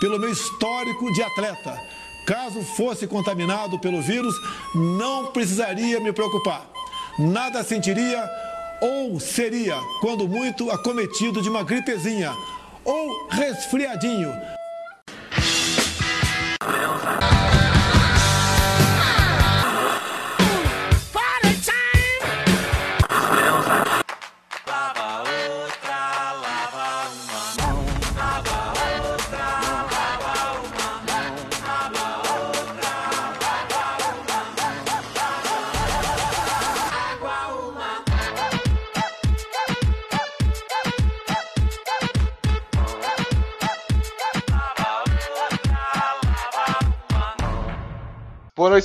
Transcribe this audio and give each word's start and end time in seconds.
pelo 0.00 0.18
meu 0.18 0.30
histórico 0.30 1.12
de 1.12 1.22
atleta. 1.22 1.80
Caso 2.26 2.60
fosse 2.60 3.06
contaminado 3.06 3.78
pelo 3.78 4.02
vírus, 4.02 4.34
não 4.74 5.26
precisaria 5.26 6.00
me 6.00 6.12
preocupar. 6.12 6.68
Nada 7.18 7.62
sentiria 7.62 8.28
ou 8.80 9.18
seria, 9.20 9.76
quando 10.00 10.28
muito, 10.28 10.70
acometido 10.70 11.40
de 11.40 11.48
uma 11.48 11.62
gripezinha 11.62 12.32
ou 12.84 13.28
resfriadinho. 13.28 14.57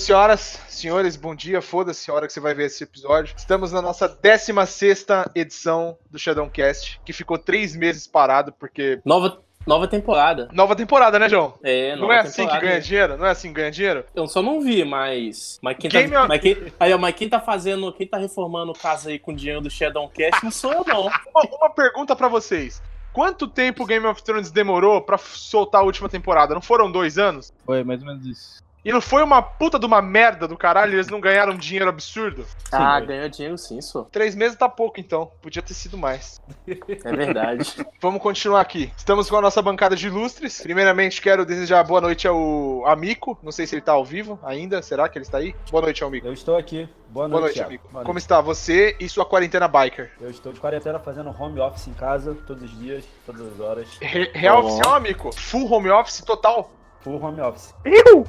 Senhoras, 0.03 0.59
senhores, 0.67 1.15
bom 1.15 1.33
dia, 1.35 1.61
foda-se 1.61 2.09
a 2.09 2.13
hora 2.13 2.27
que 2.27 2.33
você 2.33 2.39
vai 2.39 2.53
ver 2.53 2.65
esse 2.65 2.83
episódio. 2.83 3.33
Estamos 3.37 3.71
na 3.71 3.81
nossa 3.81 4.07
16 4.07 5.05
edição 5.35 5.97
do 6.09 6.19
Shadowcast, 6.19 6.99
que 7.05 7.13
ficou 7.13 7.37
três 7.37 7.75
meses 7.75 8.05
parado, 8.07 8.51
porque. 8.51 8.99
Nova, 9.05 9.39
nova 9.65 9.87
temporada. 9.87 10.49
Nova 10.51 10.75
temporada, 10.75 11.17
né, 11.17 11.29
João? 11.29 11.53
É, 11.63 11.95
Não 11.95 12.11
é 12.11 12.19
assim 12.19 12.47
que 12.47 12.59
ganha 12.59 12.81
dinheiro? 12.81 13.17
Não 13.17 13.25
é 13.25 13.31
assim 13.31 13.47
que 13.49 13.53
ganha 13.55 13.71
dinheiro? 13.71 14.05
Eu 14.13 14.27
só 14.27 14.41
não 14.41 14.61
vi, 14.61 14.83
mas. 14.83 15.59
Mas 15.61 15.77
quem, 15.77 15.89
Game 15.89 16.11
tá, 16.11 16.19
of- 16.21 16.27
mas 16.29 16.41
quem, 16.41 16.57
aí, 16.79 16.93
ó, 16.93 16.97
mas 16.97 17.15
quem 17.15 17.29
tá 17.29 17.39
fazendo. 17.39 17.91
Quem 17.93 18.07
tá 18.07 18.17
reformando 18.17 18.73
casa 18.73 19.09
aí 19.09 19.17
com 19.19 19.33
dinheiro 19.33 19.61
do 19.61 19.69
Shadowcast 19.69 20.43
não 20.43 20.51
sou 20.51 20.71
eu, 20.73 20.83
não. 20.85 21.01
Uma, 21.33 21.43
uma 21.59 21.69
pergunta 21.69 22.15
pra 22.15 22.27
vocês. 22.27 22.81
Quanto 23.13 23.47
tempo 23.47 23.85
Game 23.85 24.05
of 24.07 24.23
Thrones 24.23 24.49
demorou 24.49 24.99
pra 24.99 25.17
f- 25.19 25.37
soltar 25.37 25.81
a 25.81 25.83
última 25.83 26.09
temporada? 26.09 26.55
Não 26.55 26.61
foram 26.61 26.91
dois 26.91 27.19
anos? 27.19 27.53
Foi 27.63 27.83
mais 27.83 28.01
ou 28.01 28.07
menos 28.07 28.25
isso. 28.25 28.62
E 28.85 28.91
não 28.91 28.99
foi 28.99 29.23
uma 29.23 29.41
puta 29.41 29.79
de 29.79 29.85
uma 29.85 30.01
merda 30.01 30.45
do 30.47 30.57
caralho? 30.57 30.93
Eles 30.93 31.07
não 31.07 31.21
ganharam 31.21 31.55
dinheiro 31.55 31.87
absurdo? 31.89 32.45
Ah, 32.71 32.99
ganhou 32.99 33.29
dinheiro 33.29 33.57
sim, 33.57 33.79
sou. 33.81 34.03
Três 34.05 34.35
meses 34.35 34.57
tá 34.57 34.67
pouco, 34.67 34.99
então. 34.99 35.31
Podia 35.41 35.61
ter 35.61 35.73
sido 35.73 35.97
mais. 35.97 36.41
É 36.67 37.11
verdade. 37.15 37.73
Vamos 38.01 38.21
continuar 38.21 38.59
aqui. 38.59 38.91
Estamos 38.97 39.29
com 39.29 39.37
a 39.37 39.41
nossa 39.41 39.61
bancada 39.61 39.95
de 39.95 40.07
ilustres. 40.07 40.59
Primeiramente, 40.61 41.21
quero 41.21 41.45
desejar 41.45 41.81
boa 41.83 42.01
noite 42.01 42.27
ao 42.27 42.85
Amico. 42.85 43.37
Não 43.41 43.53
sei 43.53 43.65
se 43.65 43.75
ele 43.75 43.81
tá 43.81 43.93
ao 43.93 44.03
vivo 44.03 44.37
ainda. 44.43 44.81
Será 44.81 45.07
que 45.07 45.17
ele 45.17 45.23
está 45.25 45.37
aí? 45.37 45.55
Boa 45.71 45.81
noite, 45.81 46.03
Amico. 46.03 46.27
Eu 46.27 46.33
estou 46.33 46.57
aqui. 46.57 46.89
Boa 47.07 47.29
Boa 47.29 47.41
noite, 47.41 47.41
noite, 47.41 47.53
Thiago. 47.55 47.69
amigo. 47.69 47.83
Boa 47.89 48.03
Como 48.03 48.13
noite. 48.15 48.23
está 48.23 48.41
você 48.41 48.97
e 48.99 49.07
sua 49.07 49.23
quarentena 49.25 49.67
biker? 49.67 50.11
Eu 50.19 50.29
estou 50.31 50.51
de 50.51 50.59
quarentena 50.59 50.99
fazendo 50.99 51.29
home 51.29 51.59
office 51.61 51.87
em 51.87 51.93
casa, 51.93 52.35
todos 52.45 52.63
os 52.63 52.79
dias, 52.79 53.05
todas 53.25 53.41
as 53.53 53.59
horas. 53.59 53.87
Re- 54.01 54.31
Real 54.33 54.61
Bom. 54.61 54.67
oficial, 54.67 54.95
amigo? 54.95 55.31
Full 55.31 55.71
home 55.71 55.89
office 55.91 56.21
total? 56.21 56.69
Full 57.03 57.21
home 57.21 57.41
office, 57.41 57.73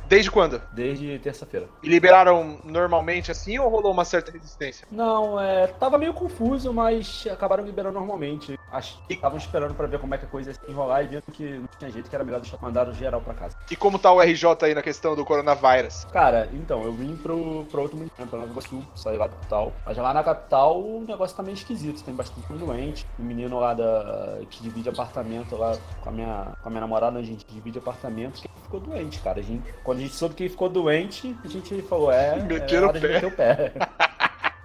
Desde 0.08 0.30
quando? 0.30 0.60
desde 0.72 1.18
terça-feira. 1.20 1.68
E 1.82 1.88
liberaram 1.88 2.58
normalmente 2.64 3.30
assim 3.30 3.58
ou 3.58 3.68
rolou 3.68 3.92
uma 3.92 4.04
certa 4.04 4.32
resistência? 4.32 4.86
Não, 4.90 5.40
é. 5.40 5.66
Tava 5.68 5.96
meio 5.98 6.12
confuso, 6.12 6.72
mas 6.72 7.26
acabaram 7.30 7.64
liberando 7.64 7.94
normalmente. 7.98 8.58
Acho 8.72 8.98
que 9.06 9.14
estavam 9.14 9.38
esperando 9.38 9.74
pra 9.74 9.86
ver 9.86 9.98
como 10.00 10.14
é 10.14 10.18
que 10.18 10.24
a 10.24 10.28
coisa 10.28 10.50
ia 10.50 10.54
se 10.54 10.60
enrolar 10.70 11.04
e 11.04 11.06
viram 11.08 11.22
que 11.32 11.44
não 11.58 11.68
tinha 11.78 11.90
jeito, 11.90 12.08
que 12.10 12.14
era 12.14 12.24
melhor 12.24 12.40
deixar 12.40 12.58
mandar 12.60 12.88
o 12.88 12.92
geral 12.92 13.20
pra 13.20 13.34
casa. 13.34 13.56
E 13.70 13.76
como 13.76 13.98
tá 13.98 14.10
o 14.12 14.20
RJ 14.20 14.44
aí 14.62 14.74
na 14.74 14.82
questão 14.82 15.14
do 15.14 15.24
coronavírus? 15.24 16.04
Cara, 16.06 16.48
então, 16.52 16.82
eu 16.82 16.92
vim 16.92 17.16
pro, 17.16 17.64
pro 17.70 17.82
outro 17.82 17.96
município, 17.96 18.26
pra 18.26 18.38
Nova 18.40 18.50
Iguaçu, 18.50 18.82
saí 18.94 19.16
lá 19.16 19.26
da 19.28 19.34
capital. 19.34 19.72
Mas 19.86 19.96
lá 19.96 20.12
na 20.12 20.24
capital 20.24 20.80
o 20.80 21.04
negócio 21.06 21.36
tá 21.36 21.42
meio 21.42 21.54
esquisito, 21.54 22.02
tem 22.02 22.14
bastante 22.14 22.46
gente 22.48 22.58
doente. 22.58 23.06
O 23.18 23.22
menino 23.22 23.58
lá 23.60 23.74
da, 23.74 24.40
que 24.50 24.62
divide 24.62 24.88
apartamento 24.88 25.56
lá 25.56 25.76
com 26.00 26.08
a 26.08 26.12
minha, 26.12 26.52
com 26.62 26.68
a 26.68 26.70
minha 26.70 26.80
namorada, 26.80 27.18
a 27.18 27.22
gente 27.22 27.46
divide 27.46 27.78
apartamento, 27.78 28.42
ficou 28.64 28.80
doente, 28.80 29.20
cara. 29.20 29.40
A 29.40 29.42
gente, 29.42 29.62
quando 29.84 29.98
a 29.98 30.00
gente 30.02 30.14
soube 30.14 30.34
que 30.34 30.42
ele 30.42 30.50
ficou 30.50 30.68
doente, 30.68 31.36
a 31.44 31.48
gente 31.48 31.82
falou, 31.82 32.10
é, 32.10 32.38
é 32.38 32.42
Meteram 32.42 32.88
hora 32.88 32.98
o 32.98 33.00
de 33.00 33.06
pé. 33.06 33.14
meter 33.14 33.26
o 33.26 33.30
pé. 33.30 33.72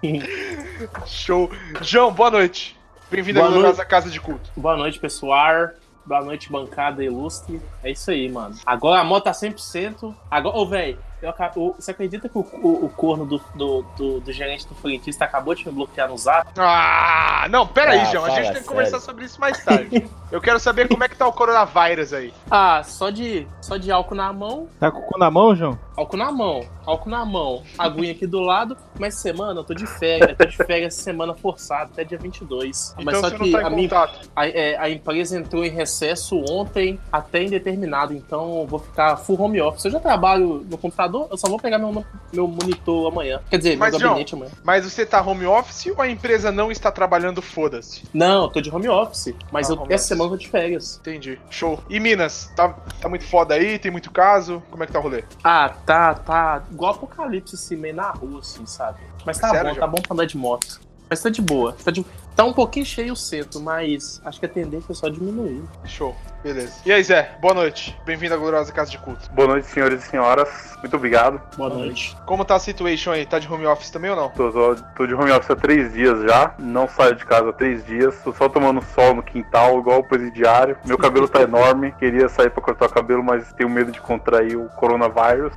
Show. 1.05 1.51
João, 1.81 2.11
boa 2.11 2.31
noite. 2.31 2.77
Bem-vindo 3.11 3.41
à 3.41 3.49
nossa 3.49 3.85
casa 3.85 4.09
de 4.09 4.19
culto. 4.19 4.49
Boa 4.55 4.77
noite, 4.77 4.99
pessoal. 4.99 5.69
Boa 6.05 6.21
noite, 6.21 6.51
bancada 6.51 7.03
ilustre. 7.03 7.61
É 7.83 7.91
isso 7.91 8.09
aí, 8.09 8.29
mano. 8.29 8.55
Agora 8.65 9.01
a 9.01 9.03
moto 9.03 9.25
tá 9.25 9.31
100%. 9.31 10.15
Agora, 10.31 10.57
ô, 10.57 10.65
velho, 10.65 10.97
eu 11.21 11.33
o- 11.55 11.73
você 11.77 11.91
acredita 11.91 12.27
que 12.29 12.37
o, 12.37 12.41
o- 12.41 12.85
o 12.85 12.89
corno 12.89 13.25
do, 13.25 13.41
do, 13.55 13.81
do- 13.97 14.19
do 14.21 14.31
gerente 14.31 14.67
do 14.67 14.75
frentista 14.75 15.25
acabou 15.25 15.53
de 15.55 15.65
me 15.67 15.71
bloquear 15.73 16.09
no 16.09 16.17
zap? 16.17 16.49
Ah, 16.57 17.47
não, 17.49 17.67
pera 17.67 17.91
aí, 17.91 17.99
Ah, 18.01 18.05
João. 18.05 18.25
A 18.25 18.29
gente 18.29 18.37
tem 18.37 18.45
que 18.47 18.53
sério. 18.53 18.67
conversar 18.69 18.99
sobre 18.99 19.25
isso 19.25 19.39
mais 19.39 19.63
tarde. 19.63 20.07
Eu 20.31 20.39
quero 20.39 20.59
saber 20.59 20.87
como 20.87 21.03
é 21.03 21.09
que 21.09 21.17
tá 21.17 21.27
o 21.27 21.33
coronavírus 21.33 22.13
aí. 22.13 22.31
Ah, 22.51 22.83
só 22.83 23.09
de, 23.09 23.47
só 23.61 23.77
de 23.77 23.91
álcool 23.91 24.13
na 24.13 24.31
mão. 24.31 24.67
Tá 24.79 24.91
com 24.91 24.99
o 24.99 25.01
cu 25.01 25.17
na 25.17 25.31
mão, 25.31 25.55
João? 25.55 25.79
Álcool 25.97 26.17
na 26.17 26.31
mão, 26.31 26.61
álcool 26.85 27.09
na 27.09 27.25
mão, 27.25 27.63
aguinha 27.77 28.11
aqui 28.11 28.25
do 28.27 28.39
lado, 28.39 28.77
mas 28.99 29.15
semana 29.19 29.59
eu 29.59 29.63
tô 29.65 29.73
de 29.73 29.85
férias, 29.87 30.37
tô 30.37 30.45
de 30.45 30.55
férias 30.55 30.93
semana 30.93 31.33
forçada, 31.33 31.89
até 31.91 32.03
dia 32.05 32.17
22. 32.17 32.91
Então 32.93 33.03
mas 33.03 33.17
só 33.17 33.27
você 33.29 33.35
que 33.37 33.51
não 33.51 33.59
tá 33.59 33.67
a, 33.67 33.69
minha, 33.71 33.89
a, 34.35 34.47
é, 34.47 34.77
a 34.77 34.87
empresa 34.89 35.37
entrou 35.37 35.65
em 35.65 35.69
recesso 35.71 36.41
ontem 36.49 36.97
até 37.11 37.43
indeterminado, 37.43 38.13
então 38.13 38.59
eu 38.59 38.67
vou 38.67 38.79
ficar 38.79 39.17
full 39.17 39.41
home 39.41 39.59
office. 39.59 39.83
Eu 39.85 39.91
já 39.91 39.99
trabalho 39.99 40.65
no 40.69 40.77
computador, 40.77 41.08
eu 41.31 41.37
só 41.37 41.47
vou 41.47 41.59
pegar 41.59 41.77
meu, 41.79 42.05
meu 42.33 42.47
monitor 42.47 43.11
amanhã. 43.11 43.39
Quer 43.49 43.57
dizer, 43.57 43.77
Mas, 43.77 43.91
meu 43.91 43.99
gabinete 44.07 44.35
amanhã. 44.35 44.51
Mas 44.63 44.83
você 44.85 45.05
tá 45.05 45.21
home 45.21 45.45
office 45.45 45.87
ou 45.87 46.01
a 46.01 46.09
empresa 46.09 46.51
não 46.51 46.71
está 46.71 46.91
trabalhando, 46.91 47.41
foda-se? 47.41 48.03
Não, 48.13 48.43
eu 48.43 48.49
tô 48.49 48.61
de 48.61 48.69
home 48.73 48.87
office, 48.89 49.33
mas 49.51 49.69
Ah, 49.69 49.73
eu- 49.73 49.75
essa 49.75 49.83
office. 49.93 50.01
semana 50.07 50.25
eu 50.25 50.29
tô 50.31 50.37
de 50.37 50.47
férias. 50.49 50.97
Entendi. 51.01 51.39
Show. 51.49 51.79
E 51.89 51.99
Minas? 51.99 52.51
Tá, 52.55 52.69
tá 53.01 53.09
muito 53.09 53.25
foda 53.25 53.53
aí? 53.55 53.79
Tem 53.79 53.91
muito 53.91 54.11
caso? 54.11 54.61
Como 54.69 54.83
é 54.83 54.87
que 54.87 54.93
tá 54.93 54.99
o 54.99 55.01
rolê? 55.01 55.23
Ah, 55.43 55.69
tá, 55.85 56.13
tá. 56.13 56.63
Igual 56.71 56.93
apocalipse, 56.93 57.55
assim, 57.55 57.75
meio 57.75 57.95
na 57.95 58.11
rua, 58.11 58.39
assim, 58.39 58.65
sabe? 58.65 58.99
Mas 59.25 59.37
tá 59.37 59.49
Sério, 59.49 59.69
bom, 59.69 59.75
João? 59.75 59.79
tá 59.79 59.87
bom 59.87 60.01
pra 60.01 60.13
andar 60.13 60.25
de 60.25 60.37
moto. 60.37 60.79
Mas 61.09 61.21
tá 61.23 61.29
de 61.29 61.41
boa. 61.41 61.73
Tá, 61.83 61.89
de- 61.89 62.05
tá 62.39 62.45
um 62.45 62.53
pouquinho 62.53 62.85
cheio 62.85 63.11
o 63.11 63.17
centro, 63.17 63.59
mas 63.59 64.21
acho 64.23 64.39
que 64.39 64.45
a 64.45 64.49
tendência 64.49 64.93
é 64.93 64.95
só 64.95 65.09
diminuir. 65.09 65.61
Show. 65.83 66.15
Beleza. 66.41 66.73
E 66.85 66.91
aí, 66.93 67.03
Zé? 67.03 67.35
Boa 67.41 67.53
noite. 67.53 67.97
Bem-vindo 68.05 68.33
à 68.33 68.37
gloriosa 68.37 68.71
casa 68.71 68.89
de 68.89 68.97
culto. 68.97 69.29
Boa 69.33 69.45
noite, 69.49 69.67
senhores 69.67 70.05
e 70.05 70.07
senhoras. 70.07 70.77
Muito 70.79 70.95
obrigado. 70.95 71.41
Boa 71.57 71.69
noite. 71.69 72.15
Como 72.25 72.45
tá 72.45 72.55
a 72.55 72.59
situation 72.59 73.11
aí? 73.11 73.25
Tá 73.25 73.39
de 73.39 73.51
home 73.51 73.65
office 73.65 73.89
também 73.89 74.09
ou 74.11 74.15
não? 74.15 74.29
Tô, 74.29 74.49
tô- 74.49 74.75
tô 74.95 75.05
de 75.05 75.13
home 75.13 75.31
office 75.31 75.51
há 75.51 75.55
três 75.57 75.91
dias 75.91 76.21
já. 76.21 76.55
Não 76.57 76.87
saio 76.87 77.13
de 77.15 77.25
casa 77.25 77.49
há 77.49 77.53
três 77.53 77.85
dias. 77.85 78.15
Tô 78.23 78.31
só 78.33 78.47
tomando 78.47 78.81
sol 78.95 79.13
no 79.15 79.21
quintal, 79.21 79.77
igual 79.79 79.99
o 79.99 80.03
presidiário. 80.07 80.77
Meu 80.85 80.97
cabelo 80.97 81.27
tá 81.27 81.41
enorme. 81.43 81.91
Queria 81.99 82.29
sair 82.29 82.49
pra 82.49 82.63
cortar 82.63 82.85
o 82.85 82.89
cabelo, 82.89 83.21
mas 83.21 83.51
tenho 83.51 83.69
medo 83.69 83.91
de 83.91 83.99
contrair 83.99 84.55
o 84.55 84.69
coronavírus. 84.69 85.51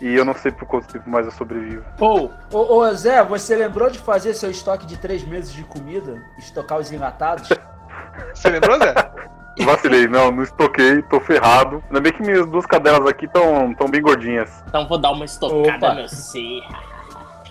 E 0.00 0.14
eu 0.14 0.24
não 0.24 0.34
sei 0.34 0.50
por 0.52 0.66
quanto 0.66 0.86
tempo 0.88 1.08
mais 1.08 1.26
eu 1.26 1.32
sobrevivo. 1.32 1.84
Pô, 1.96 2.30
Ô, 2.52 2.76
ô, 2.78 2.94
Zé, 2.94 3.22
você 3.24 3.54
lembrou 3.56 3.88
de 3.90 3.98
fazer 3.98 4.34
seu 4.34 4.50
estoque 4.50 4.86
de 4.86 4.96
três 4.96 5.24
meses 5.24 5.52
de 5.52 5.62
comida? 5.64 6.22
Estocar 6.38 6.78
os 6.78 6.90
enlatados? 6.92 7.48
Você 8.32 8.48
lembrou, 8.48 8.78
Zé? 8.78 8.94
Vacilei, 9.64 10.06
não, 10.08 10.30
não 10.30 10.42
estoquei, 10.42 11.02
tô 11.02 11.20
ferrado. 11.20 11.82
Ainda 11.88 12.00
bem 12.00 12.12
que 12.12 12.22
minhas 12.22 12.46
duas 12.46 12.66
cadelas 12.66 13.06
aqui 13.08 13.26
estão 13.26 13.72
tão 13.74 13.88
bem 13.88 14.00
gordinhas. 14.02 14.50
então 14.68 14.86
vou 14.86 14.98
dar 14.98 15.10
uma 15.12 15.24
estocada 15.24 15.76
Opa. 15.76 15.94
no 15.94 16.08
C. 16.08 16.60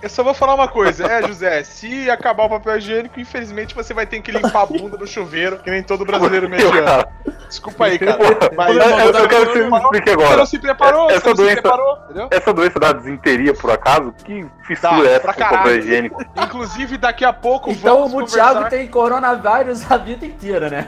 Eu 0.02 0.10
só 0.10 0.22
vou 0.22 0.34
falar 0.34 0.56
uma 0.56 0.68
coisa. 0.68 1.06
É, 1.06 1.26
José, 1.26 1.64
se 1.64 2.10
acabar 2.10 2.44
o 2.44 2.50
papel 2.50 2.78
higiênico, 2.78 3.20
infelizmente 3.22 3.74
você 3.74 3.94
vai 3.94 4.06
ter 4.06 4.22
que 4.22 4.32
limpar 4.32 4.64
a 4.64 4.66
bunda 4.66 4.98
do 4.98 5.08
chuveiro, 5.08 5.60
que 5.60 5.72
nem 5.72 5.82
todo 5.82 6.04
brasileiro 6.04 6.48
mediano. 6.52 7.06
Desculpa 7.54 7.86
aí, 7.86 8.00
cara. 8.00 8.18
Mas 8.58 8.76
eu, 8.76 8.82
eu 9.22 9.28
quero 9.28 9.46
que 9.46 9.54
você 9.54 9.70
me 9.70 9.78
explique 9.78 10.10
Você 10.10 10.14
agora. 10.14 10.38
não 10.38 10.46
se 10.48 10.60
preparou? 10.60 11.10
Essa 11.12 11.20
você 11.20 11.30
não 11.30 11.36
se 11.36 11.42
doença- 11.44 11.62
preparou, 11.62 11.98
entendeu? 12.06 12.28
Essa 12.32 12.54
doença 12.54 12.80
da 12.80 12.94
desinteria, 12.94 13.54
por 13.54 13.70
acaso? 13.70 14.12
Que 14.24 14.46
fissura 14.64 15.08
é 15.08 15.14
essa 15.14 15.32
com 15.32 15.42
o 15.42 15.50
papel 15.50 15.78
higiênico? 15.78 16.26
Inclusive, 16.36 16.98
daqui 16.98 17.24
a 17.24 17.32
pouco 17.32 17.70
Então 17.70 17.96
vamos 17.96 18.12
o 18.12 18.16
conversar... 18.16 18.54
Thiago 18.54 18.70
tem 18.72 18.88
coronavírus 18.88 19.92
a 19.92 19.98
vida 19.98 20.26
inteira, 20.26 20.68
né? 20.68 20.88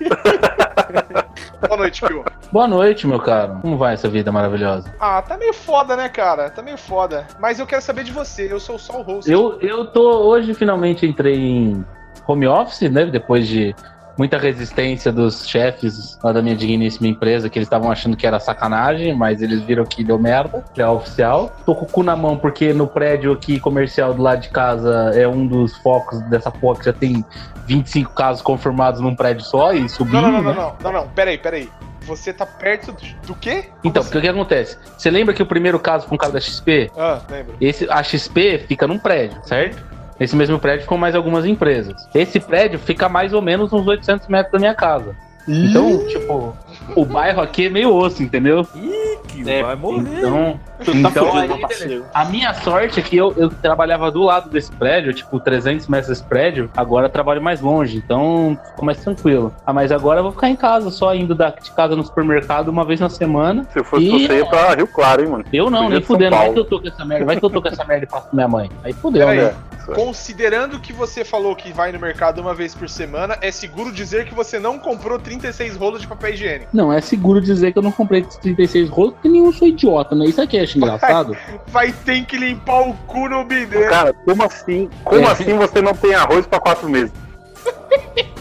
Boa 1.66 1.78
noite, 1.78 2.02
Pio. 2.06 2.24
Boa 2.52 2.68
noite, 2.68 3.06
meu 3.06 3.18
caro. 3.18 3.60
Como 3.62 3.78
vai 3.78 3.94
essa 3.94 4.08
vida 4.08 4.30
maravilhosa? 4.30 4.94
Ah, 5.00 5.22
tá 5.22 5.38
meio 5.38 5.54
foda, 5.54 5.96
né, 5.96 6.10
cara? 6.10 6.50
Tá 6.50 6.60
meio 6.60 6.76
foda. 6.76 7.26
Mas 7.40 7.58
eu 7.58 7.66
quero 7.66 7.80
saber 7.80 8.04
de 8.04 8.12
você. 8.12 8.52
Eu 8.52 8.60
sou 8.60 8.78
só 8.78 9.00
o 9.00 9.02
host. 9.02 9.30
Eu, 9.30 9.58
eu 9.62 9.86
tô 9.86 10.02
hoje 10.28 10.52
finalmente 10.52 11.06
entrei 11.06 11.36
em 11.36 11.84
home 12.26 12.46
office, 12.46 12.90
né? 12.90 13.06
Depois 13.06 13.48
de 13.48 13.74
muita 14.16 14.38
resistência 14.38 15.10
dos 15.12 15.46
chefes 15.48 16.18
lá 16.22 16.32
da 16.32 16.40
minha 16.42 16.54
digníssima 16.56 17.06
empresa, 17.08 17.48
que 17.48 17.58
eles 17.58 17.66
estavam 17.66 17.90
achando 17.90 18.16
que 18.16 18.26
era 18.26 18.38
sacanagem, 18.38 19.14
mas 19.14 19.42
eles 19.42 19.60
viram 19.62 19.84
que 19.84 20.04
deu 20.04 20.18
merda, 20.18 20.64
que 20.72 20.80
é 20.80 20.88
oficial. 20.88 21.54
Tô 21.66 21.74
com 21.74 21.84
o 21.84 21.88
cu 21.88 22.02
na 22.02 22.14
mão 22.16 22.36
porque 22.36 22.72
no 22.72 22.86
prédio 22.86 23.32
aqui 23.32 23.58
comercial 23.58 24.14
do 24.14 24.22
lado 24.22 24.40
de 24.42 24.50
casa 24.50 25.10
é 25.14 25.26
um 25.26 25.46
dos 25.46 25.76
focos 25.78 26.20
dessa 26.30 26.50
porra 26.50 26.78
que 26.78 26.84
já 26.86 26.92
tem 26.92 27.24
25 27.66 28.12
casos 28.12 28.42
confirmados 28.42 29.00
num 29.00 29.14
prédio 29.16 29.44
só 29.44 29.72
e 29.72 29.88
subindo, 29.88 30.20
Não, 30.20 30.30
não, 30.30 30.42
não, 30.42 30.50
né? 30.50 30.54
não, 30.54 30.62
não, 30.82 30.92
não, 30.92 30.92
não. 31.04 31.08
Peraí, 31.08 31.38
peraí. 31.38 31.68
Você 32.02 32.34
tá 32.34 32.44
perto 32.44 32.92
do, 32.92 33.28
do 33.28 33.34
quê? 33.34 33.62
Como 33.62 33.72
Então, 33.84 34.00
assim? 34.02 34.10
porque 34.10 34.18
o 34.18 34.20
que 34.20 34.28
acontece? 34.28 34.76
Você 34.98 35.10
lembra 35.10 35.32
que 35.32 35.42
o 35.42 35.46
primeiro 35.46 35.80
caso 35.80 36.06
foi 36.06 36.14
um 36.16 36.18
cara 36.18 36.32
da 36.34 36.40
XP? 36.40 36.90
Ah, 36.94 37.18
lembro. 37.30 37.54
Esse, 37.58 37.88
a 37.90 38.02
XP 38.02 38.58
fica 38.68 38.86
num 38.86 38.98
prédio, 38.98 39.40
certo? 39.44 39.82
Nesse 40.18 40.36
mesmo 40.36 40.58
prédio 40.58 40.82
ficam 40.82 40.96
mais 40.96 41.14
algumas 41.14 41.44
empresas. 41.44 42.08
Esse 42.14 42.38
prédio 42.38 42.78
fica 42.78 43.08
mais 43.08 43.32
ou 43.32 43.42
menos 43.42 43.72
uns 43.72 43.86
800 43.86 44.28
metros 44.28 44.52
da 44.52 44.58
minha 44.58 44.74
casa. 44.74 45.14
Então, 45.46 46.06
tipo, 46.06 46.56
o 46.94 47.04
bairro 47.04 47.40
aqui 47.40 47.66
é 47.66 47.70
meio 47.70 47.94
osso, 47.94 48.22
entendeu? 48.22 48.66
Ih, 48.74 49.18
que 49.28 49.50
É, 49.50 49.62
vai 49.62 49.76
morrer. 49.76 50.18
Então, 50.18 50.60
tá 50.78 50.92
então 50.92 51.30
fudido, 51.30 51.54
aí, 51.84 52.02
a 52.12 52.24
minha 52.26 52.54
sorte 52.54 53.00
é 53.00 53.02
que 53.02 53.16
eu, 53.16 53.32
eu 53.36 53.48
trabalhava 53.48 54.10
do 54.10 54.22
lado 54.22 54.50
desse 54.50 54.70
prédio, 54.72 55.12
tipo, 55.12 55.40
300 55.40 55.86
metros 55.88 56.08
desse 56.08 56.24
prédio. 56.24 56.70
Agora 56.76 57.06
eu 57.06 57.10
trabalho 57.10 57.42
mais 57.42 57.60
longe, 57.60 57.96
então 57.96 58.58
ficou 58.70 58.84
mais 58.84 58.98
tranquilo. 58.98 59.54
Ah, 59.66 59.72
mas 59.72 59.90
agora 59.90 60.20
eu 60.20 60.24
vou 60.24 60.32
ficar 60.32 60.48
em 60.48 60.56
casa, 60.56 60.90
só 60.90 61.14
indo 61.14 61.34
da, 61.34 61.50
de 61.50 61.70
casa 61.72 61.96
no 61.96 62.04
supermercado 62.04 62.68
uma 62.68 62.84
vez 62.84 63.00
na 63.00 63.08
semana. 63.08 63.66
Se 63.72 63.78
eu 63.78 63.84
fosse 63.84 64.04
Ih, 64.04 64.26
você, 64.26 64.38
ia 64.38 64.46
pra 64.46 64.74
Rio 64.74 64.86
Claro, 64.86 65.22
hein, 65.22 65.28
mano. 65.28 65.44
Eu 65.52 65.70
não, 65.70 65.88
nem 65.88 66.00
fudendo. 66.00 66.36
Vai 66.36 66.52
que 66.52 66.58
eu 66.58 66.64
tô 66.64 66.80
com 66.80 66.88
essa 66.88 67.04
merda, 67.04 67.24
vai 67.24 67.36
que 67.36 67.44
eu 67.44 67.50
tô 67.50 67.62
com 67.62 67.68
essa 67.68 67.84
merda 67.84 68.04
e 68.04 68.08
passo 68.08 68.28
pra 68.28 68.34
minha 68.34 68.48
mãe. 68.48 68.70
Aí 68.82 68.92
fudeu, 68.92 69.26
né? 69.26 69.54
Considerando 69.92 70.80
que 70.80 70.92
você 70.92 71.24
falou 71.24 71.54
que 71.54 71.72
vai 71.72 71.92
no 71.92 71.98
mercado 71.98 72.40
uma 72.40 72.54
vez 72.54 72.74
por 72.74 72.88
semana, 72.88 73.36
é 73.40 73.50
seguro 73.50 73.92
dizer 73.92 74.24
que 74.24 74.34
você 74.34 74.58
não 74.58 74.78
comprou 74.78 75.18
36 75.18 75.76
rolos 75.76 76.00
de 76.00 76.06
papel 76.06 76.32
higiênico. 76.32 76.73
Não, 76.74 76.92
é 76.92 77.00
seguro 77.00 77.40
dizer 77.40 77.72
que 77.72 77.78
eu 77.78 77.82
não 77.84 77.92
comprei 77.92 78.22
esses 78.22 78.36
36 78.38 78.90
rolos 78.90 79.12
porque 79.14 79.28
nenhum 79.28 79.52
sou 79.52 79.68
idiota, 79.68 80.12
né? 80.16 80.26
Isso 80.26 80.42
aqui 80.42 80.56
eu 80.56 80.64
acho 80.64 80.76
engraçado. 80.76 81.36
Vai 81.68 81.92
ter 81.92 82.24
que 82.26 82.36
limpar 82.36 82.88
o 82.88 82.94
cu 83.06 83.28
no 83.28 83.44
bidê. 83.44 83.86
Cara, 83.86 84.12
como 84.12 84.42
assim? 84.42 84.90
Como 85.04 85.20
É. 85.20 85.30
assim 85.30 85.56
você 85.56 85.80
não 85.80 85.94
tem 85.94 86.16
arroz 86.16 86.48
pra 86.48 86.58
quatro 86.58 86.88
meses? 86.90 87.12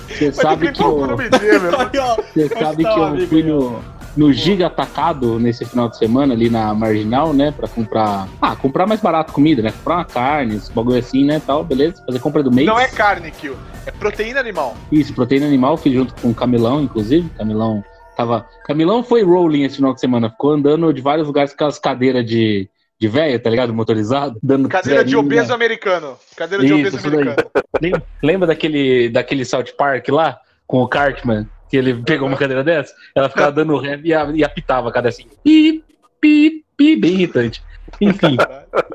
Você 0.08 0.32
Vai 0.32 0.32
que 0.32 0.34
sabe 0.34 0.72
que 0.72 0.82
limpar 0.82 0.88
o 0.90 0.96
cu 0.96 1.06
no 1.06 1.12
eu, 1.12 1.18
bidê, 1.18 1.60
meu. 1.60 1.80
Aí, 1.80 2.00
ó. 2.00 2.16
você 2.16 2.50
sabe 2.50 2.84
tá 2.84 2.94
que 2.94 3.00
eu 3.00 3.04
amigo 3.04 3.28
fui 3.28 3.44
no, 3.44 3.80
no 4.18 4.34
Giga 4.34 4.66
Atacado 4.66 5.40
nesse 5.40 5.64
final 5.64 5.88
de 5.88 5.98
semana 6.00 6.34
ali 6.34 6.50
na 6.50 6.74
Marginal, 6.74 7.34
né? 7.34 7.52
Pra 7.52 7.68
comprar. 7.68 8.28
Ah, 8.42 8.56
comprar 8.56 8.88
mais 8.88 9.00
barato 9.00 9.32
comida, 9.32 9.62
né? 9.62 9.72
Comprar 9.72 9.98
uma 9.98 10.06
carne, 10.06 10.56
esse 10.56 10.72
bagulho 10.74 10.98
assim, 10.98 11.24
né? 11.24 11.40
Tal, 11.46 11.64
beleza? 11.64 12.04
Fazer 12.04 12.18
compra 12.18 12.42
do 12.42 12.52
mês. 12.52 12.66
Não 12.66 12.80
é 12.80 12.88
carne, 12.88 13.30
Kill. 13.30 13.56
É 13.86 13.92
proteína 13.92 14.40
animal. 14.40 14.76
Isso, 14.92 15.14
proteína 15.14 15.46
animal, 15.46 15.78
fui 15.78 15.94
junto 15.94 16.16
com 16.20 16.30
o 16.30 16.34
Camilão, 16.34 16.82
inclusive. 16.82 17.30
Camilão 17.38 17.84
tava. 18.16 18.48
Camilão 18.66 19.04
foi 19.04 19.24
rolling 19.24 19.64
esse 19.64 19.78
final 19.78 19.94
de 19.94 20.00
semana, 20.00 20.30
ficou 20.30 20.52
andando 20.52 20.94
de 20.94 21.02
vários 21.02 21.28
lugares 21.28 21.52
com 21.52 21.56
aquelas 21.56 21.80
cadeiras 21.80 22.26
de, 22.26 22.70
de 23.00 23.08
velho, 23.08 23.40
tá 23.40 23.50
ligado? 23.50 23.74
Motorizado. 23.74 24.40
Dando 24.42 24.70
Cadeira 24.70 25.04
de 25.04 25.16
obeso 25.16 25.50
né? 25.50 25.56
americano. 25.56 26.18
Cadeira 26.36 26.64
de 26.66 26.74
Isso, 26.74 26.96
obeso 26.98 27.08
americano. 27.08 27.50
Lembra, 27.82 28.04
lembra 28.24 28.48
daquele, 28.48 29.10
daquele 29.10 29.46
South 29.46 29.66
Park 29.78 30.08
lá, 30.10 30.38
com 30.68 30.82
o 30.82 30.88
Cartman? 30.88 31.48
Que 31.70 31.78
ele 31.78 31.96
pegou 32.04 32.28
uma 32.28 32.38
cadeira 32.38 32.64
dessa? 32.64 32.94
Ela 33.16 33.30
ficava 33.30 33.52
dando 33.52 33.78
ré 33.78 34.00
e, 34.04 34.14
a- 34.14 34.32
e 34.34 34.44
apitava 34.44 34.92
cada 34.92 35.10
assim. 35.10 35.26
Pi, 35.44 35.84
pi, 36.22 36.63
pi, 36.76 36.96
bem 36.96 37.14
irritante. 37.14 37.62
Enfim, 38.02 38.38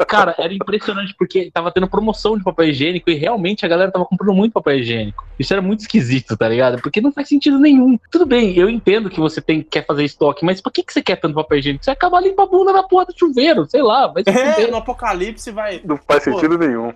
cara, 0.08 0.34
era 0.38 0.52
impressionante 0.52 1.14
porque 1.16 1.50
tava 1.52 1.70
tendo 1.70 1.88
promoção 1.88 2.36
de 2.36 2.42
papel 2.42 2.66
higiênico 2.66 3.10
e 3.10 3.14
realmente 3.14 3.64
a 3.64 3.68
galera 3.68 3.90
tava 3.90 4.04
comprando 4.04 4.34
muito 4.34 4.52
papel 4.52 4.78
higiênico. 4.78 5.24
Isso 5.38 5.52
era 5.52 5.62
muito 5.62 5.80
esquisito, 5.80 6.36
tá 6.36 6.48
ligado? 6.48 6.80
Porque 6.80 7.00
não 7.00 7.12
faz 7.12 7.28
sentido 7.28 7.58
nenhum. 7.58 7.98
Tudo 8.10 8.26
bem, 8.26 8.56
eu 8.56 8.68
entendo 8.68 9.10
que 9.10 9.20
você 9.20 9.40
tem, 9.40 9.62
quer 9.62 9.86
fazer 9.86 10.04
estoque, 10.04 10.44
mas 10.44 10.60
por 10.60 10.72
que, 10.72 10.82
que 10.82 10.92
você 10.92 11.02
quer 11.02 11.16
tanto 11.16 11.34
papel 11.34 11.58
higiênico? 11.58 11.84
Você 11.84 11.90
acaba 11.90 12.20
limpa 12.20 12.42
a 12.42 12.46
bunda 12.46 12.72
na 12.72 12.82
porra 12.82 13.06
do 13.06 13.16
chuveiro, 13.16 13.66
sei 13.68 13.82
lá, 13.82 14.06
vai 14.06 14.22
se 14.24 14.30
É, 14.30 14.66
no 14.68 14.78
apocalipse 14.78 15.50
vai. 15.50 15.80
Não 15.84 15.96
faz 15.96 16.24
sentido 16.24 16.58
nenhum. 16.58 16.92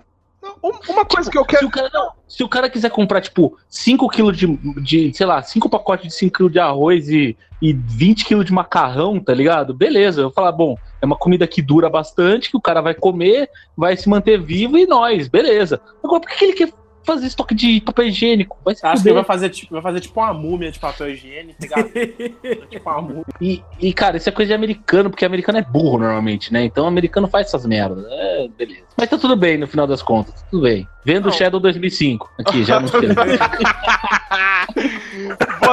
Um- 0.63 0.91
Uma 0.93 1.05
coisa 1.05 1.29
que 1.31 1.37
eu 1.37 1.43
Se 1.43 1.47
quero. 1.47 1.67
o 1.67 1.71
cara, 1.71 1.89
não, 1.93 2.09
se 2.27 2.43
o 2.43 2.49
cara 2.49 2.69
quiser 2.69 2.89
comprar, 2.89 3.21
tipo, 3.21 3.57
5kg 3.71 4.31
de, 4.31 4.47
de, 4.81 5.13
sei 5.13 5.25
lá, 5.25 5.41
5 5.41 5.69
pacotes 5.69 6.07
de 6.07 6.13
5kg 6.13 6.49
de 6.49 6.59
arroz 6.59 7.07
e, 7.09 7.37
e 7.61 7.73
20kg 7.73 8.43
de 8.43 8.51
macarrão, 8.51 9.19
tá 9.19 9.33
ligado? 9.33 9.73
Beleza, 9.73 10.21
eu 10.21 10.25
vou 10.25 10.33
falar, 10.33 10.51
bom, 10.51 10.75
é 11.01 11.05
uma 11.05 11.15
comida 11.17 11.47
que 11.47 11.61
dura 11.61 11.89
bastante, 11.89 12.49
que 12.51 12.57
o 12.57 12.61
cara 12.61 12.81
vai 12.81 12.93
comer, 12.93 13.49
vai 13.75 13.95
se 13.95 14.09
manter 14.09 14.41
vivo 14.41 14.77
e 14.77 14.85
nós, 14.85 15.27
beleza. 15.27 15.79
Agora, 16.03 16.21
por 16.21 16.29
que, 16.29 16.35
que 16.37 16.45
ele 16.45 16.53
quer 16.53 16.73
fazer 17.05 17.27
estoque 17.27 17.53
de 17.53 17.81
papel 17.81 18.07
higiênico? 18.07 18.57
Vai 18.63 18.75
se 18.75 18.85
Acho 18.85 19.03
que 19.03 19.13
vai 19.13 19.23
fazer, 19.23 19.49
tipo, 19.49 19.73
vai 19.73 19.81
fazer 19.81 19.99
tipo 20.01 20.19
uma 20.19 20.33
múmia 20.33 20.71
de 20.71 20.79
papel 20.79 21.09
higiênico, 21.09 21.59
pegar 21.59 21.83
tipo 22.69 22.89
uma 22.89 23.01
múmia. 23.01 23.25
E, 23.39 23.63
e, 23.79 23.93
cara, 23.93 24.17
isso 24.17 24.29
é 24.29 24.31
coisa 24.31 24.49
de 24.49 24.55
americano, 24.55 25.09
porque 25.09 25.25
americano 25.25 25.57
é 25.57 25.61
burro 25.61 25.99
normalmente, 25.99 26.51
né? 26.51 26.63
Então 26.63 26.87
americano 26.87 27.27
faz 27.27 27.47
essas 27.47 27.65
merdas. 27.65 28.05
É, 28.09 28.47
beleza. 28.57 28.83
Mas 28.97 29.09
tá 29.09 29.17
tudo 29.17 29.35
bem 29.35 29.57
no 29.57 29.67
final 29.67 29.87
das 29.87 30.01
contas, 30.01 30.43
tudo 30.49 30.63
bem. 30.63 30.87
Vendo 31.05 31.29
o. 31.29 31.31
Shadow 31.31 31.59
2005, 31.59 32.31
aqui, 32.39 32.63
já 32.63 32.79
não 32.81 32.87
sei. 32.87 33.01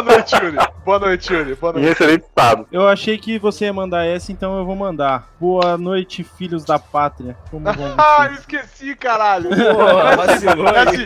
Boa 0.03 0.17
noite, 0.17 0.35
Yuri. 0.37 0.57
Boa 0.85 0.99
noite, 0.99 1.33
Yuri. 1.33 1.55
Boa 1.55 1.71
Em 1.73 1.75
noite. 1.83 1.89
excelente 1.93 2.25
estado. 2.25 2.67
Eu 2.73 2.89
achei 2.89 3.19
que 3.19 3.39
você 3.39 3.67
ia 3.67 3.73
mandar 3.73 4.05
essa, 4.07 4.33
então 4.33 4.59
eu 4.59 4.65
vou 4.65 4.75
mandar. 4.75 5.29
Boa 5.39 5.77
noite, 5.77 6.25
filhos 6.25 6.65
da 6.65 6.79
pátria. 6.79 7.37
Como 7.51 7.65
vão 7.73 7.95
Ah, 7.99 8.27
vocês? 8.29 8.39
esqueci, 8.41 8.95
caralho. 8.97 9.51
Porra, 9.51 10.17
vacilou 10.17 10.67
É 10.69 10.79
aí. 10.79 10.89
assim, 10.89 11.05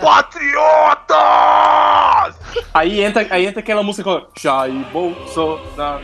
Patriotas! 0.00 1.16
Aí 2.72 3.00
entra, 3.02 3.26
aí 3.30 3.46
entra 3.46 3.60
aquela 3.60 3.82
música 3.82 4.04
com 4.04 4.26
Jair 4.38 4.84
Bolsonaro. 4.92 6.02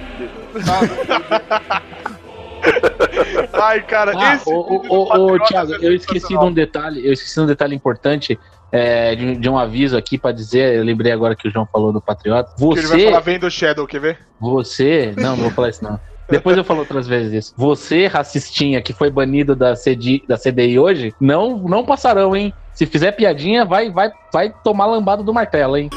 Ai, 3.53 3.83
cara, 3.83 4.13
Ah, 4.17 4.35
esse. 4.35 4.49
ô, 4.49 4.53
ô, 4.53 4.83
ô, 4.89 5.03
ô, 5.03 5.07
Patriotas 5.09 5.49
Thiago, 5.49 5.73
é 5.75 5.79
eu 5.89 5.95
esqueci 5.95 6.29
de 6.29 6.37
um 6.37 6.53
detalhe, 6.53 7.07
eu 7.07 7.13
esqueci 7.13 7.35
de 7.35 7.41
um 7.41 7.47
detalhe 7.47 7.75
importante 7.75 8.39
é, 8.73 9.15
de, 9.15 9.37
de 9.37 9.49
um 9.51 9.59
aviso 9.59 9.97
aqui 9.97 10.17
pra 10.17 10.33
dizer, 10.33 10.75
eu 10.75 10.83
lembrei 10.83 11.13
agora 11.13 11.37
que 11.37 11.47
o 11.47 11.51
João 11.51 11.69
falou 11.71 11.93
do 11.93 12.01
Patriota. 12.01 12.55
Que 12.57 12.65
ele 12.65 12.87
vai 12.87 12.99
Você, 12.99 13.05
falar 13.05 13.21
vem 13.21 13.39
do 13.39 13.51
Shadow, 13.51 13.87
quer 13.87 14.01
ver? 14.01 14.19
você, 14.41 15.13
não, 15.19 15.37
não 15.37 15.45
vou 15.45 15.51
falar 15.51 15.69
isso 15.69 15.85
não. 15.85 16.01
Depois 16.31 16.57
eu 16.57 16.65
falo 16.65 16.81
outras 16.81 17.07
vezes 17.07 17.33
isso. 17.33 17.55
Você, 17.57 18.07
racistinha, 18.07 18.81
que 18.81 18.95
foi 18.95 19.11
banido 19.11 19.55
da, 19.55 19.77
CD, 19.77 20.23
da 20.27 20.39
CDI 20.39 20.79
hoje, 20.79 21.15
não, 21.21 21.59
não 21.59 21.85
passarão, 21.85 22.35
hein? 22.35 22.55
Se 22.73 22.87
fizer 22.87 23.13
piadinha, 23.13 23.67
vai, 23.67 23.91
vai, 23.91 24.11
vai 24.33 24.51
tomar 24.65 24.87
lambada 24.87 25.23
do 25.23 25.35
martelo, 25.35 25.77
hein? 25.77 25.91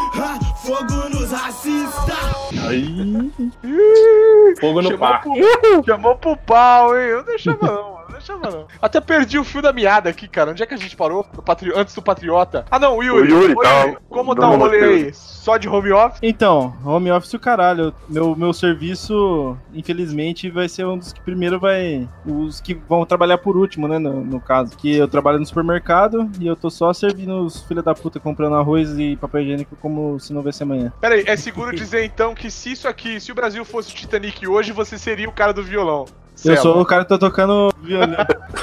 Fogo 4.60 4.82
no 4.82 4.90
Chamou 4.90 4.98
par. 4.98 5.22
pro, 5.22 5.84
chamou 5.86 6.16
pro 6.18 6.38
pau, 6.38 6.98
hein? 6.98 7.06
Eu 7.08 7.18
não 7.20 7.26
deixava 7.26 7.66
não, 7.66 7.95
mano. 8.34 8.68
Até 8.82 9.00
perdi 9.00 9.38
o 9.38 9.44
fio 9.44 9.62
da 9.62 9.74
meada 9.74 10.10
aqui, 10.10 10.28
cara. 10.28 10.52
Onde 10.52 10.64
é 10.64 10.66
que 10.66 10.74
a 10.74 10.78
gente 10.78 10.96
parou? 10.96 11.24
Patri... 11.24 11.72
Antes 11.76 11.94
do 11.94 12.02
Patriota? 12.02 12.66
Ah, 12.72 12.80
não, 12.80 12.98
o 12.98 13.04
Yuri. 13.04 13.32
O 13.32 13.42
Yuri, 13.42 13.56
Oi, 13.56 13.64
tá. 13.64 13.84
Yuri. 13.84 13.98
Como 14.10 14.36
tá 14.36 14.50
o 14.50 14.58
rolê 14.58 14.84
aí? 14.84 15.14
Só 15.14 15.58
de 15.58 15.68
home 15.68 15.92
office? 15.92 16.20
Então, 16.22 16.74
home 16.84 17.12
office 17.12 17.34
o 17.34 17.40
caralho. 17.40 17.94
Meu, 18.10 18.36
meu 18.36 18.54
serviço, 18.54 19.58
infelizmente, 19.74 20.50
vai 20.50 20.68
ser 20.70 20.86
um 20.86 20.98
dos 20.98 21.14
que 21.14 21.22
primeiro 21.22 21.60
vai. 21.60 22.08
Os 22.26 22.60
que 22.62 22.74
vão 22.74 23.06
trabalhar 23.06 23.38
por 23.38 23.58
último, 23.58 23.88
né? 23.88 24.00
No, 24.00 24.24
no 24.24 24.40
caso. 24.40 24.76
Que 24.78 24.96
eu 24.96 25.08
trabalho 25.08 25.40
no 25.40 25.46
supermercado 25.46 26.30
e 26.40 26.48
eu 26.48 26.56
tô 26.56 26.70
só 26.70 26.94
servindo 26.94 27.46
os 27.46 27.62
filha 27.64 27.82
da 27.82 27.94
puta 27.94 28.20
comprando 28.20 28.56
arroz 28.56 28.98
e 28.98 29.16
papel 29.16 29.42
higiênico 29.42 29.76
como 29.76 30.20
se 30.20 30.32
não 30.32 30.40
houvesse 30.40 30.64
amanhã. 30.64 30.92
Pera 31.02 31.16
aí, 31.16 31.24
é 31.28 31.36
seguro 31.36 31.76
dizer 31.76 32.04
então 32.06 32.34
que 32.34 32.50
se 32.50 32.72
isso 32.72 32.88
aqui, 32.88 33.20
se 33.20 33.32
o 33.32 33.36
Brasil 33.36 33.64
fosse 33.66 33.92
o 33.92 33.96
Titanic 33.96 34.48
hoje, 34.48 34.72
você 34.72 34.98
seria 34.98 35.28
o 35.28 35.34
cara 35.34 35.54
do 35.54 35.64
violão. 35.64 36.06
Eu 36.44 36.58
sou 36.58 36.82
o 36.82 36.86
cara 36.86 37.04
que 37.04 37.10
tá 37.10 37.18
tocando 37.18 37.70
violão. 37.82 38.10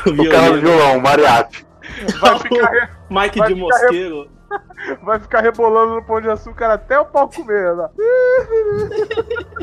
O 0.06 0.30
cara 0.30 0.52
do 0.52 0.60
violão, 0.60 1.00
mariachi. 1.00 1.64
Vai 2.20 2.38
ficar, 2.38 2.70
re- 2.70 2.88
Mike 3.10 3.38
Vai 3.38 3.48
de 3.48 3.54
ficar 3.54 3.66
Mosqueiro. 3.66 4.28
vai 5.02 5.20
ficar 5.20 5.40
rebolando 5.40 5.94
no 5.94 6.02
pão 6.04 6.20
de 6.20 6.28
açúcar 6.28 6.72
até 6.72 6.98
o 6.98 7.04
pau 7.06 7.28
comer, 7.28 7.74
né? 7.76 7.88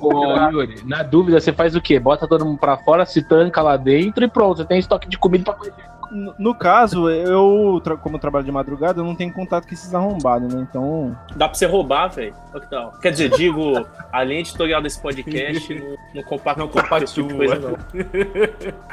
Ô, 0.00 0.36
Yuri, 0.50 0.82
na 0.84 1.02
dúvida, 1.02 1.40
você 1.40 1.52
faz 1.52 1.74
o 1.74 1.80
quê? 1.80 1.98
Bota 1.98 2.28
todo 2.28 2.44
mundo 2.44 2.58
pra 2.58 2.76
fora, 2.78 3.06
se 3.06 3.22
tanca 3.26 3.62
lá 3.62 3.76
dentro 3.76 4.24
e 4.24 4.28
pronto, 4.28 4.58
você 4.58 4.64
tem 4.64 4.78
estoque 4.78 5.08
de 5.08 5.18
comida 5.18 5.52
pra 5.52 5.54
No- 5.54 5.95
No 6.10 6.54
caso, 6.54 7.08
eu, 7.10 7.80
como 8.02 8.16
eu 8.16 8.20
trabalho 8.20 8.44
de 8.44 8.52
madrugada, 8.52 9.00
eu 9.00 9.04
não 9.04 9.14
tenho 9.14 9.32
contato 9.32 9.66
com 9.66 9.74
esses 9.74 9.94
arrombados, 9.94 10.52
né? 10.52 10.66
Então. 10.68 11.16
Dá 11.34 11.48
pra 11.48 11.54
você 11.56 11.66
roubar, 11.66 12.08
velho. 12.08 12.34
Que 12.52 12.70
tal. 12.70 12.92
Quer 13.02 13.10
dizer, 13.12 13.30
digo, 13.30 13.86
a 14.12 14.24
linha 14.24 14.40
editorial 14.40 14.80
desse 14.80 15.00
podcast 15.00 15.74
não, 15.74 15.96
não 16.14 16.22
compactua 16.22 16.64
Não 16.64 16.68
com 16.88 16.96
esse 16.96 17.14
tipo 17.14 17.28
de 17.28 17.34
coisa, 17.34 17.54
não. 17.56 17.76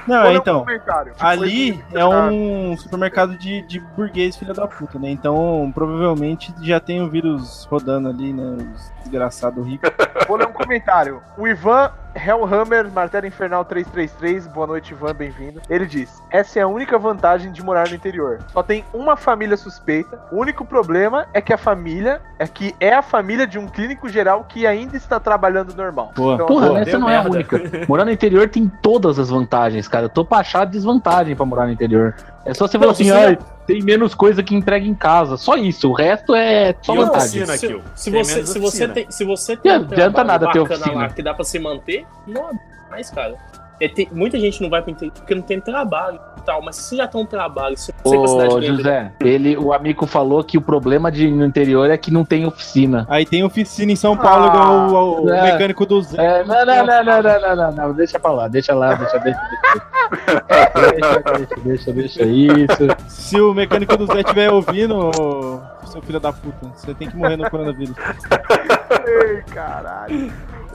Não, 0.08 0.22
Olha 0.26 0.32
um 0.32 0.36
então. 0.42 0.60
comentário. 0.60 1.14
Tipo, 1.14 1.26
Ali 1.26 1.70
esse- 1.70 1.98
é 1.98 2.06
um 2.06 2.76
supermercado 2.78 3.38
de, 3.38 3.62
de 3.64 3.80
burguês, 3.80 4.36
filha 4.36 4.54
da 4.54 4.68
puta, 4.68 5.00
né? 5.00 5.10
Então, 5.10 5.72
provavelmente 5.74 6.54
já 6.62 6.80
tem 6.80 7.02
o 7.02 7.10
vírus 7.10 7.66
rodando 7.72 8.10
ali, 8.10 8.34
né? 8.34 8.58
Os 8.76 8.92
desgraçados 9.04 9.66
ricos. 9.66 9.90
Vou 10.28 10.38
ler 10.38 10.48
um 10.48 10.54
comentário. 10.54 11.22
O 11.38 11.48
Ivan 11.48 11.92
Hellhammer, 12.16 12.92
Martelo 12.92 13.26
Infernal 13.26 13.66
333, 13.66 14.48
boa 14.48 14.68
noite, 14.68 14.94
Ivan, 14.94 15.14
bem-vindo. 15.16 15.60
Ele 15.70 15.86
diz: 15.86 16.22
Essa 16.30 16.60
é 16.60 16.62
a 16.62 16.68
única 16.68 16.98
vantagem 17.00 17.52
de 17.52 17.64
morar 17.64 17.90
no 17.90 17.96
interior. 17.96 18.40
Só 18.52 18.62
tem 18.62 18.86
uma 18.94 19.18
família 19.18 19.58
suspeita. 19.58 20.20
O 20.32 20.40
único 20.40 20.64
problema 20.64 21.26
é 21.34 21.42
que 21.42 21.52
a 21.52 21.58
família 21.58 22.22
é 22.38 22.48
que 22.48 22.76
é 22.80 22.94
a 22.94 23.02
família 23.02 23.48
de 23.48 23.58
um 23.58 23.68
clínico 23.68 24.08
geral 24.08 24.46
que 24.48 24.68
ainda 24.68 24.96
está 24.96 25.20
trabalhando 25.20 25.76
normal. 25.76 26.12
Boa. 26.16 26.36
Então, 26.36 26.46
Porra, 26.46 26.70
Pô, 26.70 26.78
essa 26.78 27.00
não 27.00 27.10
é 27.10 27.18
a 27.18 27.24
merda. 27.24 27.36
única. 27.38 27.62
Morar 27.88 28.06
no 28.06 28.12
interior 28.12 28.48
tem 28.48 28.72
todas 28.82 29.18
as 29.18 29.30
vantagens, 29.30 29.88
cara. 29.88 30.06
Eu 30.06 30.10
tô 30.10 30.24
pra 30.24 30.38
achar 30.40 30.66
desvantagem 30.66 31.36
pra 31.36 31.46
morar 31.46 31.66
no 31.66 31.72
interior. 31.72 32.16
É 32.46 32.54
só 32.54 32.68
você 32.68 32.78
falar 32.78 32.92
assim, 32.92 33.06
você 33.06 33.12
ai, 33.12 33.40
tem 33.66 33.82
menos 33.82 34.14
coisa 34.14 34.42
que 34.44 34.54
entrega 34.56 34.86
em 34.86 34.94
casa. 34.94 35.38
Só 35.38 35.56
isso. 35.56 35.90
O 35.90 35.94
resto 35.94 36.34
é 36.36 36.76
só 36.82 36.94
E 36.94 36.98
vantagem. 36.98 37.44
oficina, 37.44 37.58
Se, 37.58 38.04
se 38.04 38.12
Tem 38.12 38.24
você, 38.24 38.46
se, 38.46 38.60
você 38.60 38.88
tem, 38.88 39.06
se 39.12 39.24
você 39.26 39.58
tem 39.58 39.72
Não 39.72 39.80
um 39.82 39.84
adianta 39.92 40.24
nada 40.24 40.52
ter 40.52 40.60
oficina. 40.60 40.94
lá 40.94 41.10
que 41.10 41.22
dá 41.24 41.34
pra 41.34 41.44
se 41.44 41.58
manter, 41.60 42.06
não 42.28 42.50
é 42.50 42.54
mais, 42.92 43.10
cara. 43.10 43.36
É, 43.80 43.88
tem, 43.88 44.08
muita 44.12 44.40
gente 44.40 44.62
não 44.62 44.70
vai 44.70 44.82
para 44.82 44.92
interior 44.92 45.14
porque 45.14 45.34
não 45.34 45.42
tem 45.42 45.60
trabalho 45.60 46.20
e 46.38 46.42
tal, 46.42 46.62
mas 46.62 46.76
se 46.76 46.96
já 46.96 47.08
tem 47.08 47.22
um 47.22 47.26
trabalho, 47.26 47.78
se 47.78 47.94
você 48.04 48.18
Ô, 48.18 48.28
cidade 48.28 48.68
José, 48.68 49.14
ele, 49.22 49.58
o 49.58 49.74
amigo 49.74 50.06
falou 50.06 50.44
que 50.44 50.58
o 50.58 50.62
problema 50.62 51.12
de, 51.12 51.30
no 51.30 51.46
interior 51.46 51.90
é 51.90 51.98
que 51.98 52.12
não 52.12 52.24
tem 52.24 52.46
oficina. 52.46 53.06
Aí 53.10 53.26
tem 53.26 53.44
oficina 53.44 53.92
em 53.92 53.96
São 53.96 54.16
Paulo, 54.16 54.46
ah, 54.46 54.50
igual 54.50 54.76
o, 55.22 55.26
o 55.26 55.34
é, 55.34 55.52
mecânico 55.52 55.86
do 55.86 56.02
Zé. 56.02 56.18
É, 56.18 56.44
não 56.44 56.66
não 56.66 56.86
não, 56.86 57.04
não, 57.04 57.24
não, 57.24 57.56
não, 57.56 57.72
não, 57.72 57.94
deixa 57.94 58.20
pra 58.20 58.32
lá, 58.32 58.48
deixa 58.48 58.74
lá, 58.74 58.94
deixa, 58.96 59.20
deixa, 59.20 59.42
deixa. 59.74 61.22
deixa, 61.24 61.62
deixa, 61.64 61.92
deixa 61.94 62.24
isso. 62.24 62.88
Se 63.08 63.40
o 63.40 63.54
mecânico 63.54 63.98
do 63.98 64.06
Zé 64.06 64.22
estiver 64.22 64.52
ouvindo, 64.52 65.12
seu 65.86 66.02
filho 66.02 66.20
da 66.20 66.34
puta, 66.34 66.68
você 66.76 66.94
tem 66.94 67.10
que 67.10 67.16
morrer 67.16 67.38
no 67.38 67.50
coronavírus. 67.50 67.96
Ei, 69.08 69.42
caralho. 69.54 70.32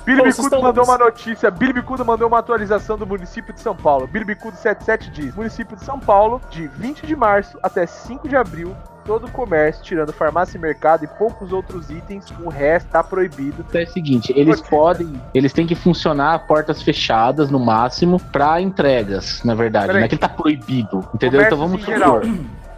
Billy 0.08 0.22
Bicudo 0.22 0.46
estão- 0.46 0.62
mandou 0.62 0.84
uma 0.84 0.98
notícia. 0.98 1.50
Billy 1.50 1.72
Bicudo 1.72 2.04
mandou 2.04 2.28
uma 2.28 2.38
atualização 2.38 2.96
do 2.96 3.06
município 3.06 3.52
de 3.52 3.60
São 3.60 3.76
Paulo. 3.76 4.06
Billy 4.06 4.24
Bicudo 4.24 4.56
77 4.56 5.10
diz: 5.10 5.34
Município 5.34 5.76
de 5.76 5.84
São 5.84 5.98
Paulo, 6.00 6.40
de 6.50 6.66
20 6.66 7.06
de 7.06 7.14
março 7.14 7.58
até 7.62 7.86
5 7.86 8.28
de 8.28 8.34
abril, 8.36 8.74
todo 9.04 9.26
o 9.26 9.30
comércio, 9.30 9.82
tirando 9.84 10.12
farmácia 10.12 10.56
e 10.58 10.60
mercado 10.60 11.04
e 11.04 11.06
poucos 11.06 11.52
outros 11.52 11.90
itens, 11.90 12.26
o 12.42 12.48
resto 12.48 12.88
tá 12.88 13.02
proibido. 13.02 13.64
É 13.74 13.82
o 13.84 13.86
seguinte, 13.88 14.32
eles 14.36 14.60
podem, 14.60 15.20
eles 15.34 15.52
têm 15.52 15.66
que 15.66 15.74
funcionar 15.74 16.46
portas 16.46 16.82
fechadas 16.82 17.50
no 17.50 17.58
máximo 17.58 18.18
pra 18.32 18.60
entregas, 18.60 19.42
na 19.44 19.54
verdade. 19.54 19.86
Peraí. 19.86 20.00
Não 20.00 20.04
é 20.06 20.08
que 20.08 20.14
ele 20.14 20.20
tá 20.20 20.28
proibido, 20.28 21.08
entendeu? 21.14 21.40
então 21.42 21.56
vamos 21.58 21.80
em 21.80 21.84
supor. 21.84 22.22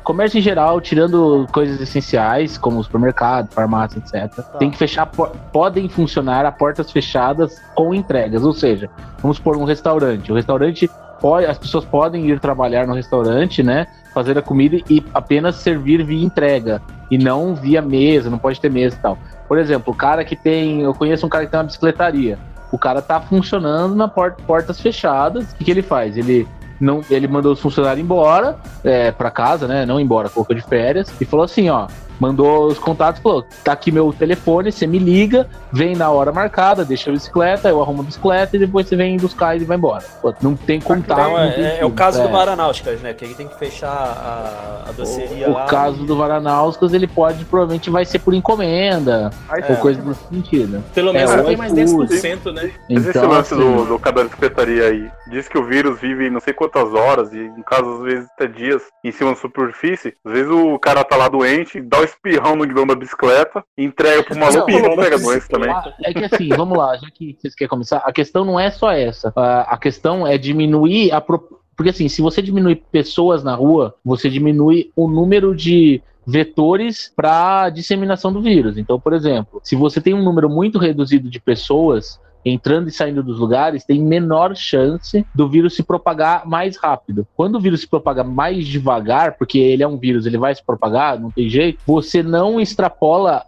Comércio 0.03 0.39
em 0.39 0.43
geral, 0.43 0.81
tirando 0.81 1.47
coisas 1.53 1.81
essenciais, 1.81 2.57
como 2.59 2.83
supermercado, 2.83 3.53
farmácia, 3.53 3.99
etc. 3.99 4.45
Tem 4.59 4.71
que 4.71 4.77
fechar, 4.77 5.07
po- 5.07 5.31
podem 5.53 5.89
funcionar 5.89 6.45
a 6.45 6.51
portas 6.53 6.91
fechadas 6.91 7.61
com 7.75 7.95
entregas. 7.95 8.45
Ou 8.45 8.53
seja, 8.53 8.89
vamos 9.21 9.37
supor 9.37 9.57
um 9.57 9.65
restaurante. 9.65 10.33
O 10.33 10.35
restaurante 10.35 10.91
pode, 11.21 11.47
as 11.47 11.59
pessoas 11.59 11.85
podem 11.85 12.27
ir 12.29 12.41
trabalhar 12.41 12.87
no 12.87 12.95
restaurante, 12.95 13.63
né? 13.63 13.87
Fazer 14.15 14.37
a 14.39 14.43
comida 14.43 14.79
e 14.89 15.05
apenas 15.15 15.57
servir 15.57 16.03
via 16.05 16.25
entrega. 16.25 16.81
E 17.11 17.19
não 17.19 17.55
via 17.55 17.83
mesa, 17.83 18.31
não 18.31 18.39
pode 18.39 18.61
ter 18.61 18.71
mesa 18.71 18.97
e 18.97 18.99
tal. 19.01 19.19
Por 19.47 19.59
exemplo, 19.59 19.93
o 19.93 19.97
cara 19.97 20.25
que 20.25 20.35
tem. 20.37 20.81
Eu 20.83 20.95
conheço 20.95 21.27
um 21.27 21.29
cara 21.29 21.45
que 21.45 21.51
tem 21.51 21.59
uma 21.61 21.67
bicicletaria. 21.67 22.39
O 22.73 22.79
cara 22.79 23.03
tá 23.03 23.21
funcionando 23.21 23.95
na 23.97 24.07
porta, 24.09 24.41
portas 24.47 24.81
fechadas. 24.81 25.51
O 25.53 25.57
que, 25.57 25.65
que 25.65 25.71
ele 25.73 25.83
faz? 25.83 26.17
Ele 26.17 26.47
não, 26.81 27.05
ele 27.11 27.29
mandou 27.29 27.53
os 27.53 27.61
funcionários 27.61 28.03
embora, 28.03 28.57
é, 28.83 29.13
para 29.13 29.31
casa, 29.31 29.69
né? 29.69 29.85
Não 29.85 30.01
embora, 30.01 30.29
colocou 30.29 30.57
de 30.57 30.63
férias, 30.63 31.13
e 31.21 31.25
falou 31.25 31.45
assim: 31.45 31.69
ó, 31.69 31.87
mandou 32.21 32.67
os 32.67 32.79
contatos, 32.79 33.21
falou: 33.23 33.45
tá 33.65 33.73
aqui 33.73 33.91
meu 33.91 34.13
telefone, 34.13 34.71
você 34.71 34.87
me 34.87 34.99
liga, 34.99 35.49
vem 35.73 35.97
na 35.97 36.11
hora 36.11 36.31
marcada, 36.31 36.85
deixa 36.85 37.11
a 37.11 37.13
bicicleta, 37.13 37.69
eu 37.69 37.81
arrumo 37.83 38.03
a 38.03 38.05
bicicleta 38.05 38.57
e 38.57 38.59
depois 38.61 38.87
você 38.87 38.95
vem 38.97 39.17
buscar 39.17 39.57
e 39.57 39.65
vai 39.65 39.77
embora. 39.77 40.05
Pô, 40.21 40.33
não 40.43 40.55
tem 40.55 40.81
contato. 40.81 41.19
Então, 41.21 41.31
não 41.33 41.39
é, 41.41 41.51
tem 41.53 41.65
é- 41.65 41.79
é 41.81 41.85
o 41.87 41.91
caso 41.91 42.21
do 42.23 42.29
É. 42.29 42.31
Varanáuticas, 42.31 43.01
né? 43.01 43.15
Que 43.15 43.25
ele 43.25 43.35
tem 43.35 43.49
que 43.49 43.59
fechar 43.59 43.89
a, 43.91 44.89
a 44.89 44.93
doceria 44.93 45.49
O, 45.49 45.55
lá. 45.55 45.65
o 45.65 45.69
caso 45.69 46.05
do 46.05 46.17
Varanauskas, 46.17 46.93
ele 46.93 47.07
pode, 47.07 47.45
provavelmente 47.45 47.89
vai 47.91 48.05
ser 48.05 48.19
por 48.19 48.35
encomenda, 48.35 49.31
Aí, 49.49 49.63
ou 49.69 49.77
coisa 49.77 50.01
desse 50.03 50.21
sentido. 50.29 50.83
pelo 50.95 51.13
menos 51.13 51.31
É, 51.31 51.37
não 51.37 51.45
o 51.45 51.47
tem 51.47 51.57
mais 51.57 51.73
iFood. 51.77 52.15
10%, 52.15 52.53
né? 52.53 52.71
Mas 52.89 53.07
esse 53.07 53.19
Então, 53.19 53.31
lance 53.31 53.55
assim, 53.55 53.63
do, 53.77 53.85
do 53.87 53.99
cara 53.99 54.25
da 54.25 54.31
secretaria 54.31 54.85
aí, 54.89 55.11
diz 55.29 55.49
que 55.49 55.59
o 55.59 55.65
vírus 55.65 55.99
vive 56.01 56.29
não 56.31 56.41
sei 56.41 56.53
quantas 56.53 56.93
horas, 56.93 57.33
e 57.33 57.39
em 57.39 57.63
casos 57.63 57.99
às 57.99 58.03
vezes 58.05 58.29
até 58.35 58.47
dias, 58.47 58.83
em 59.05 59.13
cima 59.13 59.31
da 59.31 59.37
superfície. 59.37 60.15
Às 60.25 60.33
vezes 60.33 60.51
o 60.51 60.79
cara 60.79 61.05
tá 61.05 61.17
lá 61.17 61.29
doente, 61.29 61.81
dá 61.81 62.01
um 62.01 62.05
espirrão 62.11 62.57
no 62.57 62.67
guidão 62.67 62.87
da 62.87 62.95
bicicleta, 62.95 63.65
entrega 63.77 64.23
pro 64.23 64.35
maluco 64.39 64.71
e 64.71 64.83
na 64.83 65.03
pega 65.03 65.19
doença 65.19 65.49
também. 65.49 65.71
É 66.05 66.13
que 66.13 66.25
assim, 66.25 66.49
vamos 66.49 66.77
lá, 66.77 66.97
já 66.97 67.09
que 67.11 67.37
vocês 67.39 67.55
querem 67.55 67.69
começar, 67.69 67.99
a 67.99 68.13
questão 68.13 68.45
não 68.45 68.59
é 68.59 68.71
só 68.71 68.93
essa. 68.93 69.33
A, 69.37 69.77
questão 69.79 70.27
é 70.27 70.37
diminuir 70.37 71.13
a. 71.13 71.21
pro- 71.21 71.61
Porque 71.77 71.91
assim, 71.91 72.09
se 72.09 72.21
você 72.21 72.43
diminuir 72.43 72.83
pessoas 72.91 73.43
na 73.43 73.55
rua, 73.55 73.95
você 74.05 74.29
diminui 74.29 74.91
o 74.95 75.09
número 75.09 75.55
de 75.55 76.03
vetores 76.27 77.13
para 77.17 77.71
disseminação 77.71 78.33
do 78.33 78.41
vírus. 78.41 78.79
Então, 78.79 79.01
por 79.01 79.13
exemplo, 79.13 79.61
se 79.65 79.75
você 79.75 80.01
tem 80.01 80.15
um 80.15 80.23
número 80.23 80.49
muito 80.49 80.79
reduzido 80.79 81.29
de 81.29 81.41
pessoas 81.41 82.21
entrando 82.45 82.89
e 82.89 82.93
saindo 82.93 83.23
dos 83.23 83.39
lugares, 83.39 83.85
tem 83.85 84.01
menor 84.01 84.57
chance 84.57 85.27
do 85.35 85.49
vírus 85.49 85.75
se 85.75 85.83
propagar 85.83 86.47
mais 86.47 86.77
rápido. 86.77 87.27
Quando 87.37 87.57
o 87.57 87.61
vírus 87.61 87.81
se 87.81 87.89
propaga 87.89 88.25
mais 88.25 88.67
devagar, 88.67 89.37
porque 89.37 89.59
ele 89.59 89.83
é 89.83 89.89
um 89.89 89.97
vírus, 89.97 90.27
ele 90.27 90.39
vai 90.39 90.55
se 90.55 90.65
propagar, 90.65 91.19
não 91.19 91.31
tem 91.31 91.49
jeito, 91.49 91.81
você 91.87 92.23
não 92.23 92.61
extrapola 92.61 93.45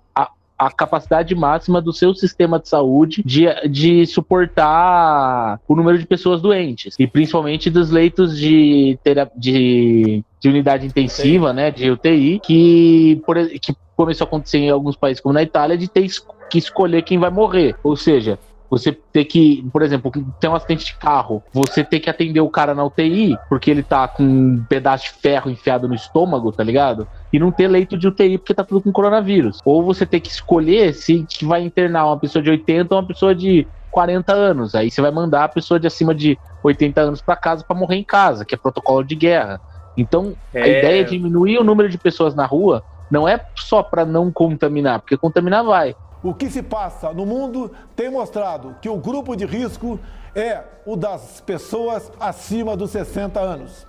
a, 0.59 0.71
capacidade 0.71 1.35
máxima 1.35 1.81
do 1.81 1.93
seu 1.93 2.15
sistema 2.15 2.59
de 2.61 2.69
saúde 2.69 3.21
de, 3.25 3.47
de 3.69 4.07
suportar 4.07 5.59
o 5.67 5.75
número 5.75 5.99
de 5.99 6.07
pessoas 6.07 6.41
doentes. 6.41 6.95
E 7.01 7.07
principalmente 7.07 7.69
dos 7.69 7.91
leitos 7.91 8.39
de, 8.39 8.97
de, 9.37 10.25
de 10.41 10.49
unidade 10.49 10.87
intensiva, 10.87 11.53
né, 11.53 11.73
de 11.73 11.91
UTI, 11.91 12.41
que, 12.41 13.21
por, 13.27 13.37
que 13.61 13.75
começou 13.97 14.25
a 14.25 14.29
acontecer 14.29 14.59
em 14.59 14.71
alguns 14.71 14.95
países, 14.95 15.21
como 15.21 15.33
na 15.33 15.43
Itália, 15.43 15.77
de 15.77 15.89
ter 15.89 16.09
que 16.49 16.59
escolher 16.59 17.03
quem 17.03 17.19
vai 17.19 17.31
morrer. 17.31 17.75
Ou 17.83 17.97
seja, 17.97 18.39
você 18.73 18.91
ter 18.91 19.27
que, 19.27 19.69
por 19.71 19.83
exemplo, 19.83 20.11
tem 20.41 20.49
um 20.49 20.55
acidente 20.55 20.87
de 20.87 20.97
carro, 20.97 21.45
você 21.53 21.85
ter 21.85 22.01
que 22.01 22.09
atender 22.09 22.41
o 22.41 22.49
cara 22.49 22.75
na 22.75 22.83
UTI, 22.83 23.37
porque 23.47 23.71
ele 23.71 23.83
tá 23.83 24.09
com 24.09 24.23
um 24.23 24.65
pedaço 24.67 25.05
de 25.05 25.21
ferro 25.21 25.51
enfiado 25.51 25.87
no 25.87 25.95
estômago, 25.95 26.51
tá 26.51 26.65
ligado? 26.65 27.07
E 27.31 27.39
não 27.39 27.53
ter 27.53 27.69
leito 27.69 27.99
de 27.99 28.09
UTI 28.09 28.39
porque 28.39 28.55
tá 28.55 28.65
tudo 28.65 28.81
com 28.81 28.91
coronavírus. 28.91 29.59
Ou 29.63 29.85
você 29.85 30.07
ter 30.07 30.21
que 30.21 30.31
escolher 30.31 30.95
se 30.95 31.27
vai 31.43 31.63
internar 31.63 32.07
uma 32.07 32.19
pessoa 32.19 32.43
de 32.43 32.49
80 32.49 32.95
ou 32.95 33.01
uma 33.03 33.07
pessoa 33.07 33.35
de 33.35 33.69
40 33.91 34.33
anos. 34.33 34.75
Aí 34.75 34.91
você 34.91 35.03
vai 35.03 35.11
mandar 35.11 35.45
a 35.45 35.49
pessoa 35.49 35.79
de 35.79 35.87
acima 35.87 36.15
de 36.15 36.39
80 36.65 36.99
anos 36.99 37.21
pra 37.21 37.37
casa 37.37 37.63
pra 37.69 37.77
morrer 37.77 37.97
em 37.97 38.05
casa, 38.05 38.43
que 38.43 38.55
é 38.55 38.59
protocolo 38.59 39.05
de 39.05 39.15
guerra. 39.15 39.61
Então, 39.95 40.35
a 40.55 40.61
É. 40.61 40.79
ideia 40.79 41.01
é 41.03 41.05
diminuir 41.05 41.59
o 41.59 41.65
número 41.65 41.91
de 41.91 41.99
pessoas 41.99 42.35
na 42.35 42.47
rua 42.47 42.83
não 43.11 43.29
é 43.29 43.39
só 43.59 43.83
pra 43.83 44.07
não 44.07 44.33
contaminar, 44.33 45.01
porque 45.01 45.19
contaminar 45.19 45.63
vai. 45.63 45.95
O 46.23 46.33
que 46.33 46.49
se 46.49 46.63
passa 46.63 47.13
no 47.13 47.27
mundo 47.27 47.73
tem 47.97 48.11
mostrado 48.11 48.77
que 48.81 48.89
o 48.89 48.97
grupo 48.97 49.35
de 49.35 49.45
risco 49.45 49.99
é 50.35 50.63
o 50.87 50.97
das 50.97 51.41
pessoas 51.41 52.11
acima 52.21 52.77
dos 52.77 52.91
60 52.91 53.41
anos. 53.41 53.87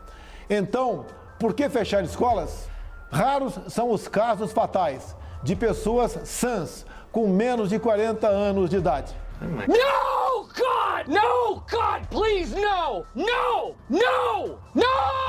Então, 0.49 1.05
por 1.39 1.53
que 1.53 1.69
fechar 1.69 2.03
escolas? 2.03 2.67
Raros 3.11 3.59
são 3.67 3.91
os 3.91 4.07
casos 4.07 4.51
fatais 4.51 5.15
de 5.43 5.55
pessoas 5.55 6.17
sãs 6.23 6.85
com 7.11 7.27
menos 7.27 7.69
de 7.69 7.77
40 7.77 8.27
anos 8.27 8.69
de 8.69 8.77
idade. 8.77 9.13
No, 9.39 10.47
God! 10.47 11.07
No, 11.07 11.55
God, 11.69 12.07
please, 12.09 12.55
no! 12.55 13.05
No! 13.13 13.75
No! 13.89 14.57
No! 14.73 15.23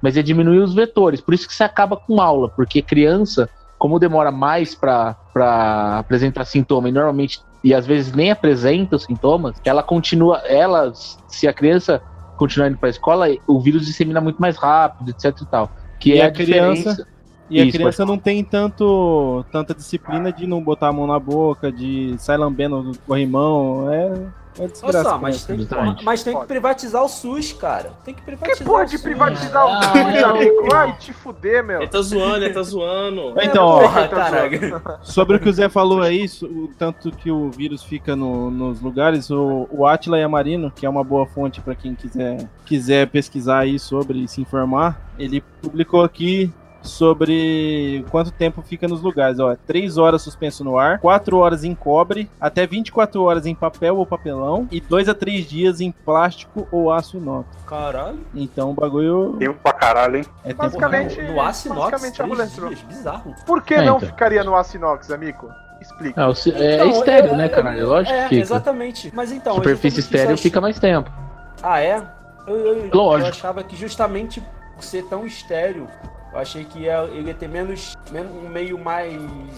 mas 0.00 0.16
é 0.16 0.22
diminuir 0.22 0.60
os 0.60 0.74
vetores. 0.74 1.20
Por 1.20 1.34
isso 1.34 1.46
que 1.46 1.54
você 1.54 1.64
acaba 1.64 1.96
com 1.96 2.20
aula, 2.20 2.48
porque 2.48 2.80
criança, 2.80 3.48
como 3.78 3.98
demora 3.98 4.30
mais 4.30 4.74
para 4.74 5.16
apresentar 5.98 6.44
sintoma 6.44 6.88
e 6.88 6.92
normalmente 6.92 7.40
e 7.62 7.74
às 7.74 7.86
vezes 7.86 8.12
nem 8.12 8.30
apresenta 8.30 8.96
os 8.96 9.04
sintomas, 9.04 9.56
ela 9.64 9.82
continua, 9.82 10.38
ela, 10.46 10.92
se 10.94 11.46
a 11.48 11.52
criança 11.52 12.00
continuar 12.36 12.68
indo 12.68 12.78
para 12.78 12.88
a 12.88 12.90
escola, 12.90 13.26
o 13.48 13.58
vírus 13.60 13.84
dissemina 13.84 14.20
muito 14.20 14.40
mais 14.40 14.56
rápido, 14.56 15.10
etc 15.10 15.36
e 15.42 15.46
tal. 15.46 15.70
Que 15.98 16.10
E 16.14 16.18
é 16.18 16.24
a 16.24 16.28
a 16.28 16.30
criança. 16.30 16.82
criança- 16.94 17.06
E 17.50 17.60
a 17.60 17.64
Isso, 17.64 17.78
criança 17.78 17.96
pode 18.04 18.10
não 18.10 18.18
tem 18.18 18.44
tanto, 18.44 19.44
tanta 19.50 19.74
disciplina 19.74 20.30
de 20.30 20.46
não 20.46 20.62
botar 20.62 20.88
a 20.88 20.92
mão 20.92 21.06
na 21.06 21.18
boca, 21.18 21.72
de 21.72 22.14
sair 22.18 22.36
lambendo 22.36 22.92
o 22.92 22.98
corrimão. 23.06 23.90
É, 23.90 24.12
é 24.58 24.66
desgraça. 24.66 25.02
só, 25.02 25.18
mas 25.18 25.44
tem, 25.44 25.56
que, 25.66 26.04
mas 26.04 26.22
tem 26.22 26.38
que 26.38 26.46
privatizar 26.46 27.02
o 27.04 27.08
SUS, 27.08 27.52
cara. 27.52 27.92
Tem 28.04 28.14
que 28.14 28.20
Que 28.20 28.26
privatizar 28.26 28.66
pode 28.66 28.88
o 28.94 28.98
SUS. 28.98 29.02
privatizar 29.02 29.66
o 29.66 29.68
Ah, 29.68 29.82
SUS, 29.82 30.24
amigo? 30.24 30.74
Ai, 30.74 30.96
te 30.98 31.12
fuder, 31.12 31.64
meu. 31.64 31.78
Ele 31.80 31.88
tá 31.88 32.00
zoando, 32.02 32.44
ele 32.44 32.54
tá 32.54 32.62
zoando. 32.62 33.34
Então, 33.42 33.64
ó, 33.64 33.80
Porra, 33.82 34.08
caralho. 34.08 34.82
Sobre 35.02 35.36
o 35.36 35.40
que 35.40 35.48
o 35.48 35.52
Zé 35.52 35.68
falou 35.68 36.02
aí, 36.02 36.26
o 36.42 36.68
tanto 36.78 37.10
que 37.10 37.30
o 37.30 37.50
vírus 37.50 37.82
fica 37.82 38.14
no- 38.16 38.50
nos 38.50 38.80
lugares, 38.80 39.30
o, 39.30 39.68
o 39.70 39.86
Atila 39.86 40.18
Yamarino, 40.18 40.70
que 40.70 40.84
é 40.86 40.88
uma 40.88 41.04
boa 41.04 41.26
fonte 41.26 41.60
para 41.60 41.74
quem 41.74 41.94
quiser, 41.94 42.48
quiser 42.64 43.08
pesquisar 43.08 43.60
aí 43.60 43.78
sobre 43.78 44.18
e 44.24 44.28
se 44.28 44.40
informar, 44.40 45.00
ele 45.18 45.42
publicou 45.62 46.02
aqui 46.02 46.52
sobre 46.88 48.04
quanto 48.10 48.30
tempo 48.30 48.62
fica 48.62 48.88
nos 48.88 49.00
lugares. 49.02 49.38
Ó, 49.38 49.54
3 49.66 49.96
horas 49.98 50.22
suspenso 50.22 50.64
no 50.64 50.78
ar, 50.78 50.98
4 50.98 51.36
horas 51.38 51.64
em 51.64 51.74
cobre, 51.74 52.28
até 52.40 52.66
24 52.66 53.22
horas 53.22 53.46
em 53.46 53.54
papel 53.54 53.96
ou 53.96 54.04
papelão 54.06 54.66
e 54.70 54.80
2 54.80 55.08
a 55.08 55.14
3 55.14 55.46
dias 55.48 55.80
em 55.80 55.90
plástico 55.92 56.66
ou 56.72 56.90
aço 56.92 57.16
inox. 57.16 57.46
Caralho. 57.66 58.18
Então 58.34 58.70
o 58.70 58.74
bagulho 58.74 59.36
Tempo 59.38 59.58
pra 59.62 59.72
caralho, 59.72 60.16
hein? 60.18 60.24
é 60.44 60.48
tempo 60.48 60.62
Basicamente- 60.62 61.14
real. 61.16 61.28
No, 61.28 61.34
no 61.34 61.40
aço 61.42 61.68
inox, 61.68 61.80
basicamente 61.90 62.12
a 62.14 62.24
três 62.24 62.28
mulher 62.28 62.46
entrou. 62.50 62.68
dias, 62.68 62.82
bizarro. 62.82 63.34
Por 63.46 63.62
que 63.62 63.74
É, 63.74 63.82
não 63.84 63.96
então. 63.96 64.08
ficaria 64.08 64.42
no 64.42 64.56
aço 64.56 64.76
inox, 64.76 65.10
amigo? 65.10 65.48
Explica. 65.80 66.20
Ah, 66.22 66.28
o 66.28 66.34
ci- 66.34 66.50
é, 66.52 66.74
Então, 66.74 66.90
estéreo, 66.90 67.30
eu- 67.30 67.36
né, 67.36 67.48
caralho? 67.48 67.86
Lógico 67.88 68.12
é, 68.16 68.22
que 68.24 68.28
fica. 68.30 68.40
Exatamente. 68.42 69.12
Mas 69.14 69.30
então. 69.30 69.54
Superfície 69.54 70.00
estéreo 70.00 70.36
fica 70.36 70.60
mais 70.60 70.78
tempo. 70.80 71.08
Ah, 71.62 71.80
é? 71.80 72.02
Eu, 72.46 72.56
eu- 72.56 72.90
Lógico. 72.92 73.26
eu 73.26 73.30
achava 73.30 73.62
que 73.62 73.76
justamente 73.76 74.42
por 74.74 74.82
ser 74.82 75.04
tão 75.04 75.24
estéreo, 75.26 75.86
eu 76.38 76.42
achei 76.42 76.64
que 76.64 76.80
ia, 76.80 77.02
ele 77.04 77.28
ia 77.28 77.34
ter 77.34 77.48
menos, 77.48 77.96
menos 78.12 78.32
um 78.32 78.48
meio 78.48 78.78
mais 78.78 79.12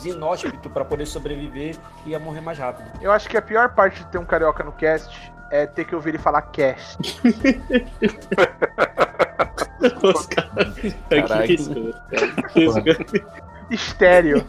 inóspito 0.05 0.71
pra 0.71 0.83
poder 0.85 1.05
sobreviver 1.07 1.77
e 2.07 2.11
ia 2.11 2.19
morrer 2.19 2.41
mais 2.41 2.59
rápido. 2.59 2.91
Eu 3.03 3.13
acho 3.13 3.29
que 3.29 3.37
a 3.37 3.43
pior 3.43 3.75
parte 3.75 4.03
de 4.03 4.07
ter 4.07 4.17
um 4.19 4.25
carioca 4.25 4.65
no 4.65 4.73
cast 4.73 5.31
é 5.51 5.67
ter 5.67 5.85
que 5.85 5.95
ouvir 5.95 6.11
ele 6.11 6.19
falar 6.19 6.41
cast. 6.43 6.99
Os 10.03 10.27
caras. 10.27 10.75
Estéreo. 13.71 14.47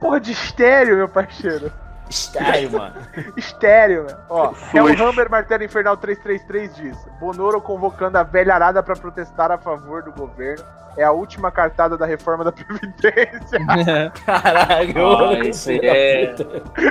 Porra 0.00 0.20
de 0.20 0.32
estéreo, 0.32 0.96
meu 0.96 1.08
parceiro. 1.08 1.72
Estéreo, 2.12 2.72
mano. 2.72 2.94
Estéreo, 3.36 4.04
mano. 4.04 4.18
Ó, 4.28 4.52
é 4.74 4.82
o. 4.82 4.86
Hammer 5.08 5.30
Martelo 5.30 5.64
Infernal 5.64 5.96
333 5.96 6.74
diz. 6.76 6.96
Bonoro 7.18 7.60
convocando 7.60 8.18
a 8.18 8.22
velha 8.22 8.54
arada 8.54 8.82
pra 8.82 8.94
protestar 8.94 9.50
a 9.50 9.56
favor 9.58 10.02
do 10.02 10.12
governo. 10.12 10.62
É 10.96 11.04
a 11.04 11.10
última 11.10 11.50
cartada 11.50 11.96
da 11.96 12.04
reforma 12.04 12.44
da 12.44 12.52
Previdência. 12.52 13.58
Caralho. 14.26 15.16
Ah, 15.16 15.38
isso 15.38 15.70
aí 15.70 15.80
é. 15.82 16.34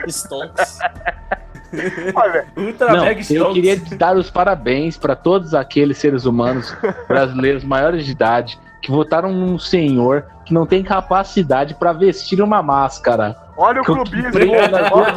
Stonks. 0.08 0.80
Olha, 2.16 2.46
Não, 2.58 3.06
eu 3.30 3.54
queria 3.54 3.80
dar 3.96 4.18
os 4.18 4.30
parabéns 4.30 4.98
para 4.98 5.16
todos 5.16 5.54
aqueles 5.54 5.98
seres 6.00 6.26
humanos 6.26 6.76
brasileiros 7.08 7.64
maiores 7.64 8.06
de 8.06 8.12
idade 8.12 8.60
que 8.82 8.92
votaram 8.92 9.32
num 9.32 9.58
senhor 9.58 10.26
que 10.52 10.54
não 10.54 10.66
tem 10.66 10.84
capacidade 10.84 11.74
para 11.76 11.94
vestir 11.94 12.42
uma 12.42 12.62
máscara. 12.62 13.38
Olha 13.56 13.82
o 13.82 13.86
Que 13.86 13.92
eu 13.92 13.96
clubismo. 13.96 14.30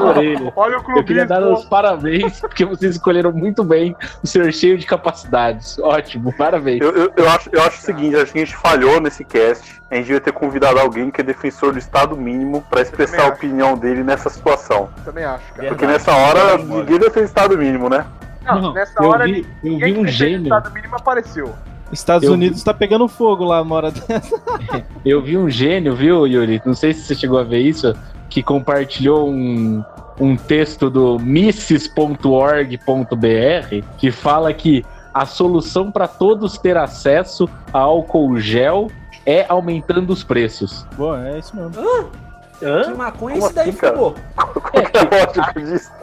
orelhas. 0.06 0.52
Olha 0.54 0.78
o 0.78 0.98
Eu 0.98 1.04
queria 1.04 1.26
dar 1.26 1.40
os 1.40 1.46
clubismo. 1.46 1.70
parabéns 1.70 2.38
porque 2.40 2.64
vocês 2.64 2.92
escolheram 2.94 3.32
muito 3.32 3.64
bem 3.64 3.96
o 4.22 4.26
senhor 4.26 4.52
cheio 4.52 4.78
de 4.78 4.86
capacidades. 4.86 5.76
Ótimo, 5.80 6.32
parabéns. 6.36 6.80
Eu, 6.80 6.90
eu, 6.94 7.12
eu 7.16 7.28
acho, 7.30 7.48
eu 7.52 7.60
acho 7.62 7.78
o 7.78 7.82
seguinte, 7.82 8.14
acho 8.16 8.32
que 8.32 8.38
a 8.38 8.44
gente 8.44 8.56
falhou 8.56 9.00
nesse 9.00 9.24
cast. 9.24 9.80
A 9.90 9.96
gente 9.96 10.04
devia 10.06 10.20
ter 10.20 10.32
convidado 10.32 10.78
alguém 10.78 11.10
que 11.10 11.20
é 11.20 11.24
defensor 11.24 11.72
do 11.72 11.78
Estado 11.78 12.16
mínimo 12.16 12.64
pra 12.70 12.80
expressar 12.80 13.24
a 13.24 13.28
opinião 13.28 13.76
dele 13.76 14.04
nessa 14.04 14.30
situação. 14.30 14.88
Também 15.04 15.24
acho, 15.24 15.52
cara. 15.54 15.68
Porque 15.68 15.84
Verdade. 15.86 15.92
nessa 15.92 16.12
hora 16.12 16.58
ninguém 16.58 16.98
defende 16.98 17.26
Estado 17.26 17.58
mínimo, 17.58 17.88
né? 17.88 18.04
Não, 18.44 18.60
Não, 18.60 18.72
nessa 18.74 19.02
eu 19.02 19.08
hora 19.08 19.24
vi- 19.24 19.46
ninguém 19.62 19.80
eu 19.80 19.86
vi 19.88 19.92
que 19.94 20.00
um 20.00 20.02
defende 20.04 20.08
o 20.10 20.28
gênio. 20.28 20.42
Estado 20.44 20.70
mínimo 20.72 20.96
apareceu. 20.96 21.54
Estados 21.98 22.26
Eu 22.26 22.34
Unidos 22.34 22.62
tá 22.62 22.74
pegando 22.74 23.08
fogo 23.08 23.44
lá 23.44 23.62
uma 23.62 23.76
hora 23.76 23.90
dessa. 23.90 24.40
Eu 25.04 25.22
vi 25.22 25.36
um 25.36 25.48
gênio, 25.48 25.94
viu, 25.94 26.26
Yuri? 26.26 26.60
Não 26.64 26.74
sei 26.74 26.92
se 26.92 27.02
você 27.02 27.14
chegou 27.14 27.38
a 27.38 27.42
ver 27.42 27.60
isso, 27.60 27.94
que 28.28 28.42
compartilhou 28.42 29.28
um, 29.28 29.82
um 30.20 30.36
texto 30.36 30.90
do 30.90 31.18
misses.org.br 31.18 32.76
que 33.98 34.10
fala 34.10 34.52
que 34.52 34.84
a 35.12 35.24
solução 35.24 35.92
para 35.92 36.08
todos 36.08 36.58
ter 36.58 36.76
acesso 36.76 37.48
a 37.72 37.78
álcool 37.78 38.38
gel 38.38 38.90
é 39.24 39.46
aumentando 39.48 40.12
os 40.12 40.24
preços. 40.24 40.86
Boa, 40.96 41.28
é 41.28 41.38
isso 41.38 41.54
mesmo. 41.56 41.72
Que 42.84 42.94
maconha 42.94 43.34
Como 43.36 43.46
esse 43.46 43.54
daí, 43.54 43.68
assim, 43.70 43.78
pô? 43.94 44.14
Qual 44.36 44.54
que 44.70 44.78
é? 44.78 44.84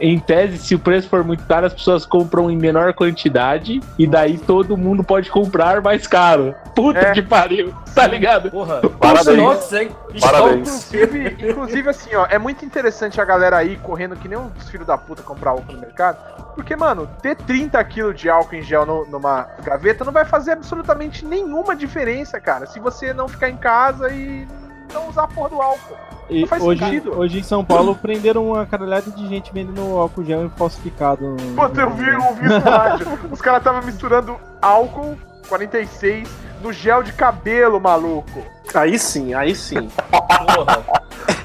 Em 0.00 0.18
tese, 0.18 0.58
se 0.58 0.74
o 0.74 0.78
preço 0.78 1.08
for 1.08 1.22
muito 1.24 1.44
caro, 1.46 1.66
as 1.66 1.72
pessoas 1.74 2.04
compram 2.06 2.50
em 2.50 2.56
menor 2.56 2.92
quantidade 2.94 3.80
e 3.98 4.06
daí 4.06 4.38
todo 4.38 4.76
mundo 4.76 5.02
pode 5.04 5.30
comprar 5.30 5.80
mais 5.80 6.06
caro. 6.06 6.54
Puta 6.74 6.98
É. 7.00 7.12
que 7.12 7.22
pariu, 7.22 7.72
tá 7.94 8.06
ligado? 8.06 8.50
Porra. 8.50 8.80
Parabéns. 8.98 9.38
Strokes, 9.38 9.72
hein? 9.72 9.88
Parabéns. 10.20 10.68
Inclusive, 10.94 11.36
inclusive, 11.50 11.88
assim, 11.90 12.14
ó, 12.14 12.26
é 12.30 12.38
muito 12.38 12.64
interessante 12.64 13.20
a 13.20 13.24
galera 13.24 13.56
aí 13.58 13.76
correndo 13.76 14.16
que 14.16 14.26
nem 14.28 14.38
uns 14.38 14.68
filhos 14.70 14.86
da 14.86 14.96
puta 14.96 15.22
comprar 15.22 15.50
álcool 15.50 15.72
no 15.72 15.80
mercado. 15.80 16.18
Porque, 16.54 16.74
mano, 16.76 17.08
ter 17.22 17.34
30 17.36 17.82
kg 17.84 18.12
de 18.14 18.28
álcool 18.28 18.54
em 18.56 18.62
gel 18.62 18.84
no- 18.86 19.04
numa 19.06 19.46
gaveta 19.64 20.04
não 20.04 20.12
vai 20.12 20.24
fazer 20.24 20.52
absolutamente 20.52 21.24
nenhuma 21.24 21.74
diferença, 21.76 22.40
cara. 22.40 22.66
Se 22.66 22.78
você 22.80 23.12
não 23.12 23.26
ficar 23.28 23.48
em 23.50 23.56
casa 23.56 24.10
e 24.10 24.46
não 24.92 25.08
usar 25.08 25.24
a 25.24 25.28
porra 25.28 25.48
do 25.50 25.60
álcool. 25.62 25.96
E 26.30 26.40
Não 26.42 26.46
faz 26.48 26.62
hoje, 26.62 26.80
sentido. 26.84 27.18
hoje 27.18 27.38
em 27.40 27.42
São 27.42 27.64
Paulo 27.64 27.94
prenderam 27.94 28.46
uma 28.46 28.64
caralhada 28.64 29.10
de 29.10 29.26
gente 29.28 29.52
vendendo 29.52 29.80
álcool 29.98 30.24
gel 30.24 30.48
falsificado. 30.56 31.36
Puta, 31.56 31.80
eu 31.82 31.90
vi, 31.90 32.08
eu 32.08 32.34
vi 32.34 32.48
no 32.48 32.58
rádio. 32.58 33.06
Os 33.30 33.40
caras 33.40 33.60
estavam 33.60 33.82
misturando 33.82 34.36
álcool 34.60 35.16
46 35.48 36.28
no 36.62 36.72
gel 36.72 37.02
de 37.02 37.12
cabelo, 37.12 37.80
maluco. 37.80 38.42
Aí 38.74 38.98
sim, 38.98 39.34
aí 39.34 39.54
sim. 39.54 39.88
Porra. 40.10 40.84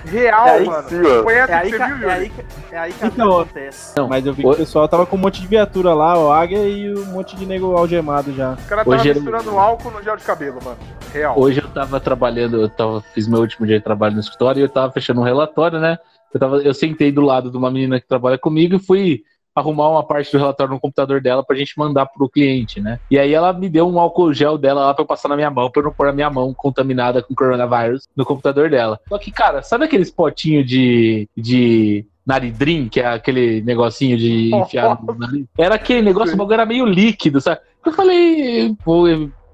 Real, 0.09 0.47
É 0.47 0.51
aí 0.51 0.65
mano. 0.65 0.89
Sim, 0.89 0.95
essa 1.29 1.51
É 1.51 1.55
aí 1.55 1.71
que 1.71 1.77
viu, 1.77 2.09
é 2.09 2.13
aí, 2.13 2.29
que- 2.29 2.45
é 2.75 2.77
aí 2.79 2.93
que 2.93 3.05
Então, 3.05 3.39
acontece. 3.39 3.93
Não, 3.97 4.07
Mas 4.07 4.25
eu 4.25 4.33
vi 4.33 4.41
que 4.41 4.47
o- 4.47 4.51
o 4.51 4.55
pessoal 4.55 4.87
tava 4.87 5.05
com 5.05 5.15
um 5.15 5.19
monte 5.19 5.41
de 5.41 5.47
viatura 5.47 5.93
lá, 5.93 6.17
o 6.17 6.31
Águia 6.31 6.67
e 6.67 6.93
um 6.93 7.05
monte 7.07 7.35
de 7.35 7.45
nego 7.45 7.75
algemado 7.77 8.33
já. 8.33 8.53
Estavam 8.53 8.93
Hoje 8.93 9.09
era- 9.09 9.19
misturando 9.19 9.57
álcool 9.59 9.91
no 9.91 10.01
gel 10.03 10.15
de 10.17 10.23
cabelo, 10.23 10.59
mano. 10.63 10.77
Real. 11.13 11.39
Hoje 11.39 11.61
eu 11.61 11.67
tava 11.69 11.99
trabalhando, 11.99 12.61
eu 12.61 12.69
tava, 12.69 13.01
fiz 13.13 13.27
meu 13.27 13.39
último 13.41 13.65
dia 13.65 13.77
de 13.77 13.83
trabalho 13.83 14.13
no 14.15 14.19
escritório 14.21 14.59
e 14.59 14.63
eu 14.63 14.69
tava 14.69 14.91
fechando 14.91 15.21
um 15.21 15.23
relatório, 15.23 15.79
né? 15.79 15.97
Eu, 16.33 16.39
tava, 16.39 16.57
eu 16.57 16.73
sentei 16.73 17.11
do 17.11 17.21
lado 17.21 17.49
de 17.49 17.57
uma 17.57 17.71
menina 17.71 17.99
que 17.99 18.07
trabalha 18.07 18.37
comigo 18.37 18.75
e 18.75 18.79
fui 18.79 19.23
arrumar 19.57 19.89
uma 19.89 20.03
parte 20.03 20.31
do 20.31 20.37
relatório 20.37 20.73
no 20.73 20.79
computador 20.79 21.19
dela 21.19 21.43
pra 21.43 21.55
gente 21.55 21.77
mandar 21.77 22.05
pro 22.05 22.29
cliente, 22.29 22.79
né? 22.79 22.99
E 23.09 23.17
aí 23.17 23.33
ela 23.33 23.51
me 23.51 23.67
deu 23.67 23.89
um 23.89 23.99
álcool 23.99 24.31
gel 24.31 24.55
dela 24.55 24.85
lá 24.85 24.93
pra 24.93 25.01
eu 25.01 25.07
passar 25.07 25.29
na 25.29 25.35
minha 25.35 25.49
mão, 25.49 25.71
pra 25.71 25.81
eu 25.81 25.85
não 25.85 25.91
pôr 25.91 26.07
a 26.07 26.13
minha 26.13 26.29
mão 26.29 26.53
contaminada 26.53 27.23
com 27.23 27.33
coronavírus 27.33 28.07
no 28.15 28.23
computador 28.23 28.69
dela. 28.69 28.99
Só 29.09 29.17
que, 29.17 29.31
cara, 29.31 29.63
sabe 29.63 29.85
aqueles 29.85 30.11
potinhos 30.11 30.67
de, 30.67 31.27
de 31.35 32.05
naridrim, 32.23 32.87
que 32.87 32.99
é 32.99 33.07
aquele 33.07 33.61
negocinho 33.61 34.15
de 34.15 34.53
enfiar 34.53 35.01
no 35.01 35.13
nariz? 35.17 35.45
Era 35.57 35.73
aquele 35.73 36.03
negócio, 36.03 36.35
o 36.35 36.37
bagulho 36.37 36.53
era 36.53 36.65
meio 36.65 36.85
líquido, 36.85 37.41
sabe? 37.41 37.59
Eu 37.83 37.93
falei, 37.93 38.75
vou, 38.85 39.07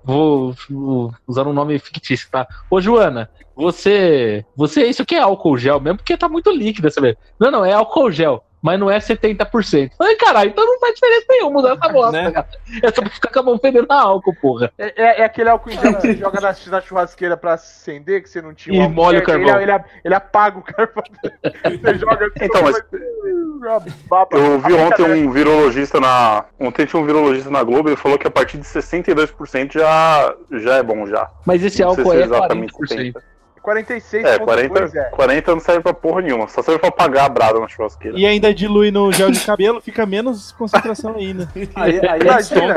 vou, 0.04 0.54
vou 0.70 1.13
usar 1.26 1.48
um 1.48 1.54
nome 1.54 1.80
fictício, 1.80 2.28
tá? 2.30 2.46
Ô, 2.70 2.82
Joana, 2.82 3.30
você. 3.56 4.44
Você, 4.56 4.86
isso 4.86 5.04
aqui 5.04 5.16
é 5.16 5.20
álcool 5.20 5.58
gel 5.58 5.80
mesmo, 5.80 5.98
porque 5.98 6.18
tá 6.18 6.28
muito 6.28 6.52
líquido 6.52 6.89
vez. 7.00 7.16
Não, 7.39 7.52
não, 7.52 7.63
é 7.63 7.74
álcool 7.74 8.12
gel, 8.12 8.44
mas 8.63 8.80
não 8.80 8.89
é 8.89 8.97
70%. 8.97 9.91
Falei, 9.97 10.15
caralho, 10.15 10.49
então 10.52 10.65
não 10.65 10.80
faz 10.80 10.93
diferença 10.95 11.26
nenhuma 11.30 11.60
usar 11.60 11.73
essa 11.73 11.89
bosta, 11.89 12.12
Né? 12.23 12.32
cara. 12.32 12.47
É 12.82 12.91
só 12.91 13.02
pra 13.02 13.10
ficar 13.10 13.30
com 13.30 13.39
a 13.39 13.43
mão 13.43 13.60
fedendo 13.60 13.88
a 13.89 14.02
álcool, 14.02 14.34
porra. 14.41 14.71
É, 14.78 14.93
é- 14.95 15.21
é 15.21 15.26
aquele 15.26 15.49
álcool 15.49 15.69
em 15.69 15.73
gel 15.73 15.93
que 15.95 16.02
você 16.02 16.13
joga 16.15 16.39
na, 16.39 16.56
na 16.67 16.82
churrasqueira 16.82 17.36
pra 17.36 17.54
acender, 17.54 18.23
que 18.23 18.30
você 18.30 18.41
não 18.41 18.54
tinha 18.54 18.86
E 18.86 18.88
molha 18.88 19.21
o 19.21 19.26
certo, 19.26 19.41
carvão. 19.43 19.62
Ele, 19.62 19.71
ele, 19.71 19.84
ele 20.06 20.15
apaga 20.15 20.58
o 20.60 20.62
carvão. 20.63 21.04
você 21.84 21.95
joga 21.95 22.26
assim, 22.28 22.45
Então, 22.45 22.62
mas-. 22.63 22.82
Eu 24.32 24.60
vi 24.60 24.73
ontem 24.73 25.04
um 25.26 25.30
virologista 25.32 25.99
na. 25.99 26.45
Ontem 26.60 26.86
tinha 26.86 27.02
um 27.02 27.06
virologista 27.06 27.49
na 27.49 27.63
Globo, 27.63 27.89
ele 27.89 27.95
falou 27.97 28.17
que 28.17 28.28
a 28.28 28.32
partir 28.32 28.58
de 28.58 28.63
62% 28.65 29.73
já, 29.73 30.34
já 30.52 30.76
é 30.76 30.84
bom 30.84 31.06
já. 31.08 31.30
Mas 31.45 31.63
esse 31.63 31.84
álcool 31.84 32.10
se 32.12 32.17
é 32.17 32.23
exatamente 32.23 32.73
40%. 32.73 32.88
70. 32.88 33.33
46,2 33.63 34.26
É, 34.26 34.39
40, 34.39 34.99
é. 34.99 35.04
40 35.06 35.52
não 35.52 35.60
serve 35.62 35.82
pra 35.82 35.93
porra 35.93 36.21
nenhuma, 36.21 36.47
só 36.49 36.62
serve 36.62 36.80
pra 36.80 36.89
apagar 36.89 37.26
a 37.26 37.30
brada 37.30 37.60
na 37.60 37.67
churrasqueira. 37.67 38.17
E 38.17 38.26
ainda 38.26 38.54
dilui 38.54 38.91
no 38.91 39.12
gel 39.12 39.32
de 39.32 39.39
cabelo, 39.39 39.82
fica 39.82 40.06
menos 40.06 40.52
concentração 40.52 41.15
ainda. 41.15 41.47
Aí, 41.76 41.99
aí 42.06 42.19
é 42.19 42.23
Imagina. 42.23 42.76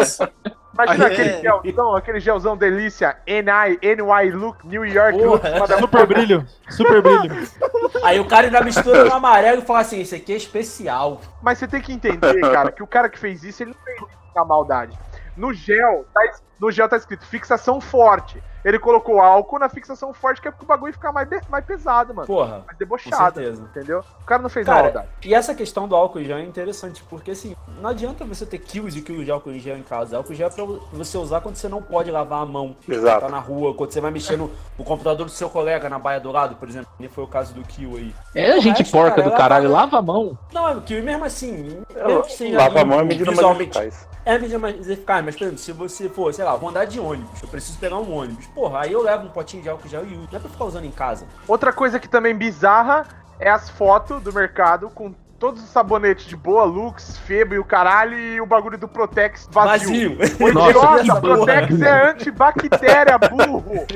Imagina 0.75 1.07
Aí 1.07 1.13
aquele 1.13 1.29
é- 1.31 1.41
gelzão, 1.41 1.97
aquele 1.97 2.21
gelzão 2.21 2.57
delícia, 2.57 3.17
NI, 3.27 3.79
NY 3.83 4.31
Look, 4.33 4.65
New 4.65 4.85
York 4.85 5.19
Porra. 5.19 5.59
Look. 5.59 5.79
Super 5.81 6.07
brilho, 6.07 6.47
super 6.69 7.03
brilho. 7.03 7.49
Aí 8.05 8.21
o 8.21 8.27
cara 8.27 8.47
ainda 8.47 8.61
mistura 8.61 9.05
no 9.05 9.15
amarelo 9.15 9.63
e 9.63 9.65
fala 9.65 9.81
assim: 9.81 10.01
esse 10.03 10.15
aqui 10.15 10.35
é 10.35 10.37
especial. 10.37 11.21
Mas 11.43 11.59
você 11.59 11.67
tem 11.67 11.81
que 11.81 11.93
entender, 11.93 12.41
cara, 12.41 12.71
que 12.71 12.83
o 12.83 12.87
cara 12.87 13.09
que 13.09 13.19
fez 13.19 13.43
isso, 13.43 13.63
ele 13.63 13.71
não 13.71 13.85
fez 13.85 13.99
na 14.35 14.45
maldade. 14.45 14.97
No 15.35 15.53
gel, 15.53 16.05
tá, 16.13 16.21
no 16.61 16.71
gel 16.71 16.89
tá 16.89 16.97
escrito 16.99 17.25
fixação 17.27 17.81
forte. 17.81 18.43
Ele 18.67 18.81
colocou 18.81 19.21
álcool 19.21 19.61
na 19.61 19.69
fixação 19.69 20.13
forte, 20.13 20.43
que 20.43 20.49
é 20.49 20.51
porque 20.51 20.65
o 20.65 20.67
bagulho 20.67 20.93
fica 20.93 21.13
mais, 21.13 21.29
mais 21.49 21.65
pesado, 21.65 22.13
mano. 22.13 22.27
Porra, 22.27 22.65
Mais 22.67 22.73
com 22.73 22.77
debochado, 22.77 23.37
certeza. 23.37 23.63
entendeu? 23.63 24.05
O 24.21 24.25
cara 24.25 24.43
não 24.43 24.49
fez 24.49 24.67
Cara, 24.67 24.83
maldade. 24.83 25.09
e 25.25 25.33
essa 25.33 25.55
questão 25.55 25.87
do 25.87 25.95
álcool 25.95 26.25
gel 26.25 26.39
é 26.39 26.43
interessante, 26.43 27.01
porque 27.09 27.31
assim, 27.31 27.55
não 27.81 27.91
adianta 27.91 28.25
você 28.25 28.45
ter 28.45 28.59
quilos 28.59 28.97
e 28.97 29.03
quilos 29.03 29.25
de 29.25 29.31
álcool 29.31 29.53
em 29.53 29.61
gel 29.61 29.77
em 29.79 29.85
casa. 29.85 30.17
Álcool 30.17 30.35
gel 30.35 30.49
é 30.49 30.51
pra 30.51 30.65
você 30.93 31.17
usar 31.17 31.41
quando 31.43 31.55
você 31.55 31.69
não 31.69 31.81
pode 31.81 32.11
lavar 32.11 32.43
a 32.43 32.47
mão. 32.47 32.77
Exato. 32.89 33.21
Tá 33.21 33.29
na 33.29 33.39
rua, 33.39 33.73
quando 33.73 33.93
você 33.93 34.01
vai 34.01 34.11
mexer 34.11 34.37
no, 34.37 34.51
no 34.77 34.85
computador 34.85 35.25
do 35.27 35.31
seu 35.31 35.49
colega 35.49 35.89
na 35.89 36.01
baia 36.01 36.19
do 36.19 36.33
lado, 36.33 36.57
por 36.57 36.69
exemplo. 36.69 36.89
E 36.99 37.07
foi 37.07 37.23
o 37.23 37.29
caso 37.29 37.55
do 37.55 37.63
Kill 37.63 37.97
aí. 37.97 38.13
É 38.35 38.61
gente 38.61 38.79
resto, 38.79 38.91
porca 38.91 39.17
cara, 39.17 39.31
do 39.31 39.37
caralho, 39.37 39.71
lava 39.71 39.99
a 39.99 40.03
mão. 40.03 40.37
Não, 40.53 40.69
é 40.69 40.75
o 40.75 40.81
Kill, 40.81 41.05
mesmo 41.05 41.25
assim, 41.25 41.53
mesmo 41.95 42.23
que 42.25 42.33
seja 42.33 42.57
Lava 42.59 42.81
a 42.81 42.85
mão 42.85 42.99
é 42.99 43.05
medida 43.05 43.31
mais 43.31 43.61
eficaz. 43.61 44.09
É 44.25 44.35
a 44.35 44.39
medida 44.41 44.59
mais 44.59 44.89
eficaz, 44.91 45.25
mas 45.25 45.37
por 45.37 45.45
exemplo, 45.45 45.59
se 45.61 45.71
você 45.71 46.09
for, 46.09 46.35
sei 46.35 46.45
lá, 46.45 46.57
vou 46.57 46.69
andar 46.69 46.85
de 46.85 46.99
ônibus, 46.99 47.41
eu 47.41 47.49
preciso 47.49 47.79
pegar 47.79 47.97
um 47.97 48.13
ônibus. 48.13 48.49
Porra, 48.57 48.81
aí 48.85 48.93
eu 48.93 49.03
levo 49.03 49.27
um 49.27 49.29
potinho 49.29 49.63
de 49.63 49.69
álcool 49.69 49.87
gel 49.87 50.03
e 50.07 50.15
uso. 50.15 50.29
Não 50.33 50.39
é 50.39 50.41
pra 50.41 50.49
ficar 50.51 50.65
usando 50.65 50.87
em 50.87 50.91
casa. 50.91 51.27
Outra 51.47 51.75
coisa 51.75 52.01
que 52.01 52.09
também 52.09 52.35
bizarra 52.35 53.05
é 53.39 53.51
as 53.51 53.69
fotos 53.69 54.23
do 54.23 54.33
mercado 54.33 54.89
com 54.89 55.15
todos 55.39 55.63
os 55.63 55.69
sabonetes 55.69 56.25
de 56.25 56.35
boa, 56.35 56.65
Lux, 56.65 57.19
Febo 57.19 57.53
e 57.55 57.59
o 57.59 57.65
caralho 57.65 58.19
e 58.19 58.41
o 58.41 58.47
bagulho 58.47 58.79
do 58.79 58.89
Protex 58.89 59.47
vazio. 59.53 60.17
Vazio. 60.17 60.37
O 60.49 60.53
Nossa, 60.55 61.21
Protex 61.21 61.69
porra. 61.77 61.87
é 61.89 62.11
antibactéria, 62.13 63.19
burro. 63.19 63.87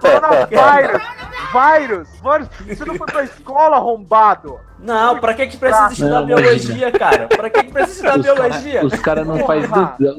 Coronavírus. 0.00 1.02
Vírus. 1.78 2.08
Mano, 2.20 2.48
você 2.66 2.84
não 2.84 2.96
foi 2.96 3.06
pra 3.06 3.22
escola, 3.22 3.76
arrombado. 3.76 4.58
Não, 4.80 5.18
pra 5.18 5.34
que 5.34 5.46
que 5.46 5.56
precisa 5.56 5.92
estudar 5.92 6.20
Não, 6.20 6.26
biologia, 6.26 6.90
cara? 6.92 7.28
Pra 7.28 7.48
que 7.50 7.62
que 7.64 7.72
precisa 7.72 8.08
estudar 8.08 8.18
Os 8.18 8.26
caras 8.26 8.62
biologia? 8.62 8.86
os 8.86 9.00
cara 9.00 9.24
não 9.24 9.38
fazem 9.46 9.70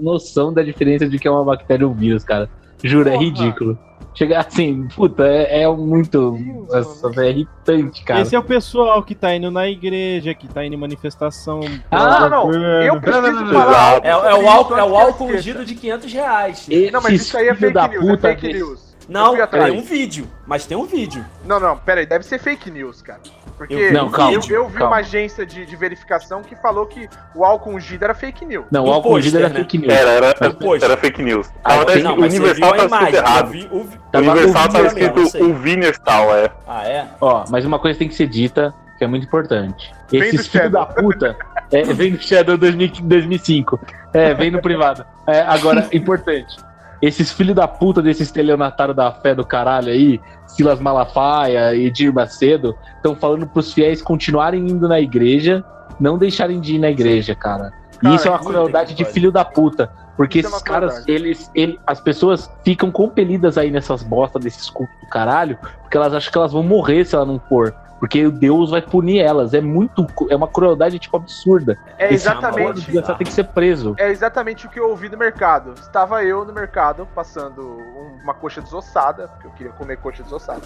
noção 0.01 0.53
da 0.53 0.63
diferença 0.63 1.07
de 1.07 1.19
que 1.19 1.27
é 1.27 1.31
uma 1.31 1.43
bactéria 1.43 1.85
ou 1.85 1.91
um 1.93 1.95
vírus, 1.95 2.23
cara. 2.23 2.49
Juro, 2.83 3.09
é 3.09 3.11
Porra. 3.13 3.23
ridículo. 3.23 3.77
Chegar 4.19 4.41
assim, 4.41 4.85
puta, 4.93 5.25
é, 5.25 5.61
é 5.61 5.67
muito. 5.69 6.37
Nossa, 6.69 7.09
é 7.21 7.29
irritante, 7.29 8.03
cara. 8.03 8.19
Esse 8.19 8.35
é 8.35 8.39
o 8.39 8.43
pessoal 8.43 9.01
que 9.01 9.15
tá 9.15 9.33
indo 9.33 9.49
na 9.49 9.65
igreja, 9.69 10.33
que 10.33 10.45
tá 10.45 10.65
indo 10.65 10.75
em 10.75 10.77
manifestação. 10.77 11.61
Ah, 11.89 12.19
não, 12.19 12.29
não. 12.29 12.45
governo. 12.47 12.83
Eu 12.83 12.99
preciso 12.99 13.31
não, 13.31 13.45
não, 13.45 13.53
falar. 13.53 14.05
É, 14.05 14.09
é 14.09 14.35
o 14.35 14.49
álcool, 14.49 14.77
é 14.77 14.83
o 14.83 14.97
álcool 14.97 15.27
ungido 15.27 15.63
de 15.63 15.73
500 15.73 16.11
reais. 16.11 16.67
Não, 16.91 17.01
mas 17.01 17.13
isso 17.13 17.37
aí 17.37 17.47
é 17.47 17.55
filho 17.55 17.71
fake 17.71 17.73
da 17.73 17.87
news. 17.87 18.03
É 18.03 18.07
puta 18.09 18.27
fake 18.27 18.53
news. 18.53 18.88
Não, 19.09 19.35
tem 19.47 19.71
um 19.71 19.81
vídeo. 19.81 20.27
Mas 20.45 20.65
tem 20.65 20.77
um 20.77 20.85
vídeo. 20.85 21.25
Não, 21.43 21.59
não, 21.59 21.75
pera 21.77 21.99
aí, 22.01 22.05
deve 22.05 22.23
ser 22.23 22.37
fake 22.39 22.69
news, 22.69 23.01
cara. 23.01 23.19
Porque 23.57 23.73
Eu- 23.73 23.91
Não, 23.91 24.09
calma, 24.09 24.33
eu, 24.33 24.41
eu 24.55 24.67
vi 24.69 24.77
calma. 24.77 24.95
uma 24.95 24.97
agência 25.01 25.45
de, 25.45 25.65
de 25.65 25.75
verificação 25.75 26.41
que 26.41 26.55
falou 26.55 26.85
que 26.85 27.09
o 27.35 27.43
álcool 27.43 27.71
ungido 27.71 28.03
era 28.05 28.13
fake 28.13 28.45
news. 28.45 28.65
Não, 28.71 28.85
o 28.85 28.91
álcool 28.93 29.15
ungido 29.15 29.33
pôster, 29.33 29.45
era 29.45 29.49
né? 29.53 29.59
fake 29.59 29.77
news. 29.79 29.93
Era, 29.93 30.09
era, 30.11 30.53
poxa. 30.53 30.85
era 30.85 30.95
fake 30.97 31.23
news. 31.23 31.49
Ah, 31.63 31.69
Tava 31.69 31.85
tem- 31.87 32.03
Não, 32.03 32.13
o 32.13 32.15
você 32.17 32.29
viu 32.29 32.39
Universal 32.45 32.69
a 32.69 32.77
tá 32.77 32.83
escrito 32.85 33.01
imagem. 33.01 33.15
Errado. 33.19 33.49
vi 33.49 33.69
o 33.71 33.85
Tava 34.11 34.25
Universal 34.31 34.63
o 34.65 34.69
tá 34.69 34.81
vídeo 34.81 35.23
escrito 35.23 35.43
o 35.45 35.53
Vinerstal, 35.55 36.35
é. 36.37 36.49
Ah, 36.67 36.87
é? 36.87 37.07
Ó, 37.19 37.45
mas 37.49 37.65
uma 37.65 37.79
coisa 37.79 37.97
tem 37.99 38.07
que 38.07 38.15
ser 38.15 38.27
dita, 38.27 38.73
que 38.97 39.03
é 39.03 39.07
muito 39.07 39.25
importante. 39.25 39.91
Vem 40.11 40.21
Esses 40.21 40.45
do 40.45 40.51
filhos 40.51 40.71
da 40.71 40.85
Shadow. 40.85 41.03
puta. 41.03 41.35
É, 41.71 41.83
vem 41.83 42.11
do 42.13 42.21
Shadow 42.21 42.57
2000 42.57 42.91
2005. 43.01 43.79
É, 44.13 44.33
vem 44.33 44.49
no 44.51 44.61
privado. 44.61 45.05
É, 45.27 45.41
agora, 45.41 45.87
importante. 45.91 46.55
Esses 47.01 47.31
filhos 47.31 47.55
da 47.55 47.67
puta 47.67 48.01
desse 48.01 48.23
estelionatário 48.23 48.93
da 48.93 49.11
fé 49.11 49.33
do 49.33 49.45
caralho 49.45 49.89
aí, 49.89 50.19
Silas 50.47 50.79
Malafaia 50.79 51.73
e 51.73 51.89
Dir 51.89 52.13
Macedo, 52.13 52.75
estão 52.95 53.15
falando 53.15 53.47
pros 53.47 53.71
fiéis 53.73 54.01
continuarem 54.01 54.67
indo 54.67 54.87
na 54.87 54.99
igreja, 54.99 55.63
não 55.99 56.17
deixarem 56.17 56.59
de 56.59 56.75
ir 56.75 56.79
na 56.79 56.89
igreja, 56.89 57.33
cara. 57.35 57.71
E 57.95 58.03
Cara, 58.03 58.15
isso 58.15 58.27
é 58.27 58.31
uma 58.31 58.39
crueldade 58.39 58.93
de 58.93 59.05
filho 59.05 59.31
da 59.31 59.45
puta. 59.45 59.89
Porque 60.15 60.39
Isso 60.39 60.49
é 60.49 60.51
esses 60.51 60.63
caras, 60.63 60.91
crueldade. 60.91 61.11
eles, 61.11 61.51
ele, 61.55 61.79
as 61.87 62.01
pessoas 62.01 62.51
ficam 62.63 62.91
compelidas 62.91 63.57
aí 63.57 63.71
nessas 63.71 64.03
bostas 64.03 64.43
desses 64.43 64.69
cultos 64.69 64.93
do 65.01 65.07
caralho, 65.07 65.57
porque 65.81 65.95
elas 65.95 66.13
acham 66.13 66.29
que 66.29 66.37
elas 66.37 66.51
vão 66.51 66.61
morrer 66.61 67.05
se 67.05 67.15
ela 67.15 67.25
não 67.25 67.39
for. 67.39 67.73
Porque 67.99 68.29
Deus 68.29 68.71
vai 68.71 68.81
punir 68.81 69.19
elas. 69.19 69.53
É 69.53 69.61
muito. 69.61 70.07
É 70.29 70.35
uma 70.35 70.47
crueldade, 70.47 70.97
tipo, 70.99 71.17
absurda. 71.17 71.77
É 71.97 72.05
Esse 72.05 72.27
exatamente. 72.27 72.75
desgraçado 72.75 73.17
tem 73.17 73.27
que 73.27 73.33
ser 73.33 73.43
preso. 73.45 73.93
É 73.97 74.09
exatamente 74.09 74.65
o 74.65 74.69
que 74.69 74.79
eu 74.79 74.89
ouvi 74.89 75.09
no 75.09 75.17
mercado. 75.17 75.73
Estava 75.79 76.23
eu 76.23 76.45
no 76.45 76.53
mercado 76.53 77.07
passando 77.13 77.61
um- 77.61 78.19
uma 78.23 78.33
coxa 78.33 78.61
desossada, 78.61 79.27
porque 79.27 79.47
eu 79.47 79.51
queria 79.51 79.71
comer 79.73 79.97
coxa 79.97 80.23
desossada. 80.23 80.61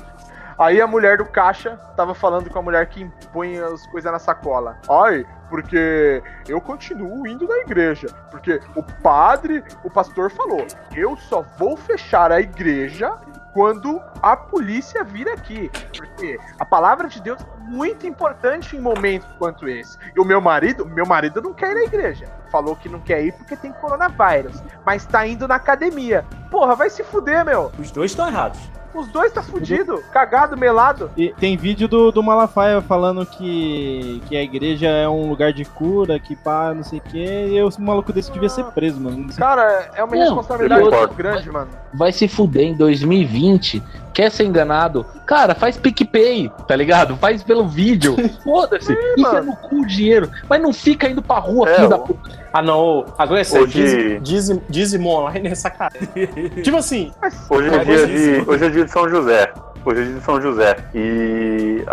Aí 0.57 0.79
a 0.79 0.85
mulher 0.85 1.17
do 1.17 1.25
caixa 1.25 1.77
tava 1.97 2.13
falando 2.13 2.47
com 2.49 2.59
a 2.59 2.61
mulher 2.61 2.85
que 2.85 3.09
põe 3.31 3.57
as 3.57 3.87
coisas 3.87 4.11
na 4.11 4.19
sacola. 4.19 4.77
Ai, 4.87 5.25
porque 5.49 6.21
eu 6.47 6.61
continuo 6.61 7.25
indo 7.25 7.47
na 7.47 7.57
igreja. 7.57 8.07
Porque 8.29 8.59
o 8.75 8.83
padre, 9.01 9.63
o 9.83 9.89
pastor 9.89 10.29
falou: 10.29 10.63
eu 10.95 11.17
só 11.17 11.43
vou 11.57 11.75
fechar 11.75 12.31
a 12.31 12.39
igreja 12.39 13.11
quando 13.53 14.01
a 14.21 14.35
polícia 14.35 15.03
vir 15.03 15.29
aqui. 15.29 15.71
Porque 15.95 16.39
a 16.59 16.65
palavra 16.65 17.07
de 17.07 17.21
Deus 17.21 17.39
é 17.41 17.69
muito 17.69 18.05
importante 18.05 18.75
em 18.75 18.79
momentos 18.79 19.27
quanto 19.37 19.67
esse. 19.67 19.97
E 20.15 20.19
o 20.19 20.25
meu 20.25 20.41
marido, 20.41 20.85
meu 20.85 21.05
marido 21.05 21.41
não 21.41 21.53
quer 21.53 21.71
ir 21.71 21.75
na 21.75 21.83
igreja. 21.83 22.25
Falou 22.51 22.75
que 22.75 22.89
não 22.89 22.99
quer 22.99 23.23
ir 23.23 23.33
porque 23.33 23.55
tem 23.55 23.71
coronavírus. 23.73 24.61
Mas 24.85 25.05
tá 25.05 25.25
indo 25.25 25.47
na 25.47 25.55
academia. 25.55 26.25
Porra, 26.49 26.75
vai 26.75 26.89
se 26.89 27.03
fuder, 27.03 27.45
meu. 27.45 27.71
Os 27.79 27.91
dois 27.91 28.11
estão 28.11 28.27
errados. 28.27 28.59
Os 28.93 29.07
dois 29.07 29.31
tá 29.31 29.41
fudido, 29.41 30.03
cagado, 30.11 30.55
melado. 30.55 31.09
E 31.17 31.33
tem 31.39 31.57
vídeo 31.57 31.87
do, 31.87 32.11
do 32.11 32.21
Malafaia 32.21 32.81
falando 32.81 33.25
que, 33.25 34.21
que 34.27 34.35
a 34.35 34.43
igreja 34.43 34.87
é 34.87 35.07
um 35.09 35.27
lugar 35.29 35.51
de 35.51 35.65
cura, 35.65 36.19
que 36.19 36.35
pá, 36.35 36.73
não 36.73 36.83
sei 36.83 36.99
o 36.99 37.01
quê. 37.01 37.49
E 37.51 37.61
os 37.61 37.77
maluco 37.77 38.13
desse 38.13 38.31
devia 38.31 38.49
ser 38.49 38.65
preso, 38.65 38.99
mano. 38.99 39.27
Cara, 39.35 39.89
é 39.95 40.03
uma 40.03 40.15
Não, 40.15 40.23
responsabilidade 40.23 40.83
muito 40.83 41.13
grande, 41.15 41.51
mano. 41.51 41.69
Vai 41.93 42.11
se 42.11 42.27
fuder 42.27 42.63
em 42.63 42.75
2020. 42.75 43.81
Quer 44.13 44.29
ser 44.31 44.43
enganado? 44.45 45.05
Cara, 45.25 45.55
faz 45.55 45.75
PicPay, 45.77 46.51
tá 46.67 46.75
ligado? 46.75 47.15
Faz 47.17 47.41
pelo 47.41 47.67
vídeo. 47.67 48.15
Foda-se. 48.43 48.93
Enfia 48.93 49.15
mano. 49.33 49.43
no 49.47 49.55
cu 49.55 49.81
o 49.81 49.85
dinheiro. 49.87 50.29
Mas 50.47 50.61
não 50.61 50.71
fica 50.71 51.07
indo 51.09 51.21
pra 51.21 51.39
rua, 51.39 51.69
É, 51.69 51.75
filho 51.75 51.89
da 51.89 51.97
puta. 51.97 52.29
Ah, 52.53 52.61
não. 52.61 53.05
Agora 53.17 53.41
é 53.41 53.43
sério. 53.43 53.65
Hoje- 53.65 54.19
dízimo, 54.21 54.61
dízimo 54.69 55.09
online 55.09 55.47
é 55.49 55.55
sacanagem. 55.55 56.07
tipo 56.63 56.77
assim, 56.77 57.11
Hoje 57.49 57.69
é, 57.73 57.83
dia 57.83 57.93
isso- 57.95 58.07
de, 58.07 58.49
hoje 58.51 58.65
é 58.65 58.69
dia 58.69 58.85
de 58.85 58.91
São 58.91 59.09
José. 59.09 59.51
Hoje 59.85 59.99
é 60.01 60.03
dia 60.05 60.13
de 60.13 60.21
São 60.21 60.41
José. 60.41 60.75
E 60.93 61.83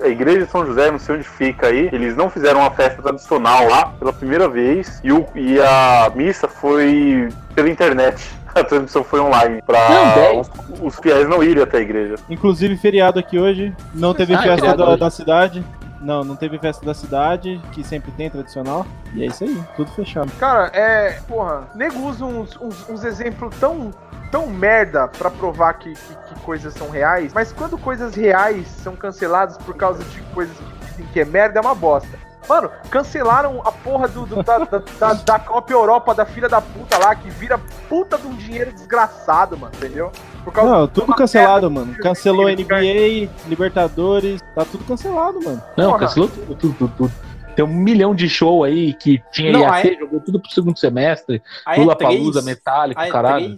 a 0.00 0.06
igreja 0.08 0.44
de 0.46 0.50
São 0.50 0.64
José, 0.64 0.90
não 0.90 0.98
sei 0.98 1.16
onde 1.16 1.24
fica 1.28 1.66
aí, 1.66 1.90
eles 1.92 2.16
não 2.16 2.30
fizeram 2.30 2.60
uma 2.60 2.70
festa 2.70 3.02
tradicional 3.02 3.68
lá 3.68 3.86
pela 3.98 4.12
primeira 4.12 4.48
vez. 4.48 5.00
E, 5.02 5.12
o, 5.12 5.26
e 5.34 5.60
a 5.60 6.10
missa 6.14 6.46
foi 6.48 7.28
pela 7.54 7.68
internet. 7.68 8.24
A 8.60 8.64
transmissão 8.64 9.02
foi 9.02 9.20
online. 9.20 9.60
Pra 9.62 9.88
Não, 9.88 10.40
os, 10.40 10.50
os 10.80 10.96
fiéis 10.96 11.28
não 11.28 11.42
irem 11.42 11.62
até 11.62 11.78
a 11.78 11.80
igreja. 11.80 12.14
Inclusive, 12.30 12.76
feriado 12.76 13.18
aqui 13.18 13.38
hoje. 13.38 13.74
Não 13.92 14.14
teve 14.14 14.34
Ah, 14.34 14.42
festa 14.42 14.76
da, 14.76 14.96
da 14.96 15.10
cidade. 15.10 15.64
Não, 16.00 16.22
não 16.22 16.36
teve 16.36 16.58
festa 16.58 16.84
da 16.84 16.92
cidade, 16.92 17.58
que 17.72 17.82
sempre 17.82 18.12
tem, 18.12 18.28
tradicional. 18.28 18.86
E 19.14 19.22
é 19.22 19.26
isso 19.26 19.42
aí, 19.42 19.58
tudo 19.74 19.90
fechado. 19.92 20.30
cara, 20.38 20.70
é. 20.74 21.18
Porra, 21.26 21.62
nego 21.74 21.98
usa 22.00 22.24
uns, 22.24 22.56
uns, 22.60 22.88
uns 22.88 23.04
exemplos 23.04 23.54
tão. 23.58 23.90
Tão 24.30 24.48
merda 24.48 25.06
pra 25.06 25.30
provar 25.30 25.74
que, 25.74 25.92
que, 25.92 26.16
que 26.34 26.40
coisas 26.40 26.74
são 26.74 26.90
reais, 26.90 27.32
mas 27.32 27.52
quando 27.52 27.78
coisas 27.78 28.16
reais 28.16 28.66
são 28.66 28.96
canceladas 28.96 29.56
por 29.58 29.76
causa 29.76 30.02
de 30.02 30.20
coisas 30.34 30.56
que 30.56 30.86
dizem 30.86 31.06
que 31.12 31.20
é 31.20 31.24
merda, 31.24 31.60
é 31.60 31.62
uma 31.62 31.74
bosta. 31.74 32.18
Mano, 32.48 32.70
cancelaram 32.90 33.60
a 33.64 33.72
porra 33.72 34.06
do, 34.08 34.26
do- 34.26 34.42
da, 34.42 34.58
da, 34.58 34.82
da, 34.98 35.12
da 35.14 35.38
Copa 35.38 35.72
Europa 35.72 36.14
da 36.14 36.26
filha 36.26 36.48
da 36.48 36.60
puta 36.60 36.98
lá, 36.98 37.14
que 37.14 37.30
vira 37.30 37.58
puta 37.88 38.18
de 38.18 38.26
um 38.26 38.34
dinheiro 38.34 38.72
desgraçado, 38.72 39.56
mano, 39.56 39.72
entendeu? 39.76 40.12
Por 40.44 40.52
causa 40.52 40.70
Não, 40.70 40.86
tudo 40.86 41.14
cancelado, 41.14 41.70
mano. 41.70 41.94
Cancelou 41.98 42.48
NBA, 42.50 43.30
Libertadores, 43.46 44.40
tá 44.54 44.64
tudo 44.64 44.84
cancelado, 44.84 45.42
mano. 45.42 45.62
Não, 45.76 45.86
Porra. 45.92 46.00
cancelou 46.00 46.28
tudo, 46.28 46.54
tudo, 46.54 46.74
tudo, 46.74 46.92
tudo. 46.96 47.12
Tem 47.56 47.64
um 47.64 47.68
milhão 47.68 48.14
de 48.14 48.28
show 48.28 48.64
aí 48.64 48.92
que 48.94 49.22
tinha 49.32 49.52
Não, 49.52 49.72
aí- 49.72 49.96
jogou 49.98 50.20
tudo 50.20 50.40
pro 50.40 50.50
segundo 50.50 50.78
semestre. 50.78 51.40
Lula 51.78 51.94
E3, 51.96 51.98
Palusa, 52.02 52.42
Metallica, 52.42 53.00
a 53.02 53.08
caralho. 53.08 53.54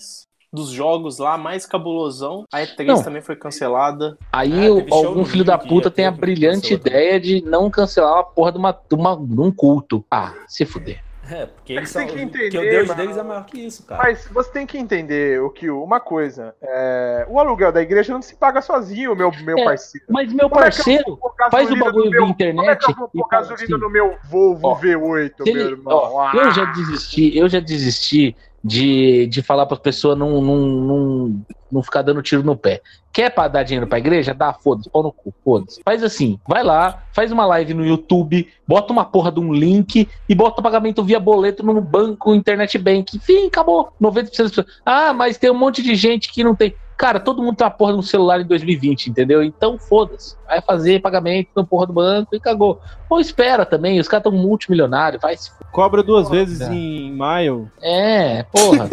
E3 0.47 0.53
dos 0.53 0.71
jogos 0.71 1.19
lá, 1.19 1.37
mais 1.37 1.67
cabulosão. 1.67 2.45
A 2.53 2.61
E3 2.63 2.87
Não. 2.87 3.03
também 3.03 3.23
foi 3.23 3.37
cancelada. 3.37 4.17
Aí 4.33 4.53
Ah, 4.53 4.67
show 4.89 5.07
algum 5.09 5.25
filho 5.25 5.45
da 5.45 5.59
puta 5.59 5.91
tem 5.91 6.07
a 6.07 6.11
brilhante 6.11 6.75
ideia 6.75 7.21
de 7.21 7.43
não 7.45 7.71
cancelar 7.71 8.19
a 8.19 8.23
porra 8.25 8.53
de, 8.53 8.59
uma, 8.59 8.73
de, 8.73 8.95
uma, 8.95 9.17
de 9.17 9.41
um 9.41 9.51
culto. 9.51 10.05
Ah, 10.11 10.33
se 10.47 10.65
fuder. 10.65 11.03
É, 11.29 11.45
porque 11.45 11.73
eles 11.73 11.93
que 12.07 12.21
entender, 12.21 12.57
o 12.57 12.61
Deus 12.61 12.87
mano. 12.87 13.01
deles 13.01 13.17
é 13.17 13.23
maior 13.25 13.45
que 13.47 13.59
isso, 13.59 13.85
cara. 13.85 14.01
Mas 14.01 14.29
você 14.29 14.49
tem 14.53 14.65
que 14.65 14.79
entender 14.79 15.43
o 15.43 15.51
que 15.51 15.69
uma 15.69 15.99
coisa, 15.99 16.55
é, 16.63 17.27
o 17.29 17.41
aluguel 17.41 17.73
da 17.73 17.83
igreja 17.83 18.13
não 18.13 18.23
se 18.23 18.37
paga 18.37 18.63
sozinho, 18.63 19.17
meu 19.17 19.33
meu 19.43 19.59
É, 19.59 19.65
parceiro. 19.65 20.07
Mas 20.09 20.33
meu 20.33 20.49
Como 20.49 20.61
é 20.61 20.65
parceiro, 20.67 21.17
pôr 21.17 21.33
faz 21.51 21.69
o 21.69 21.77
bagulho 21.77 22.11
via 22.13 22.21
meu- 22.21 22.29
internet 22.29 22.57
Como 22.59 22.71
é 22.71 22.77
que 22.77 22.91
eu 22.93 22.95
vou 22.95 23.09
pôr 23.09 23.29
gasolina 23.29 23.65
assim, 23.65 23.77
no 23.85 23.91
meu 23.91 24.15
Volvo 24.31 24.69
Ó, 24.69 24.77
V8, 24.77 25.33
se 25.43 25.53
meu 25.53 25.63
ele- 25.63 25.71
irmão? 25.73 25.97
ó, 25.97 26.21
Ah, 26.29 26.33
eu 26.37 26.51
já 26.53 26.65
desisti, 26.67 27.37
eu 27.37 27.49
já 27.49 27.59
desisti 27.59 28.37
de, 28.67 29.29
de 29.29 29.43
falar 29.43 29.65
para 29.65 29.77
as 29.77 29.81
pessoas 29.81 30.19
não, 30.19 30.41
não, 30.43 30.57
não, 30.57 31.45
não 31.71 31.83
ficar 31.85 32.03
dando 32.03 32.21
tiro 32.21 32.43
no 32.43 32.57
pé. 32.57 32.83
Quer 33.13 33.31
pra 33.31 33.47
dar 33.47 33.63
dinheiro 33.63 33.87
pra 33.87 33.99
igreja? 33.99 34.35
Dá, 34.35 34.53
foda-se, 34.53 34.91
pau 34.91 35.05
no 35.05 35.13
cu, 35.13 35.33
foda-se. 35.45 35.81
Faz 35.85 36.03
assim, 36.03 36.39
vai 36.49 36.65
lá, 36.65 37.05
faz 37.13 37.31
uma 37.31 37.47
live 37.47 37.75
no 37.75 37.87
YouTube, 37.87 38.49
bota 38.67 38.93
uma 38.93 39.05
porra 39.05 39.31
de 39.31 39.39
um 39.39 39.53
link 39.53 40.09
e 40.29 40.35
bota 40.35 40.61
o 40.61 40.65
pagamento 40.65 41.05
via 41.05 41.21
boleto 41.21 41.65
no 41.65 41.81
banco, 41.81 42.35
internet 42.35 42.77
bank. 42.77 43.17
Enfim, 43.17 43.47
acabou. 43.47 43.93
90% 44.03 44.25
das 44.25 44.33
pessoas. 44.33 44.67
Ah, 44.85 45.13
mas 45.13 45.39
tem 45.39 45.49
um 45.49 45.59
monte 45.59 45.81
de 45.81 45.95
gente 45.95 46.33
que 46.33 46.43
não 46.43 46.57
tem. 46.57 46.75
Cara, 46.97 47.21
todo 47.21 47.43
mundo 47.43 47.57
tem 47.57 47.65
uma 47.67 47.71
porra 47.71 47.93
de 47.93 47.99
um 47.99 48.03
celular 48.03 48.41
em 48.41 48.45
2020, 48.47 49.09
entendeu? 49.09 49.43
Então 49.43 49.79
foda-se. 49.79 50.35
Vai 50.47 50.63
fazer 50.63 51.03
pagamento 51.03 51.51
na 51.55 51.63
porra 51.65 51.87
do 51.87 51.93
banco 51.93 52.35
e 52.35 52.41
cagou. 52.41 52.81
Ou 53.11 53.21
espera 53.21 53.67
também, 53.67 54.01
os 54.01 54.09
caras 54.09 54.25
estão 54.27 54.33
multimilionários, 54.41 55.21
vai 55.21 55.37
se 55.37 55.51
Cobra 55.71 56.03
duas 56.03 56.25
Porra, 56.29 56.37
vezes 56.39 56.59
cara. 56.61 56.73
em 56.75 57.13
maio. 57.13 57.71
É, 57.83 58.45
porra. 58.45 58.89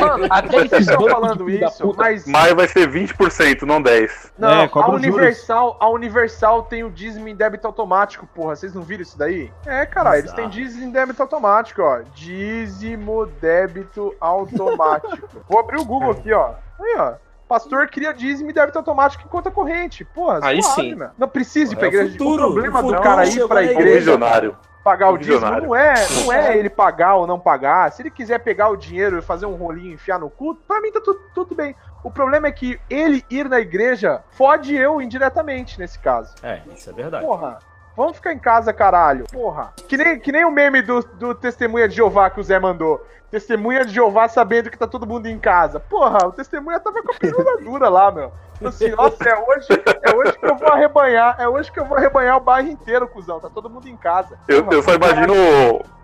Mano, 0.00 0.26
Até 0.30 0.48
vocês 0.48 0.72
esses 0.72 0.88
estão 0.88 1.06
falando 1.08 1.50
isso, 1.50 1.82
puta. 1.82 1.98
mas 2.02 2.26
Maio 2.26 2.56
vai 2.56 2.66
ser 2.66 2.90
20%, 2.90 3.62
não 3.62 3.82
10%. 3.82 4.08
não, 4.38 4.48
É, 4.48 4.64
a 4.64 4.66
juros. 4.68 4.94
Universal, 4.94 5.76
a 5.78 5.88
Universal 5.90 6.62
tem 6.62 6.84
o 6.84 6.90
dízimo 6.90 7.28
em 7.28 7.34
débito 7.36 7.66
automático, 7.66 8.26
porra. 8.34 8.56
Vocês 8.56 8.72
não 8.72 8.80
viram 8.82 9.02
isso 9.02 9.18
daí? 9.18 9.52
É, 9.66 9.84
caralho, 9.84 10.20
eles 10.20 10.32
têm 10.32 10.48
dízimo 10.48 10.84
em 10.84 10.90
débito 10.90 11.20
automático, 11.22 11.82
ó. 11.82 12.00
Dízimo 12.14 13.26
débito 13.40 14.14
automático. 14.18 15.28
Vou 15.48 15.60
abrir 15.60 15.78
o 15.80 15.84
Google 15.84 16.12
aqui, 16.12 16.32
ó. 16.32 16.52
Aí, 16.80 16.96
ó. 16.98 17.12
Pastor 17.52 17.86
cria 17.88 18.14
dízimo 18.14 18.48
e 18.48 18.52
débito 18.54 18.78
automático 18.78 19.24
em 19.26 19.28
conta 19.28 19.50
corrente. 19.50 20.06
Porra, 20.06 20.40
Aí 20.42 20.62
suave, 20.62 20.80
sim. 20.80 20.94
meu. 20.94 21.10
Não 21.18 21.28
precisa 21.28 21.74
ir 21.74 21.76
pra 21.76 21.86
É 21.86 21.90
o 21.90 21.92
igreja. 21.92 22.12
futuro, 22.12 22.32
o 22.48 22.52
problema 22.54 22.80
o 22.80 22.92
do 22.92 23.00
cara 23.02 23.26
ir 23.26 23.46
pra 23.46 23.60
O 23.60 23.62
igreja 23.64 23.98
visionário. 23.98 24.56
pagar 24.82 25.10
o 25.10 25.14
O 25.14 25.18
dízimo 25.18 25.40
não 25.60 25.76
é, 25.76 25.92
não 26.24 26.32
é 26.32 26.56
ele 26.56 26.70
pagar 26.70 27.16
ou 27.16 27.26
não 27.26 27.38
pagar. 27.38 27.92
Se 27.92 28.00
ele 28.00 28.10
quiser 28.10 28.38
pegar 28.38 28.70
o 28.70 28.76
dinheiro 28.76 29.18
e 29.18 29.22
fazer 29.22 29.44
um 29.44 29.54
rolinho 29.54 29.90
e 29.90 29.92
enfiar 29.92 30.18
no 30.18 30.30
cu, 30.30 30.54
pra 30.66 30.80
mim 30.80 30.90
tá 30.90 31.00
tudo, 31.04 31.20
tudo 31.34 31.54
bem. 31.54 31.76
O 32.02 32.10
problema 32.10 32.46
é 32.46 32.52
que 32.52 32.80
ele 32.88 33.22
ir 33.28 33.46
na 33.50 33.60
igreja 33.60 34.22
fode 34.30 34.74
eu 34.74 35.02
indiretamente 35.02 35.78
nesse 35.78 35.98
caso. 35.98 36.34
É, 36.42 36.62
isso 36.74 36.88
é 36.88 36.92
verdade. 36.94 37.26
Porra. 37.26 37.58
Vamos 37.96 38.16
ficar 38.16 38.32
em 38.32 38.38
casa, 38.38 38.72
caralho. 38.72 39.24
Porra. 39.30 39.72
Que 39.88 39.96
nem, 39.96 40.18
que 40.18 40.32
nem 40.32 40.44
o 40.44 40.50
meme 40.50 40.82
do, 40.82 41.00
do 41.00 41.34
Testemunha 41.34 41.88
de 41.88 41.96
Jeová 41.96 42.30
que 42.30 42.40
o 42.40 42.42
Zé 42.42 42.58
mandou. 42.58 43.04
Testemunha 43.30 43.84
de 43.84 43.94
Jeová 43.94 44.28
sabendo 44.28 44.70
que 44.70 44.76
tá 44.76 44.86
todo 44.86 45.06
mundo 45.06 45.26
em 45.26 45.38
casa. 45.38 45.80
Porra, 45.80 46.26
o 46.26 46.32
testemunha 46.32 46.78
tava 46.78 47.02
com 47.02 47.12
a 47.12 47.14
peruna 47.14 47.56
dura 47.64 47.88
lá, 47.88 48.10
meu. 48.12 48.30
Assim, 48.62 48.90
nossa, 48.90 49.24
é 49.26 49.34
hoje, 49.34 49.68
é 50.02 50.14
hoje 50.14 50.38
que 50.38 50.44
eu 50.44 50.54
vou 50.54 50.68
arrebanhar. 50.68 51.36
É 51.38 51.48
hoje 51.48 51.72
que 51.72 51.80
eu 51.80 51.84
vou 51.86 51.96
arrebanhar 51.96 52.36
o 52.36 52.40
bairro 52.40 52.68
inteiro, 52.68 53.08
cuzão. 53.08 53.40
Tá 53.40 53.48
todo 53.48 53.70
mundo 53.70 53.88
em 53.88 53.96
casa. 53.96 54.38
Eu, 54.46 54.62
Porra, 54.62 54.76
eu 54.76 54.82
só 54.82 54.92
imagino 54.92 55.34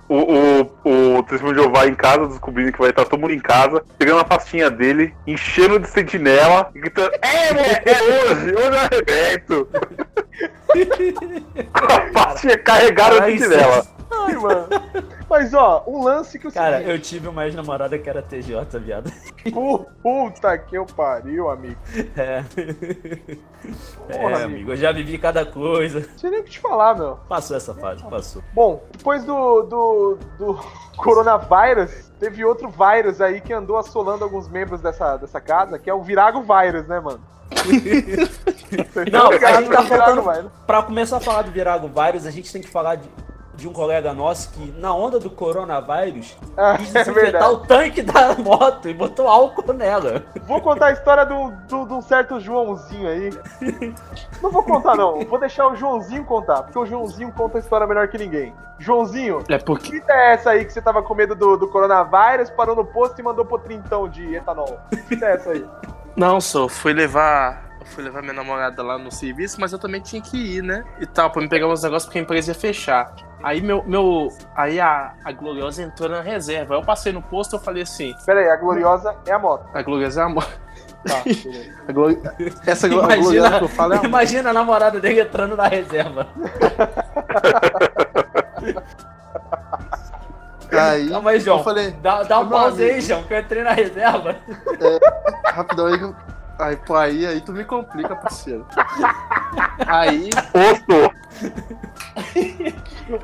o, 0.08 0.70
o, 0.84 1.18
o 1.18 1.22
testemunho 1.24 1.56
de 1.56 1.62
Jeová 1.62 1.86
em 1.86 1.94
casa, 1.94 2.26
descobrindo 2.26 2.72
que 2.72 2.78
vai 2.78 2.90
estar 2.90 3.04
todo 3.04 3.20
mundo 3.20 3.34
em 3.34 3.40
casa, 3.40 3.84
pegando 3.98 4.20
a 4.20 4.24
pastinha 4.24 4.70
dele, 4.70 5.14
enchendo 5.26 5.78
de 5.78 5.88
sentinela 5.88 6.70
e 6.74 6.80
gritando: 6.80 7.10
É, 7.22 7.52
moleque, 7.52 7.88
é 7.90 8.02
hoje, 8.02 8.54
hoje 8.54 8.68
eu 8.68 8.78
arrebento. 8.78 9.68
a 11.74 12.00
pastinha 12.12 12.58
carregada 12.58 13.20
de 13.20 13.38
sentinela. 13.38 13.97
Ai, 14.10 14.34
mano. 14.36 14.66
Mas 15.28 15.52
ó, 15.54 15.84
um 15.86 16.02
lance 16.02 16.38
que 16.38 16.48
o 16.48 16.52
Cara, 16.52 16.78
seguinte, 16.78 16.90
eu 16.90 16.98
tive 17.00 17.28
uma 17.28 17.44
ex-namorada 17.46 17.98
que 17.98 18.08
era 18.08 18.22
TJ, 18.22 18.78
viado. 18.78 19.12
Pu- 19.52 19.86
Puta 20.02 20.56
que 20.56 20.76
eu 20.76 20.86
pariu, 20.86 21.50
amigo. 21.50 21.76
É. 22.16 22.42
Porra, 24.06 24.38
é, 24.40 24.44
amigo. 24.44 24.72
eu 24.72 24.76
já 24.76 24.90
vivi 24.92 25.18
cada 25.18 25.44
coisa. 25.44 26.00
Não 26.00 26.18
sei 26.18 26.30
nem 26.30 26.40
o 26.40 26.44
que 26.44 26.50
te 26.50 26.60
falar, 26.60 26.96
meu. 26.96 27.16
Passou 27.28 27.56
essa 27.56 27.74
fase, 27.74 28.02
passou. 28.04 28.42
Bom, 28.54 28.82
depois 28.96 29.24
do, 29.24 29.62
do, 29.62 30.18
do 30.38 30.58
coronavírus, 30.96 32.10
teve 32.18 32.44
outro 32.44 32.70
vírus 32.70 33.20
aí 33.20 33.40
que 33.40 33.52
andou 33.52 33.76
assolando 33.76 34.24
alguns 34.24 34.48
membros 34.48 34.80
dessa, 34.80 35.16
dessa 35.16 35.40
casa, 35.40 35.78
que 35.78 35.90
é 35.90 35.94
o 35.94 36.02
Virago 36.02 36.42
Vírus, 36.42 36.86
né, 36.86 37.00
mano? 37.00 37.20
Não, 39.12 39.28
a 39.30 39.60
gente 39.60 39.70
tá 39.70 39.82
faltando-. 39.82 40.52
Pra 40.66 40.82
começar 40.82 41.16
a 41.16 41.20
falar 41.20 41.42
do 41.42 41.50
Virago 41.50 41.88
Vírus, 41.88 42.26
a 42.26 42.30
gente 42.30 42.52
tem 42.52 42.60
que 42.62 42.68
falar 42.68 42.96
de, 42.96 43.08
de 43.58 43.66
um 43.68 43.72
colega 43.72 44.12
nosso 44.14 44.52
que, 44.52 44.70
na 44.78 44.94
onda 44.94 45.18
do 45.18 45.28
coronavírus, 45.28 46.38
Ah, 46.56 46.76
quis 46.78 46.94
é 46.94 47.00
desinfetar 47.00 47.14
verdade. 47.32 47.52
o 47.54 47.56
tanque 47.58 48.02
da 48.02 48.34
moto 48.36 48.88
e 48.88 48.94
botou 48.94 49.26
álcool 49.26 49.72
nela. 49.72 50.22
Vou 50.46 50.60
contar 50.60 50.86
a 50.86 50.92
história 50.92 51.24
de 51.26 51.74
um 51.74 52.00
certo 52.00 52.38
Joãozinho 52.38 53.08
aí. 53.08 53.30
Não 54.40 54.50
vou 54.50 54.62
contar, 54.62 54.94
não. 54.94 55.18
Vou 55.26 55.40
deixar 55.40 55.66
o 55.66 55.74
Joãozinho 55.74 56.24
contar, 56.24 56.62
porque 56.62 56.78
o 56.78 56.86
Joãozinho 56.86 57.32
conta 57.32 57.58
a 57.58 57.60
história 57.60 57.84
melhor 57.86 58.06
que 58.06 58.16
ninguém. 58.16 58.54
Joãozinho, 58.78 59.42
É 59.48 59.58
que 59.58 59.64
porque. 59.64 59.90
fita 59.90 60.12
é 60.12 60.34
essa 60.34 60.50
aí 60.50 60.64
que 60.64 60.72
você 60.72 60.80
tava 60.80 61.02
com 61.02 61.12
medo 61.12 61.34
do, 61.34 61.56
do 61.56 61.66
coronavírus, 61.68 62.48
parou 62.50 62.76
no 62.76 62.84
posto 62.84 63.18
e 63.20 63.24
mandou 63.24 63.44
pro 63.44 63.58
trintão 63.58 64.08
de 64.08 64.36
etanol? 64.36 64.78
Que 64.90 64.96
fita 64.98 65.26
é 65.26 65.34
essa 65.34 65.50
aí? 65.50 65.66
Não, 66.14 66.40
só 66.40 66.68
fui 66.68 66.92
levar. 66.92 67.67
Fui 67.94 68.04
levar 68.04 68.20
minha 68.22 68.34
namorada 68.34 68.82
lá 68.82 68.96
no 68.98 69.10
serviço, 69.10 69.60
mas 69.60 69.72
eu 69.72 69.78
também 69.78 70.00
tinha 70.00 70.20
que 70.22 70.36
ir, 70.36 70.62
né? 70.62 70.84
E 71.00 71.06
tal, 71.06 71.30
pra 71.30 71.40
me 71.42 71.48
pegar 71.48 71.66
uns 71.66 71.82
negócios 71.82 72.04
porque 72.06 72.18
a 72.18 72.22
empresa 72.22 72.50
ia 72.50 72.54
fechar. 72.54 73.12
Aí 73.42 73.60
meu. 73.60 73.82
meu 73.84 74.28
aí 74.56 74.78
a, 74.80 75.14
a 75.24 75.32
Gloriosa 75.32 75.82
entrou 75.82 76.08
na 76.08 76.20
reserva. 76.20 76.74
Aí 76.74 76.80
eu 76.80 76.84
passei 76.84 77.12
no 77.12 77.22
posto 77.22 77.56
eu 77.56 77.60
falei 77.60 77.82
assim: 77.82 78.14
Pera 78.26 78.40
aí, 78.40 78.48
a 78.50 78.56
Gloriosa 78.56 79.16
é 79.26 79.32
a 79.32 79.38
moto. 79.38 79.66
a 79.74 79.82
Gloriosa 79.82 80.20
é 80.20 80.24
a 80.24 80.28
mo- 80.28 80.42
Tá, 81.06 81.22
Glori- 81.92 82.20
Essa 82.66 82.88
Imagina, 82.88 83.16
Gloriosa 83.22 83.58
que 83.58 83.64
eu 83.64 83.68
falo 83.68 83.94
é 83.94 83.98
a 83.98 84.02
imagina 84.04 84.50
a 84.50 84.52
namorada 84.52 84.98
dele 85.00 85.20
entrando 85.20 85.56
na 85.56 85.68
reserva. 85.68 86.26
Aí, 90.70 91.08
Calma 91.08 91.30
aí, 91.30 91.40
João. 91.40 91.58
eu 91.58 91.64
falei, 91.64 91.90
Dá, 91.92 92.22
dá 92.24 92.40
um 92.40 92.48
pause 92.48 92.82
aí. 92.84 93.00
João, 93.00 93.22
que 93.22 93.32
eu 93.32 93.38
entrei 93.40 93.62
na 93.62 93.72
reserva. 93.72 94.36
rapidão 95.44 95.86
aí, 95.86 95.96
que 95.98 96.04
eu- 96.04 96.16
aí, 96.58 96.76
pô, 96.76 96.96
aí, 96.96 97.26
aí 97.26 97.40
tu 97.40 97.52
me 97.52 97.64
complica, 97.64 98.16
parceiro. 98.16 98.66
Aí, 99.86 100.28
Posto! 100.52 101.14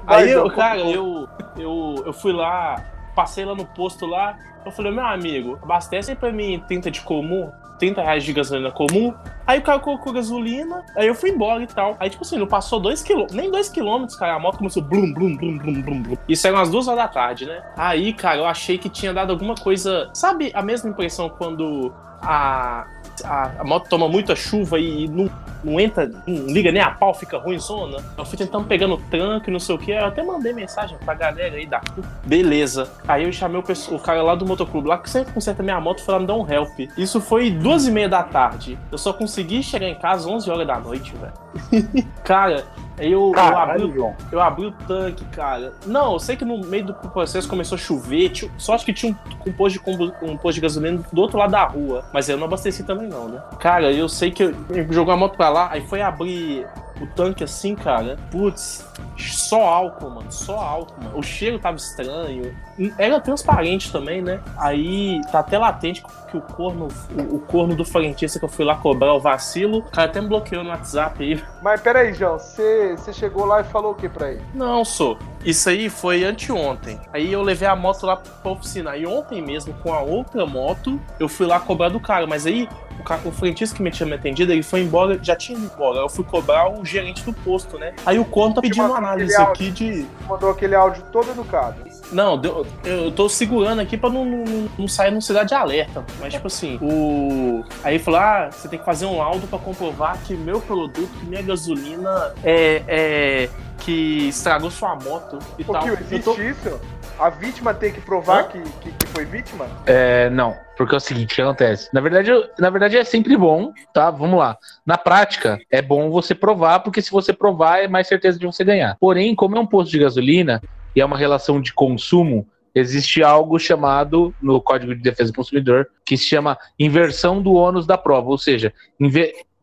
Vai, 0.05 0.23
aí 0.23 0.31
eu, 0.31 0.51
cara, 0.51 0.81
eu, 0.81 1.29
eu, 1.57 2.03
eu 2.07 2.13
fui 2.13 2.33
lá, 2.33 2.83
passei 3.15 3.45
lá 3.45 3.55
no 3.55 3.67
posto 3.67 4.07
lá, 4.07 4.39
eu 4.65 4.73
falei, 4.73 4.93
meu 4.93 5.05
amigo, 5.05 5.59
abastece 5.63 6.15
pra 6.15 6.33
mim 6.33 6.63
30 6.67 6.91
de 6.91 7.01
comum, 7.03 7.53
30 7.79 8.03
reais 8.03 8.25
de 8.25 8.33
gasolina 8.33 8.71
comum. 8.71 9.13
Aí 9.47 9.59
o 9.59 9.63
cara 9.63 9.79
colocou 9.79 10.13
gasolina, 10.13 10.85
aí 10.97 11.07
eu 11.07 11.15
fui 11.15 11.31
embora 11.31 11.63
e 11.63 11.67
tal. 11.67 11.97
Aí, 12.01 12.09
tipo 12.09 12.23
assim, 12.23 12.39
não 12.39 12.47
passou 12.47 12.81
2 12.81 13.03
quilômetros, 13.03 13.37
nem 13.37 13.51
2 13.51 13.69
quilômetros, 13.69 14.17
cara, 14.17 14.35
a 14.35 14.39
moto 14.39 14.59
começou 14.59 14.83
blum, 14.83 15.13
blum, 15.13 15.37
blum, 15.37 15.59
blum, 15.59 15.83
blum, 15.83 16.03
blum. 16.03 16.17
Isso 16.29 16.47
eram 16.47 16.59
umas 16.59 16.71
2 16.71 16.89
horas 16.89 17.05
da 17.05 17.09
tarde, 17.09 17.47
né? 17.47 17.63
Aí, 17.77 18.15
cara, 18.15 18.39
eu 18.39 18.47
achei 18.47 18.79
que 18.79 18.89
tinha 18.89 19.13
dado 19.13 19.33
alguma 19.33 19.55
coisa. 19.55 20.09
Sabe 20.15 20.51
a 20.55 20.63
mesma 20.63 20.89
impressão 20.89 21.29
quando 21.29 21.93
a, 22.23 22.87
a, 23.23 23.51
a 23.61 23.65
moto 23.65 23.89
toma 23.89 24.09
muita 24.09 24.35
chuva 24.35 24.79
e 24.79 25.07
não, 25.09 25.31
não 25.63 25.79
entra, 25.79 26.11
não 26.27 26.47
liga 26.47 26.73
nem 26.73 26.83
a 26.83 26.91
pau, 26.91 27.15
fica 27.15 27.39
ruim 27.39 27.59
zona? 27.59 27.99
Eu 28.17 28.25
fui 28.25 28.37
tentando 28.39 28.65
pegando 28.67 28.97
tranco 29.11 29.49
e 29.49 29.53
não 29.53 29.61
sei 29.61 29.75
o 29.75 29.79
que. 29.79 29.91
Eu 29.93 30.07
até 30.07 30.23
mandei 30.23 30.53
mensagem 30.53 30.97
pra 31.05 31.15
galera 31.15 31.55
aí 31.57 31.67
da 31.67 31.81
Beleza. 32.25 32.91
Aí 33.07 33.25
eu 33.25 33.33
chamei 33.33 33.59
o, 33.59 33.63
pessoal- 33.63 33.97
o 33.99 34.01
cara 34.03 34.23
lá 34.23 34.35
do 34.35 34.47
motoclube, 34.47 34.89
lá 34.89 34.99
que 34.99 35.09
sempre 35.11 35.33
conserta 35.33 35.63
minha 35.63 35.81
moto, 35.81 36.03
foi 36.03 36.15
lá 36.15 36.21
me 36.21 36.27
dar 36.27 36.35
um 36.35 36.51
help. 36.51 36.71
Isso 36.97 37.21
foi 37.21 37.51
duas 37.51 37.87
e 37.87 37.91
meia 37.91 38.09
da 38.09 38.23
tarde. 38.23 38.79
Eu 38.91 38.99
só 38.99 39.13
consegui 39.13 39.63
chegar 39.63 39.89
em 39.89 39.95
casa 39.95 40.29
11 40.29 40.51
horas 40.51 40.67
da 40.67 40.79
noite, 40.79 41.13
velho. 41.17 42.07
cara, 42.25 42.65
aí 42.99 43.13
eu, 43.13 43.33
eu, 43.35 43.59
abri, 43.59 43.95
eu 44.33 44.41
abri 44.41 44.67
o 44.67 44.73
tanque, 44.73 45.25
cara. 45.27 45.73
Não, 45.87 46.13
eu 46.13 46.19
sei 46.19 46.37
que 46.37 46.45
no 46.45 46.59
meio 46.59 46.87
do 46.87 46.95
processo 46.95 47.49
começou 47.49 47.77
a 47.77 47.79
chover. 47.79 48.31
tinha- 48.31 48.51
só 48.59 48.75
acho 48.75 48.85
que 48.85 48.93
tinha 48.93 49.13
um, 49.13 49.51
um, 49.51 49.53
posto 49.53 49.81
de 49.81 49.91
um 50.23 50.37
posto 50.37 50.57
de 50.57 50.61
gasolina 50.61 51.03
do 51.13 51.21
outro 51.21 51.39
lado 51.39 51.51
da 51.51 51.65
rua. 51.65 52.05
Mas 52.13 52.29
eu 52.29 52.37
não 52.37 52.47
abasteci 52.47 52.83
também, 52.85 53.09
não, 53.09 53.29
né? 53.29 53.43
Cara, 53.59 53.93
eu 53.93 54.09
sei 54.09 54.31
que 54.31 54.43
eu, 54.43 54.55
eu 54.71 54.93
jogou 54.93 55.13
a 55.13 55.17
moto 55.17 55.37
pra 55.37 55.49
lá, 55.49 55.69
aí 55.73 55.81
foi 55.83 56.01
abrir 56.01 56.67
o 57.01 57.07
tanque 57.07 57.45
assim, 57.45 57.75
cara. 57.75 58.17
Putz, 58.31 58.87
só 59.17 59.63
álcool, 59.63 60.11
mano. 60.11 60.33
Só 60.33 60.59
álcool, 60.59 61.03
mano. 61.03 61.19
O 61.19 61.23
cheiro 61.23 61.59
tava 61.59 61.77
estranho. 61.77 62.55
Era 62.99 63.21
transparente 63.21 63.93
também, 63.93 64.21
né? 64.21 64.41
Aí 64.59 65.21
tá 65.31 65.41
até 65.41 65.59
latente 65.59 66.05
que 66.31 66.37
o 66.37 66.41
corno, 66.41 66.89
o, 67.11 67.37
o 67.37 67.39
corno 67.41 67.77
do 67.77 67.85
frentista 67.85 68.39
que 68.39 68.45
eu 68.45 68.49
fui 68.49 68.65
lá 68.65 68.77
cobrar 68.77 69.15
o 69.15 69.21
vacilo, 69.21 69.79
o 69.79 69.83
cara 69.83 70.09
até 70.09 70.21
me 70.21 70.29
bloqueou 70.29 70.65
no 70.65 70.71
WhatsApp 70.71 71.23
aí. 71.23 71.43
Mas 71.63 71.81
pera 71.81 72.01
aí, 72.01 72.13
João, 72.13 72.39
você 72.39 72.97
você 72.97 73.13
chegou 73.13 73.45
lá 73.45 73.61
e 73.61 73.65
falou 73.65 73.93
o 73.93 73.95
que 73.95 74.09
pra 74.09 74.33
ele? 74.33 74.43
Não, 74.55 74.85
sou. 74.85 75.17
Isso 75.45 75.69
aí 75.69 75.91
foi 75.91 76.25
anteontem. 76.25 76.99
Aí 77.13 77.33
eu 77.33 77.43
levei 77.43 77.69
a 77.69 77.77
moto 77.77 78.07
lá 78.07 78.17
pra 78.17 78.51
oficina. 78.51 78.93
Aí 78.93 79.07
ontem 79.07 79.43
mesmo, 79.43 79.75
com 79.75 79.93
a 79.93 80.01
outra 80.01 80.47
moto, 80.47 80.99
eu 81.21 81.29
fui 81.29 81.47
lá 81.47 81.61
cobrar 81.61 81.91
do 81.91 82.01
cara. 82.01 82.27
Mas 82.27 82.47
aí, 82.47 82.69
o, 83.01 83.03
cara, 83.05 83.21
o 83.25 83.33
frentista 83.33 83.77
que 83.77 83.83
me 83.83 83.91
tinha 83.91 84.07
me 84.07 84.15
atendido, 84.15 84.53
ele 84.53 84.63
foi 84.63 84.81
embora, 84.83 85.19
já 85.23 85.35
tinha 85.37 85.59
ido 85.59 85.71
embora. 85.73 85.99
Eu 86.01 86.09
fui 86.09 86.25
cobrar 86.25 86.69
o 86.71 86.85
gerente 86.85 87.23
do 87.25 87.33
posto, 87.33 87.79
né? 87.79 87.95
Aí 88.07 88.19
o 88.19 88.25
Corno 88.25 88.55
tá 88.55 88.61
pedindo 88.61 88.87
uma 88.87 88.99
análise 88.99 89.35
aqui 89.37 89.71
de. 89.71 90.07
Mandou 90.29 90.51
aquele 90.51 90.75
áudio 90.75 91.03
todo 91.13 91.31
educado. 91.31 91.83
Não, 92.13 92.37
deu- 92.39 92.67
eu 92.85 93.11
tô 93.13 93.29
segurando 93.29 93.81
aqui 93.81 93.97
pra 93.97 94.11
não, 94.11 94.25
não, 94.25 94.69
não 94.79 94.89
sair 94.89 95.11
no 95.11 95.21
cidade 95.23 95.49
de 95.49 95.55
alerta. 95.55 96.05
Mas, 96.21 96.33
tipo 96.35 96.47
assim, 96.47 96.79
o. 96.83 97.65
Aí 97.83 97.99
falou: 97.99 98.21
ah, 98.21 98.51
você 98.51 98.69
tem 98.69 98.79
que 98.79 98.85
fazer 98.85 99.07
um 99.07 99.19
laudo 99.19 99.47
pra 99.47 99.59
comprovar 99.59 100.19
que 100.25 100.35
meu 100.35 100.61
produto, 100.61 101.09
que 101.21 101.27
minha 101.27 101.43
gasolina 101.43 102.33
é. 102.45 102.83
é 102.87 103.49
que 103.79 104.29
estragou 104.29 104.71
sua 104.71 104.95
moto 104.97 105.39
e 105.59 105.63
Ô, 105.69 105.73
tal. 105.73 105.87
Eu 105.87 105.95
existe 105.95 106.23
tô- 106.23 106.41
isso? 106.41 106.81
A 107.19 107.31
vítima 107.31 107.73
tem 107.73 107.93
que 107.93 108.01
provar 108.01 108.49
que, 108.49 108.61
que, 108.81 108.91
que 108.91 109.07
foi 109.09 109.25
vítima? 109.25 109.67
É, 109.87 110.29
não, 110.31 110.57
porque 110.77 110.95
é 110.95 110.99
o 110.99 111.01
seguinte, 111.01 111.33
o 111.33 111.35
que 111.37 111.43
acontece? 111.43 111.89
Na 111.93 112.01
verdade, 112.01 112.31
na 112.59 112.71
verdade 112.71 112.97
é 112.97 113.05
sempre 113.05 113.37
bom, 113.37 113.73
tá? 113.93 114.11
Vamos 114.11 114.39
lá. 114.39 114.59
Na 114.85 114.99
prática, 114.99 115.59
é 115.71 115.81
bom 115.81 116.11
você 116.11 116.35
provar, 116.35 116.81
porque 116.81 117.01
se 117.01 117.11
você 117.11 117.33
provar, 117.33 117.79
é 117.79 117.89
mais 117.89 118.09
certeza 118.09 118.39
de 118.39 118.47
você 118.47 118.65
ganhar. 118.65 118.97
Porém, 118.99 119.35
como 119.35 119.57
é 119.57 119.61
um 119.61 119.67
posto 119.67 119.93
de 119.93 120.01
gasolina 120.01 120.61
e 120.95 121.01
é 121.01 121.05
uma 121.05 121.17
relação 121.17 121.61
de 121.61 121.73
consumo, 121.73 122.47
existe 122.75 123.23
algo 123.23 123.59
chamado 123.59 124.35
no 124.43 124.61
Código 124.61 124.95
de 124.95 125.01
Defesa 125.01 125.31
do 125.31 125.37
Consumidor 125.37 125.89
que 126.05 126.17
se 126.17 126.25
chama 126.25 126.59
inversão 126.79 127.41
do 127.41 127.55
ônus 127.55 127.87
da 127.87 127.97
prova, 127.97 128.29
ou 128.29 128.39
seja, 128.39 128.73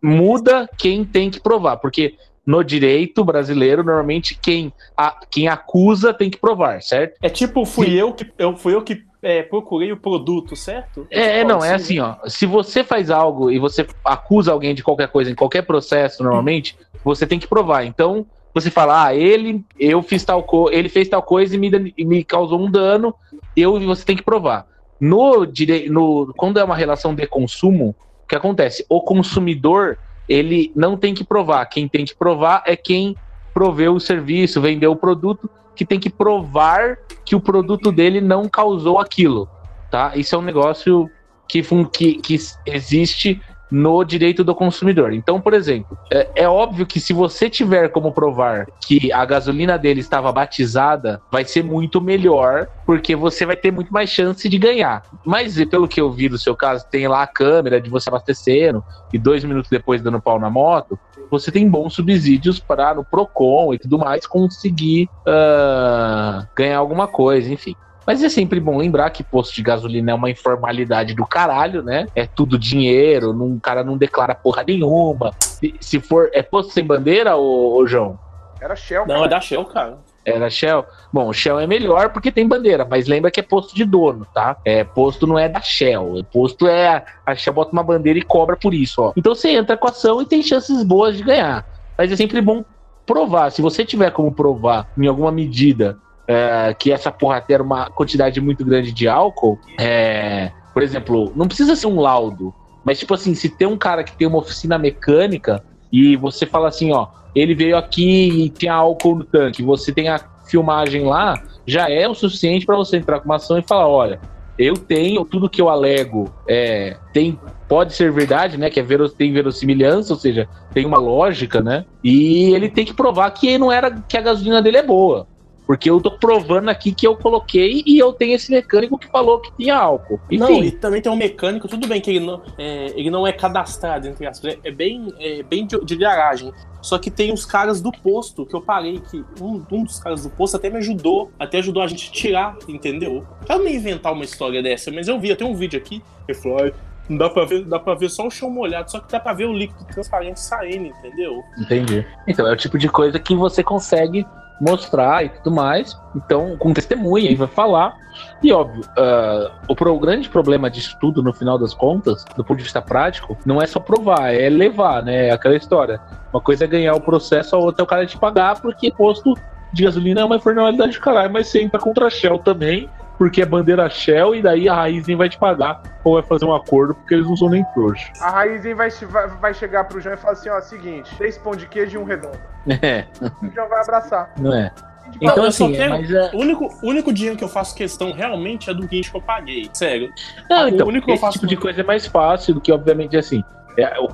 muda 0.02 0.70
quem 0.78 1.04
tem 1.04 1.30
que 1.30 1.40
provar, 1.40 1.78
porque 1.78 2.16
no 2.52 2.64
direito 2.64 3.24
brasileiro, 3.24 3.84
normalmente 3.84 4.38
quem, 4.40 4.74
a- 4.98 5.18
quem 5.30 5.48
acusa 5.48 6.14
tem 6.14 6.30
que 6.30 6.38
provar, 6.38 6.82
certo? 6.82 7.18
É 7.22 7.30
tipo, 7.30 7.66
fui 7.66 7.94
eu 7.94 8.14
que 8.14 8.30
eu 8.38 8.58
fui 8.58 8.76
eu 8.76 8.82
que 8.82 9.04
é, 9.22 9.42
procurei 9.44 9.92
o 9.92 9.98
produto, 9.98 10.56
certo? 10.56 11.08
É, 11.10 11.40
é, 11.40 11.44
não, 11.44 11.64
é 11.64 11.74
assim, 11.74 12.00
ó. 12.00 12.16
Se 12.26 12.46
você 12.46 12.84
faz 12.84 13.10
algo 13.10 13.52
e 13.52 13.60
você 13.60 13.88
acusa 14.04 14.52
alguém 14.52 14.74
de 14.76 14.84
qualquer 14.84 15.08
coisa 15.08 15.32
em 15.32 15.36
qualquer 15.36 15.62
processo, 15.62 16.24
normalmente, 16.24 16.76
você 17.04 17.26
tem 17.26 17.40
que 17.40 17.48
provar. 17.48 17.86
Então, 17.86 18.26
você 18.54 18.70
fala, 18.70 19.06
ah, 19.06 19.16
ele, 19.16 19.64
eu 19.80 20.02
fiz 20.02 20.26
tal 20.26 20.44
coisa, 20.44 20.76
ele 20.78 20.90
fez 20.90 21.08
tal 21.08 21.22
coisa 21.22 21.56
e 21.56 21.58
me, 21.58 21.94
me 22.00 22.24
causou 22.24 22.60
um 22.60 22.70
dano, 22.70 23.14
eu 23.56 23.80
você 23.80 24.04
tem 24.04 24.18
que 24.18 24.24
provar. 24.24 24.66
No, 25.00 25.46
dire... 25.46 25.88
no 25.90 26.34
Quando 26.36 26.60
é 26.60 26.64
uma 26.64 26.76
relação 26.76 27.14
de 27.14 27.26
consumo, 27.28 27.96
que 28.32 28.36
acontece? 28.36 28.86
O 28.88 29.02
consumidor, 29.02 29.98
ele 30.32 30.72
não 30.76 30.96
tem 30.96 31.14
que 31.14 31.24
provar. 31.24 31.66
Quem 31.66 31.88
tem 31.88 32.06
que 32.06 32.16
provar 32.16 32.64
é 32.66 32.76
quem 32.76 33.16
proveu 33.54 33.94
o 33.94 34.00
serviço, 34.00 34.62
vendeu 34.62 34.92
o 34.92 34.96
produto, 34.96 35.50
que 35.76 35.86
tem 35.86 36.00
que 36.00 36.10
provar 36.10 36.98
que 37.26 37.36
o 37.36 37.42
produto 37.42 37.92
dele 37.92 38.22
não 38.22 38.48
causou 38.48 38.98
aquilo, 38.98 39.50
tá? 39.90 40.14
Isso 40.16 40.34
é 40.34 40.38
um 40.38 40.42
negócio 40.42 41.10
que, 41.48 41.62
que, 41.92 42.14
que 42.16 42.38
existe 42.66 43.42
no 43.72 44.04
direito 44.04 44.44
do 44.44 44.54
consumidor. 44.54 45.14
Então, 45.14 45.40
por 45.40 45.54
exemplo, 45.54 45.98
é, 46.12 46.30
é 46.36 46.50
óbvio 46.50 46.86
que 46.86 47.00
se 47.00 47.14
você 47.14 47.50
tiver 47.50 47.90
como 47.90 48.12
provar 48.12 48.68
que 48.86 49.12
a 49.14 49.24
gasolina 49.24 49.78
dele 49.78 50.02
estava 50.02 50.32
batizada, 50.32 51.22
vai 51.32 51.46
ser 51.46 51.64
muito 51.64 52.02
melhor, 52.02 52.68
porque 52.86 53.16
você 53.16 53.46
vai 53.46 53.56
ter 53.56 53.72
muito 53.72 53.94
mais 53.94 54.10
chance 54.10 54.48
de 54.50 54.58
ganhar. 54.58 55.04
Mas 55.26 55.64
pelo 55.66 55.88
que 55.88 56.02
eu 56.02 56.12
vi 56.12 56.28
do 56.28 56.38
seu 56.38 56.56
caso, 56.56 56.86
tem 56.92 57.08
lá 57.08 57.24
a 57.24 57.28
câmera 57.28 57.80
de 57.80 57.90
você 57.90 58.10
abastecendo 58.10 58.84
e 59.14 59.18
dois 59.18 59.44
minutos 59.44 59.70
depois 59.70 60.02
dando 60.02 60.22
pau 60.22 60.38
na 60.38 60.50
moto, 60.50 61.00
você 61.30 61.50
tem 61.50 61.70
bons 61.70 61.94
subsídios 61.94 62.60
para 62.60 62.94
no 62.94 63.06
Procon 63.06 63.74
e 63.74 63.80
tudo 63.80 63.98
mais 63.98 64.28
conseguir 64.28 65.10
ah, 65.26 66.46
ganhar 66.54 66.78
alguma 66.78 67.08
coisa, 67.08 67.52
enfim. 67.52 67.74
Mas 68.06 68.24
é 68.24 68.30
sempre 68.30 68.60
bom 68.60 68.78
lembrar 68.78 69.10
que 69.12 69.24
posto 69.24 69.56
de 69.56 69.62
gasolina 69.62 70.12
é 70.12 70.16
uma 70.16 70.30
informalidade 70.30 71.14
do 71.14 71.26
caralho, 71.26 71.84
né? 71.84 72.08
É 72.16 72.26
tudo 72.26 72.58
dinheiro, 72.58 73.32
o 73.32 73.60
cara 73.60 73.84
não 73.84 73.98
declara 73.98 74.34
porra 74.34 74.64
nenhuma. 74.68 75.32
Se, 75.40 75.74
se 75.80 76.00
for. 76.00 76.30
É 76.34 76.42
posto 76.42 76.74
sem 76.74 76.84
bandeira, 76.84 77.36
ô, 77.38 77.76
ô 77.78 77.86
João? 77.88 78.18
Era 78.60 78.76
Shell, 78.76 79.02
Não, 79.08 79.16
cara. 79.16 79.26
é 79.26 79.30
da 79.30 79.42
Shell, 79.42 79.66
cara. 79.66 79.98
Era 80.24 80.50
Shell? 80.52 80.86
Bom, 81.12 81.34
Shell 81.34 81.60
é 81.60 81.66
melhor 81.66 82.10
porque 82.10 82.32
tem 82.32 82.48
bandeira, 82.48 82.86
mas 82.88 83.08
lembra 83.08 83.32
que 83.32 83.40
é 83.40 83.44
posto 83.44 83.76
de 83.76 83.84
dono, 83.84 84.26
tá? 84.32 84.56
É, 84.64 84.84
posto 84.84 85.26
não 85.26 85.38
é 85.38 85.50
da 85.50 85.60
Shell. 85.62 86.24
Posto 86.32 86.68
é. 86.68 87.04
A 87.26 87.34
Shell 87.36 87.54
bota 87.54 87.72
uma 87.74 87.82
bandeira 87.84 88.20
e 88.20 88.22
cobra 88.22 88.56
por 88.56 88.72
isso, 88.74 89.02
ó. 89.02 89.14
Então 89.16 89.34
você 89.34 89.50
entra 89.50 89.76
com 89.76 89.88
a 89.88 89.90
ação 89.90 90.22
e 90.22 90.26
tem 90.26 90.44
chances 90.44 90.84
boas 90.84 91.18
de 91.18 91.24
ganhar. 91.24 91.66
Mas 91.98 92.12
é 92.12 92.16
sempre 92.16 92.40
bom 92.40 92.64
provar. 93.06 93.52
Se 93.52 93.64
você 93.64 93.84
tiver 93.84 94.12
como 94.12 94.32
provar 94.32 94.88
em 94.96 95.08
alguma 95.08 95.32
medida 95.32 95.98
é, 96.28 96.74
que 96.74 96.92
essa 96.92 97.12
porra 97.12 97.42
tem 97.42 97.60
uma 97.60 97.90
quantidade 97.90 98.40
muito 98.40 98.64
grande 98.66 98.92
de 98.92 99.08
álcool, 99.08 99.60
é, 99.80 100.52
por 100.74 100.84
exemplo, 100.84 101.32
não 101.36 101.48
precisa 101.48 101.76
ser 101.76 101.88
um 101.88 102.00
laudo, 102.00 102.54
mas 102.84 103.00
tipo 103.00 103.14
assim, 103.14 103.36
se 103.36 103.50
tem 103.50 103.68
um 103.68 103.78
cara 103.78 104.04
que 104.04 104.16
tem 104.16 104.28
uma 104.28 104.40
oficina 104.40 104.78
mecânica 104.78 105.64
e 105.92 106.16
você 106.16 106.46
fala 106.46 106.68
assim, 106.68 106.92
ó, 106.92 107.08
ele 107.36 107.54
veio 107.54 107.78
aqui 107.78 108.46
e 108.46 108.50
tinha 108.50 108.74
álcool 108.74 109.16
no 109.16 109.24
tanque, 109.24 109.64
você 109.64 109.92
tem 109.92 110.10
a 110.10 110.20
filmagem 110.46 111.04
lá, 111.04 111.42
já 111.66 111.90
é 111.90 112.08
o 112.08 112.14
suficiente 112.14 112.66
para 112.66 112.76
você 112.76 112.98
entrar 112.98 113.20
com 113.20 113.26
uma 113.26 113.36
ação 113.36 113.58
e 113.58 113.62
falar, 113.62 113.88
olha, 113.88 114.20
eu 114.58 114.76
tenho 114.76 115.24
tudo 115.26 115.50
que 115.50 115.62
eu 115.62 115.70
alego 115.70 116.32
é, 116.48 116.98
tem 117.14 117.40
pode 117.72 117.94
ser 117.94 118.12
verdade, 118.12 118.58
né? 118.58 118.70
Que 118.70 118.82
é 118.82 118.84
vero, 118.84 119.08
tem 119.08 119.32
verossimilhança, 119.32 120.12
ou 120.12 120.20
seja, 120.20 120.46
tem 120.74 120.86
uma 120.86 120.98
lógica, 120.98 121.62
né? 121.62 121.86
E 122.04 122.54
ele 122.54 122.68
tem 122.68 122.84
que 122.84 122.94
provar 122.94 123.32
que 123.32 123.58
não 123.58 123.72
era 123.72 123.90
que 123.90 124.18
a 124.18 124.22
gasolina 124.22 124.62
dele 124.62 124.76
é 124.76 124.84
boa. 124.84 125.26
Porque 125.72 125.90
eu 125.90 126.02
tô 126.02 126.12
provando 126.12 126.68
aqui 126.68 126.92
que 126.92 127.08
eu 127.08 127.16
coloquei 127.16 127.82
e 127.86 127.98
eu 127.98 128.12
tenho 128.12 128.36
esse 128.36 128.52
mecânico 128.52 128.98
que 128.98 129.08
falou 129.08 129.40
que 129.40 129.56
tinha 129.56 129.78
álcool. 129.78 130.20
Não, 130.30 130.52
Enfim, 130.52 130.64
e 130.66 130.72
também 130.72 131.02
tem 131.02 131.10
um 131.10 131.16
mecânico, 131.16 131.66
tudo 131.66 131.88
bem 131.88 132.02
que 132.02 132.10
ele 132.10 132.20
não 132.20 132.42
é, 132.58 132.88
ele 132.88 133.10
não 133.10 133.26
é 133.26 133.32
cadastrado, 133.32 134.06
entre 134.06 134.28
aspas, 134.28 134.58
é 134.66 134.70
bem, 134.70 135.08
é 135.18 135.42
bem 135.44 135.66
de, 135.66 135.80
de 135.80 135.96
garagem. 135.96 136.52
Só 136.82 136.98
que 136.98 137.10
tem 137.10 137.32
os 137.32 137.46
caras 137.46 137.80
do 137.80 137.90
posto 137.90 138.46
que 138.46 138.54
eu 138.54 138.60
parei, 138.60 139.00
que 139.00 139.24
um, 139.40 139.64
um 139.72 139.86
dos 139.86 139.98
caras 139.98 140.24
do 140.24 140.30
posto 140.30 140.58
até 140.58 140.70
me 140.70 140.76
ajudou, 140.80 141.32
até 141.40 141.60
ajudou 141.60 141.82
a 141.82 141.88
gente 141.88 142.10
a 142.10 142.12
tirar, 142.12 142.58
entendeu? 142.68 143.26
Eu 143.48 143.60
não 143.60 143.68
ia 143.70 143.78
inventar 143.78 144.12
uma 144.12 144.26
história 144.26 144.62
dessa, 144.62 144.92
mas 144.92 145.08
eu 145.08 145.18
vi, 145.22 145.30
eu 145.30 145.38
tenho 145.38 145.52
um 145.52 145.56
vídeo 145.56 145.80
aqui, 145.80 146.04
ele 146.28 146.38
falou, 146.38 146.64
"Ai, 146.64 146.74
não 147.08 147.18
dá 147.18 147.30
pra 147.30 147.46
ver, 147.46 147.64
dá 147.64 147.80
pra 147.80 147.96
ver 147.96 148.10
só 148.10 148.28
o 148.28 148.32
chão 148.32 148.50
molhado, 148.50 148.92
só 148.92 149.00
que 149.00 149.10
dá 149.10 149.22
pra 149.22 149.32
ver 149.32 149.46
o 149.46 149.54
líquido 149.54 149.86
transparente 149.86 150.42
saindo, 150.42 150.88
entendeu? 150.88 151.42
entendi. 151.58 152.06
Então, 152.28 152.46
é 152.46 152.52
o 152.52 152.58
tipo 152.58 152.78
de 152.78 152.90
coisa 152.90 153.18
que 153.18 153.36
você 153.36 153.64
consegue 153.64 154.26
mostrar 154.62 155.26
e 155.26 155.30
tudo 155.30 155.52
mais. 155.52 156.00
Então, 156.16 156.56
com 156.58 156.72
testemunha, 156.74 157.30
aí 157.30 157.36
vai 157.36 157.48
falar. 157.48 157.98
E 158.44 158.52
óbvio, 158.54 158.84
ah, 158.98 159.52
o, 159.68 159.76
pro- 159.76 159.98
grande 160.00 160.30
problema 160.30 160.70
disso 160.70 160.96
tudo, 161.02 161.24
no 161.24 161.34
final 161.34 161.58
das 161.58 161.74
contas, 161.74 162.24
do 162.38 162.44
ponto 162.44 162.58
de 162.58 162.64
vista 162.64 162.82
prático, 162.82 163.38
não 163.46 163.62
é 163.62 163.66
só 163.66 163.80
provar, 163.80 164.34
é 164.34 164.48
levar, 164.50 165.04
né? 165.04 165.28
É 165.28 165.32
aquela 165.32 165.56
história. 165.56 166.00
Uma 166.32 166.42
coisa 166.42 166.66
é 166.66 166.68
ganhar 166.68 166.94
o 166.94 167.02
processo, 167.02 167.56
a 167.56 167.60
outra 167.60 167.82
é 167.82 167.86
o 167.86 167.88
cara 167.88 168.06
te 168.06 168.18
pagar, 168.18 168.62
porque 168.62 168.92
posto 168.92 169.36
de 169.74 169.84
gasolina 169.84 170.22
é 170.22 170.26
uma 170.26 170.36
informalidade 170.36 170.92
de 170.92 171.00
caralho, 171.00 171.32
mas 171.32 171.48
você 171.48 171.62
entra 171.64 171.80
contra 171.80 172.10
Shell 172.10 172.40
também, 172.40 172.90
porque 173.22 173.44
é 173.44 173.46
bandeira 173.46 173.88
Shell, 173.88 174.34
e 174.34 174.42
daí 174.42 174.68
a 174.68 174.74
Raizen 174.74 175.16
vai 175.16 175.30
te 175.30 175.38
pagar, 175.38 175.80
ou 176.04 176.16
vai 176.16 176.24
fazer 176.24 176.44
um 176.44 176.56
acordo, 176.56 176.96
porque 176.96 177.14
eles 177.14 177.28
não 177.28 177.38
são 177.38 177.50
nem 177.50 177.64
trouxa. 177.66 178.12
A 178.20 178.32
Raizen 178.32 178.74
vai, 178.74 178.90
vai, 178.90 179.28
vai 179.28 179.54
chegar 179.54 179.84
pro 179.84 180.02
João 180.02 180.16
e 180.16 180.18
falar 180.18 180.34
assim, 180.34 180.50
ó, 180.50 180.60
seguinte, 180.60 181.16
três 181.18 181.38
pão 181.38 181.56
de 181.56 181.68
queijo 181.68 182.00
e 182.00 182.02
um 182.02 182.04
redondo. 182.04 182.40
É, 182.82 183.06
O 183.44 183.48
João 183.54 183.70
vai 183.70 183.80
abraçar. 183.80 184.32
não 184.40 184.52
é? 184.52 184.72
Não, 185.06 185.14
Então, 185.22 185.46
eu 185.46 185.52
só 185.52 185.66
assim, 185.66 185.76
é, 185.76 185.78
quero- 185.78 185.92
mas 185.92 186.12
é. 186.12 186.32
O 186.34 186.40
único, 186.40 186.66
o 186.82 186.88
único 186.90 187.14
dinheiro 187.14 187.38
que 187.38 187.44
eu 187.44 187.48
faço 187.48 187.76
questão 187.76 188.12
realmente 188.12 188.72
é 188.72 188.74
do 188.74 188.88
guincho 188.88 189.12
que 189.12 189.18
eu 189.18 189.22
paguei, 189.22 189.70
sério. 189.72 190.12
Não, 190.50 190.66
O 190.66 190.70
então, 190.70 190.88
único 190.88 191.06
que 191.06 191.12
eu 191.12 191.14
esse 191.14 191.22
faço- 191.22 191.34
tipo 191.38 191.46
de 191.48 191.58
coisa 191.58 191.82
é 191.82 191.84
mais 191.84 192.08
fácil 192.08 192.56
do 192.56 192.60
que, 192.62 192.72
obviamente, 192.72 193.16
assim. 193.16 193.44
é, 193.78 194.00
o, 194.00 194.10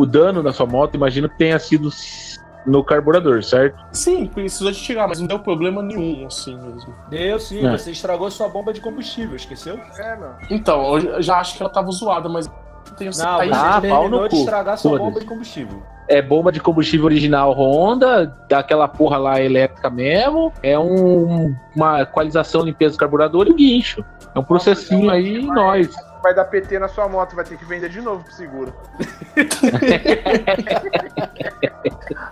o 0.00 0.04
dano 0.04 0.42
da 0.42 0.52
sua 0.52 0.66
moto, 0.66 0.94
imagino 0.96 1.30
que 1.30 1.38
tenha 1.38 1.58
sido 1.58 1.88
no 2.66 2.84
carburador, 2.84 3.42
certo? 3.42 3.76
Sim, 3.92 4.26
precisou 4.26 4.70
de 4.70 4.78
tirar, 4.78 5.08
mas 5.08 5.20
não 5.20 5.26
deu 5.26 5.38
problema 5.38 5.82
nenhum, 5.82 6.26
assim 6.26 6.56
mesmo. 6.56 6.94
Deu 7.08 7.38
sim, 7.38 7.66
É. 7.66 7.70
você 7.70 7.90
estragou 7.90 8.30
sua 8.30 8.48
bomba 8.48 8.72
de 8.72 8.80
combustível, 8.80 9.36
esqueceu? 9.36 9.78
É, 9.98 10.16
meu. 10.16 10.30
Então, 10.50 10.98
eu 10.98 11.22
já 11.22 11.38
acho 11.38 11.56
que 11.56 11.62
ela 11.62 11.72
tava 11.72 11.90
zoada, 11.90 12.28
mas 12.28 12.46
não 12.46 12.96
tenho 12.96 13.10
Não, 13.10 13.38
certeza. 13.38 13.54
você 13.54 13.86
Ah, 13.86 13.88
pau 13.88 14.08
no 14.08 14.22
de 14.24 14.30
cu. 14.30 14.36
estragar 14.36 14.78
sua 14.78 14.98
bomba 14.98 15.20
de 15.20 15.26
combustível. 15.26 15.82
É 16.08 16.20
bomba 16.20 16.50
de 16.50 16.58
combustível 16.58 17.06
original 17.06 17.52
Honda, 17.52 18.36
daquela 18.48 18.88
porra 18.88 19.16
lá 19.16 19.40
elétrica 19.40 19.88
mesmo. 19.88 20.52
É 20.60 20.76
um- 20.76 21.54
uma 21.76 22.00
equalização, 22.02 22.62
limpeza 22.62 22.96
do 22.96 22.98
carburador 22.98 23.46
e 23.46 23.52
o 23.52 23.54
guincho. 23.54 24.04
É 24.34 24.38
um 24.38 24.42
processinho 24.42 25.08
aí, 25.08 25.40
nós. 25.46 25.88
Vai 26.20 26.34
dar 26.34 26.46
PT 26.46 26.80
na 26.80 26.88
sua 26.88 27.08
moto, 27.08 27.36
vai 27.36 27.44
ter 27.44 27.56
que 27.56 27.64
vender 27.64 27.88
de 27.88 28.00
novo 28.00 28.24
pro 28.24 28.32
seguro. 28.32 28.74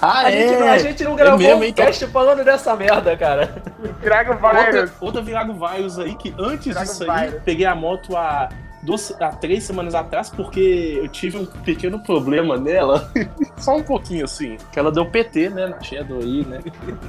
Ah, 0.00 0.20
A, 0.26 0.30
gente, 0.30 0.56
não- 0.58 0.68
a 0.68 0.78
gente 0.78 1.04
não 1.04 1.16
gravou 1.16 1.38
mesmo, 1.38 1.60
um 1.60 1.64
então. 1.64 1.84
cast 1.86 2.06
falando 2.08 2.44
dessa 2.44 2.74
merda, 2.76 3.16
cara. 3.16 3.62
Traga 4.02 4.32
Outra, 4.32 4.52
vários. 4.52 4.92
outra 5.00 5.22
Virago 5.22 5.54
Virus 5.54 5.98
aí, 5.98 6.14
que 6.14 6.34
antes 6.38 6.66
Virago 6.66 6.86
disso 6.86 7.10
aí, 7.10 7.26
Virus. 7.28 7.42
peguei 7.44 7.66
a 7.66 7.74
moto 7.74 8.16
há, 8.16 8.48
duas, 8.82 9.14
há 9.20 9.28
três 9.30 9.64
semanas 9.64 9.94
atrás, 9.94 10.28
porque 10.30 10.98
eu 11.02 11.08
tive 11.08 11.38
um 11.38 11.46
pequeno 11.46 11.98
problema 12.02 12.56
nela. 12.58 13.10
Só 13.56 13.76
um 13.76 13.82
pouquinho 13.82 14.24
assim. 14.24 14.56
Que 14.72 14.78
ela 14.78 14.92
deu 14.92 15.06
PT, 15.06 15.50
né, 15.50 15.66
na 15.66 15.80
Shadow 15.80 16.18
aí, 16.20 16.44
né? 16.46 16.60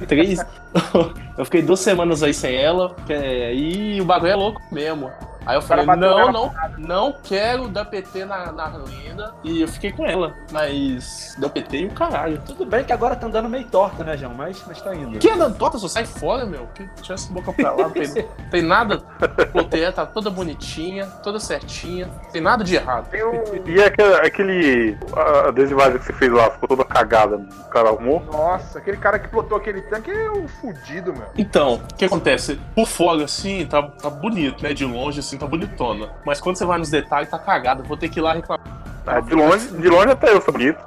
Três. 0.08 0.38
eu 1.36 1.44
fiquei 1.44 1.62
duas 1.62 1.80
semanas 1.80 2.22
aí 2.22 2.32
sem 2.34 2.56
ela, 2.56 2.94
que 3.06 3.12
é- 3.12 3.46
aí 3.48 4.00
o 4.00 4.04
bagulho 4.04 4.32
é 4.32 4.36
louco 4.36 4.60
mesmo. 4.72 5.10
Aí 5.46 5.56
eu 5.56 5.62
falei, 5.62 5.86
não, 5.86 6.32
não, 6.32 6.54
não 6.78 7.14
quero 7.24 7.68
dar 7.68 7.84
PT 7.84 8.24
na, 8.24 8.52
na 8.52 8.68
linda. 8.68 9.34
E 9.42 9.62
eu 9.62 9.68
fiquei 9.68 9.92
com 9.92 10.06
ela. 10.06 10.34
Mas 10.52 11.34
deu 11.38 11.48
PT 11.48 11.78
e 11.78 11.86
o 11.86 11.90
caralho. 11.90 12.40
Tudo 12.46 12.64
bem 12.64 12.84
que 12.84 12.92
agora 12.92 13.16
tá 13.16 13.26
andando 13.26 13.48
meio 13.48 13.64
torta, 13.66 14.04
né, 14.04 14.16
João? 14.16 14.34
Mas, 14.34 14.62
mas 14.66 14.80
tá 14.80 14.94
indo. 14.94 15.18
Que 15.18 15.30
andando 15.30 15.56
torta, 15.56 15.78
só 15.78 15.88
sai 15.88 16.04
fora, 16.04 16.44
meu. 16.44 16.66
Que 16.74 16.86
tira 17.02 17.14
essa 17.14 17.32
boca 17.32 17.52
pra 17.52 17.72
lá, 17.72 17.84
não 17.84 17.90
tem, 17.90 18.08
tem 18.50 18.62
nada. 18.62 18.98
Proteína 19.52 19.92
tá 19.92 20.06
toda 20.06 20.30
bonitinha, 20.30 21.06
toda 21.22 21.40
certinha. 21.40 22.08
Tem 22.32 22.40
nada 22.40 22.62
de 22.62 22.74
errado. 22.74 23.08
Tem 23.08 23.24
um. 23.24 23.42
E 23.66 23.82
aquele, 23.82 24.14
aquele 24.14 24.98
a 25.16 25.48
adesivagem 25.48 25.98
que 25.98 26.06
você 26.06 26.12
fez 26.12 26.32
lá, 26.32 26.50
ficou 26.50 26.68
toda 26.68 26.84
cagada, 26.84 27.36
o 27.36 27.68
cara 27.70 27.88
arrumou? 27.88 28.22
Nossa, 28.30 28.78
aquele 28.78 28.96
cara 28.96 29.18
que 29.18 29.28
plotou 29.28 29.56
aquele 29.58 29.82
tanque 29.82 30.10
é 30.10 30.30
um 30.30 30.46
fudido, 30.46 31.12
meu. 31.12 31.26
Então, 31.36 31.74
o 31.74 31.94
que 31.94 32.04
acontece? 32.04 32.60
Por 32.74 32.86
fora, 32.86 33.24
assim, 33.24 33.66
tá, 33.66 33.82
tá 33.82 34.10
bonito, 34.10 34.62
né? 34.62 34.72
De 34.72 34.84
longe, 34.84 35.20
assim, 35.20 35.29
tá 35.38 35.46
bonitona. 35.46 36.10
Mas 36.24 36.40
quando 36.40 36.56
você 36.56 36.64
vai 36.64 36.78
nos 36.78 36.90
detalhes, 36.90 37.30
tá 37.30 37.38
cagada. 37.38 37.82
Vou 37.82 37.96
ter 37.96 38.08
que 38.08 38.18
ir 38.18 38.22
lá 38.22 38.32
reclamar. 38.32 38.64
Ah, 39.06 39.20
de 39.20 39.34
longe, 39.34 39.68
de 39.68 39.88
longe 39.88 40.10
até 40.10 40.32
eu 40.32 40.40
sou 40.40 40.52
bonito. 40.52 40.78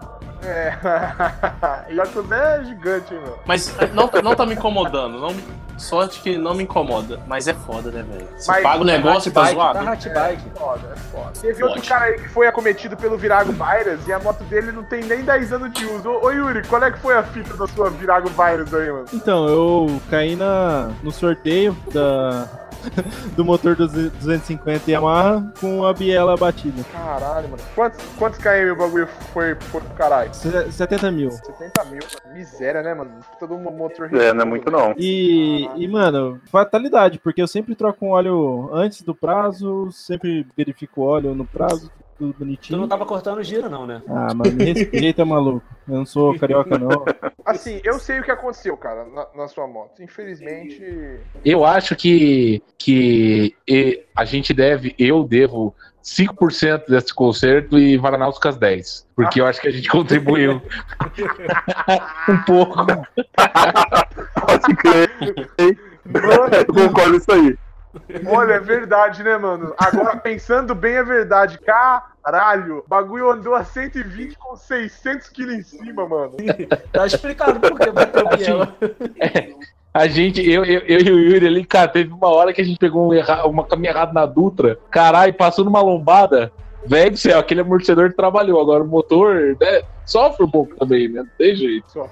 É. 0.45 0.69
a 0.81 2.07
coisa 2.07 2.35
é 2.35 2.63
gigante, 2.65 3.13
meu. 3.13 3.39
Mas 3.45 3.73
não, 3.93 4.09
não 4.21 4.35
tá 4.35 4.45
me 4.45 4.53
incomodando. 4.53 5.19
Não, 5.19 5.33
sorte 5.77 6.19
que 6.21 6.37
não 6.37 6.53
me 6.53 6.63
incomoda. 6.63 7.19
Mas 7.27 7.47
é 7.47 7.53
foda, 7.53 7.91
né, 7.91 8.03
velho? 8.03 8.27
Você 8.37 8.51
Mas- 8.51 8.63
paga 8.63 8.81
o 8.81 8.83
negócio 8.83 9.29
e 9.29 9.31
tá 9.31 9.41
Hatbike, 9.41 9.55
zoado. 9.55 9.79
Tá 9.79 9.91
hatbike. 9.91 10.49
Foda, 10.55 10.93
é 10.93 10.95
foda. 10.97 11.31
Teve 11.39 11.63
outro 11.63 11.79
Pode. 11.79 11.89
cara 11.89 12.05
aí 12.05 12.19
que 12.19 12.29
foi 12.29 12.47
acometido 12.47 12.97
pelo 12.97 13.17
Virago 13.17 13.53
Virus 13.53 14.07
e 14.07 14.13
a 14.13 14.19
moto 14.19 14.43
dele 14.43 14.71
não 14.71 14.83
tem 14.83 15.03
nem 15.03 15.23
10 15.23 15.53
anos 15.53 15.71
de 15.71 15.85
uso. 15.85 16.09
Ô, 16.09 16.25
ô 16.25 16.31
Yuri, 16.31 16.67
qual 16.67 16.83
é 16.83 16.91
que 16.91 16.99
foi 16.99 17.15
a 17.15 17.23
fita 17.23 17.55
da 17.55 17.67
sua 17.67 17.89
Virago 17.89 18.29
Virus 18.29 18.73
aí, 18.73 18.91
mano? 18.91 19.05
Então, 19.13 19.47
eu 19.47 20.01
caí 20.09 20.35
na, 20.35 20.89
no 21.01 21.11
sorteio 21.11 21.75
da, 21.93 22.47
do 23.35 23.43
motor 23.45 23.75
250 23.75 24.89
Yamaha 24.91 25.51
com 25.59 25.85
a 25.85 25.93
biela 25.93 26.35
batida. 26.37 26.83
Caralho, 26.91 27.49
mano. 27.49 27.63
Quantos, 27.75 27.99
quantos 28.17 28.39
KM 28.39 28.71
o 28.71 28.75
bagulho 28.75 29.07
foi, 29.33 29.55
foi 29.55 29.81
pro 29.81 29.89
caralho? 29.95 30.33
Se- 30.33 30.71
70 30.71 31.11
mil. 31.11 31.31
70 31.31 31.83
mil, 31.85 31.99
mano. 32.25 32.33
Miséria, 32.37 32.81
né, 32.81 32.93
mano? 32.93 33.11
Todo 33.39 33.53
um 33.55 33.59
motor 33.71 34.13
É, 34.15 34.33
não 34.33 34.41
é 34.41 34.45
muito 34.45 34.69
não. 34.71 34.93
E, 34.97 35.67
e, 35.75 35.87
mano, 35.87 36.39
fatalidade, 36.51 37.19
porque 37.19 37.41
eu 37.41 37.47
sempre 37.47 37.75
troco 37.75 38.05
um 38.05 38.09
óleo 38.11 38.69
antes 38.73 39.01
do 39.01 39.13
prazo, 39.15 39.89
sempre 39.91 40.45
verifico 40.55 41.01
o 41.01 41.05
óleo 41.05 41.35
no 41.35 41.45
prazo, 41.45 41.91
tudo 42.23 42.33
Tu 42.33 42.39
bonitinho. 42.39 42.79
não 42.79 42.87
tava 42.87 43.05
cortando 43.05 43.43
giro, 43.43 43.69
não, 43.69 43.85
né? 43.85 44.01
Ah, 44.07 44.33
mano, 44.33 44.51
me 44.53 44.63
respeita, 44.63 45.25
maluco. 45.25 45.65
Eu 45.87 45.95
não 45.95 46.05
sou 46.05 46.37
carioca, 46.39 46.77
não. 46.77 47.03
Assim, 47.45 47.81
eu 47.83 47.99
sei 47.99 48.19
o 48.19 48.23
que 48.23 48.31
aconteceu, 48.31 48.77
cara, 48.77 49.05
na, 49.05 49.27
na 49.35 49.47
sua 49.47 49.67
moto. 49.67 50.01
Infelizmente. 50.01 51.19
Eu 51.43 51.65
acho 51.65 51.95
que, 51.95 52.63
que 52.77 53.55
a 54.15 54.23
gente 54.23 54.53
deve, 54.53 54.95
eu 54.97 55.23
devo 55.25 55.75
5% 56.03 56.87
desse 56.87 57.13
concerto 57.13 57.77
e 57.77 57.97
Varanauskas 57.97 58.57
10%. 58.57 59.05
Porque 59.15 59.41
eu 59.41 59.45
acho 59.45 59.59
que 59.59 59.67
a 59.67 59.71
gente 59.71 59.89
contribuiu 59.91 60.61
um 62.29 62.37
pouco. 62.45 62.85
Pode 62.85 64.75
crer. 64.77 65.11
Eu 65.57 66.73
concordo 66.73 67.17
isso 67.17 67.31
aí. 67.31 67.57
Olha, 68.27 68.53
é 68.53 68.59
verdade, 68.59 69.23
né, 69.23 69.37
mano? 69.37 69.73
Agora, 69.77 70.17
pensando 70.17 70.73
bem, 70.73 70.95
é 70.95 71.03
verdade. 71.03 71.59
Caralho, 71.59 72.79
o 72.79 72.85
bagulho 72.87 73.29
andou 73.29 73.53
a 73.55 73.63
120 73.63 74.37
com 74.37 74.55
600 74.55 75.29
quilos 75.29 75.53
em 75.53 75.63
cima, 75.63 76.07
mano. 76.07 76.33
Tá 76.91 77.05
explicado 77.05 77.59
por 77.59 77.79
que 77.79 77.91
bateu 77.91 78.25
o 78.25 78.37
Biela. 78.37 78.75
A 79.93 80.07
gente, 80.07 80.41
eu, 80.49 80.65
eu, 80.65 80.81
eu 80.81 80.99
e 80.99 81.11
o 81.11 81.19
Yuri 81.19 81.45
ali, 81.45 81.63
cara, 81.63 81.87
teve 81.87 82.11
uma 82.11 82.27
hora 82.27 82.51
que 82.51 82.59
a 82.59 82.63
gente 82.63 82.79
pegou 82.79 83.09
um 83.09 83.13
erra, 83.13 83.45
uma 83.45 83.63
caminha 83.63 83.91
errada 83.91 84.11
na 84.11 84.25
Dutra, 84.25 84.79
caralho, 84.89 85.33
passou 85.35 85.63
numa 85.63 85.81
lombada. 85.81 86.51
Velho 86.85 87.11
do 87.11 87.17
céu, 87.17 87.39
aquele 87.39 87.61
amortecedor 87.61 88.11
trabalhou. 88.13 88.59
Agora 88.59 88.83
o 88.83 88.87
motor 88.87 89.55
né, 89.59 89.83
sofre 90.05 90.45
um 90.45 90.49
pouco 90.49 90.75
também, 90.75 91.07
né? 91.07 91.21
Não 91.21 91.29
tem 91.37 91.55
jeito. 91.55 91.85
O 91.99 92.09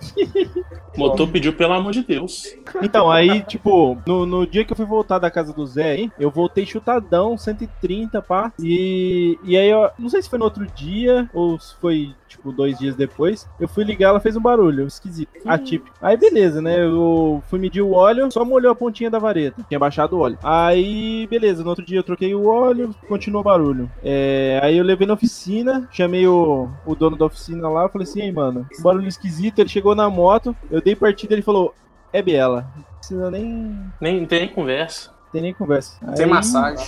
motor 0.98 1.28
pediu 1.30 1.54
pelo 1.54 1.74
amor 1.74 1.92
de 1.92 2.04
Deus. 2.04 2.56
Então, 2.82 3.12
aí, 3.12 3.42
tipo, 3.44 3.98
no, 4.06 4.26
no 4.26 4.48
dia 4.48 4.66
que 4.66 4.72
eu 4.72 4.78
fui 4.78 4.86
voltar 4.86 5.20
da 5.20 5.32
casa 5.32 5.54
do 5.54 5.66
Zé, 5.66 5.92
aí, 5.92 6.12
eu 6.20 6.30
voltei 6.30 6.66
chutadão, 6.66 7.38
130, 7.38 8.22
pá. 8.22 8.52
E, 8.60 9.38
e 9.44 9.58
aí, 9.58 9.70
eu 9.70 9.90
não 9.98 10.10
sei 10.10 10.22
se 10.22 10.30
foi 10.30 10.40
no 10.40 10.46
outro 10.46 10.66
dia 10.68 11.30
ou 11.34 11.60
se 11.60 11.76
foi, 11.76 12.14
tipo, 12.28 12.52
dois 12.52 12.78
dias 12.78 12.96
depois. 12.96 13.48
Eu 13.60 13.68
fui 13.68 13.84
ligar, 13.84 14.10
ela 14.10 14.20
fez 14.20 14.36
um 14.36 14.42
barulho 14.42 14.88
esquisito, 14.88 15.32
atípico. 15.46 15.96
Aí, 16.02 16.18
beleza, 16.18 16.62
né? 16.62 16.84
Eu 16.84 17.44
fui 17.50 17.60
medir 17.60 17.82
o 17.82 17.92
óleo, 17.92 18.32
só 18.32 18.44
molhou 18.44 18.72
a 18.72 18.76
pontinha 18.76 19.10
da 19.10 19.20
vareta. 19.20 19.66
Tinha 19.68 19.80
baixado 19.80 20.16
o 20.16 20.20
óleo. 20.20 20.38
Aí, 20.44 21.28
beleza, 21.28 21.64
no 21.64 21.70
outro 21.70 21.86
dia 21.86 22.00
eu 22.00 22.04
troquei 22.04 22.34
o 22.34 22.48
óleo, 22.48 22.94
continuou 23.08 23.42
o 23.42 23.44
barulho. 23.44 23.90
É, 24.04 24.60
aí 24.64 24.78
eu 24.78 24.84
levei 24.84 25.08
na 25.08 25.14
oficina, 25.14 25.88
chamei 25.92 26.28
o, 26.28 26.70
o 26.86 26.96
dono 26.96 27.18
da 27.18 27.26
oficina 27.26 27.70
lá, 27.70 27.81
falei 27.90 28.08
assim, 28.08 28.22
ei, 28.22 28.32
mano, 28.32 28.68
um 28.80 28.82
barulho 28.84 29.08
esquisito. 29.08 29.60
Ele 29.60 29.70
chegou 29.70 29.96
na 29.96 30.10
moto, 30.10 30.56
eu 30.70 30.82
dei 30.82 30.96
partida, 30.96 31.34
ele 31.34 31.42
falou, 31.42 31.74
é 32.14 32.22
Biela. 32.22 32.68
Não 32.76 32.84
precisa 32.98 33.32
nem. 33.32 33.78
Nem, 34.00 34.20
não 34.22 34.28
tem 34.28 34.42
nem 34.42 34.50
conversa. 34.50 35.12
Tem 35.32 35.42
nem 35.42 35.54
conversa. 35.54 35.98
Sem 36.14 36.26
Aí- 36.26 36.30
massagem. 36.32 36.86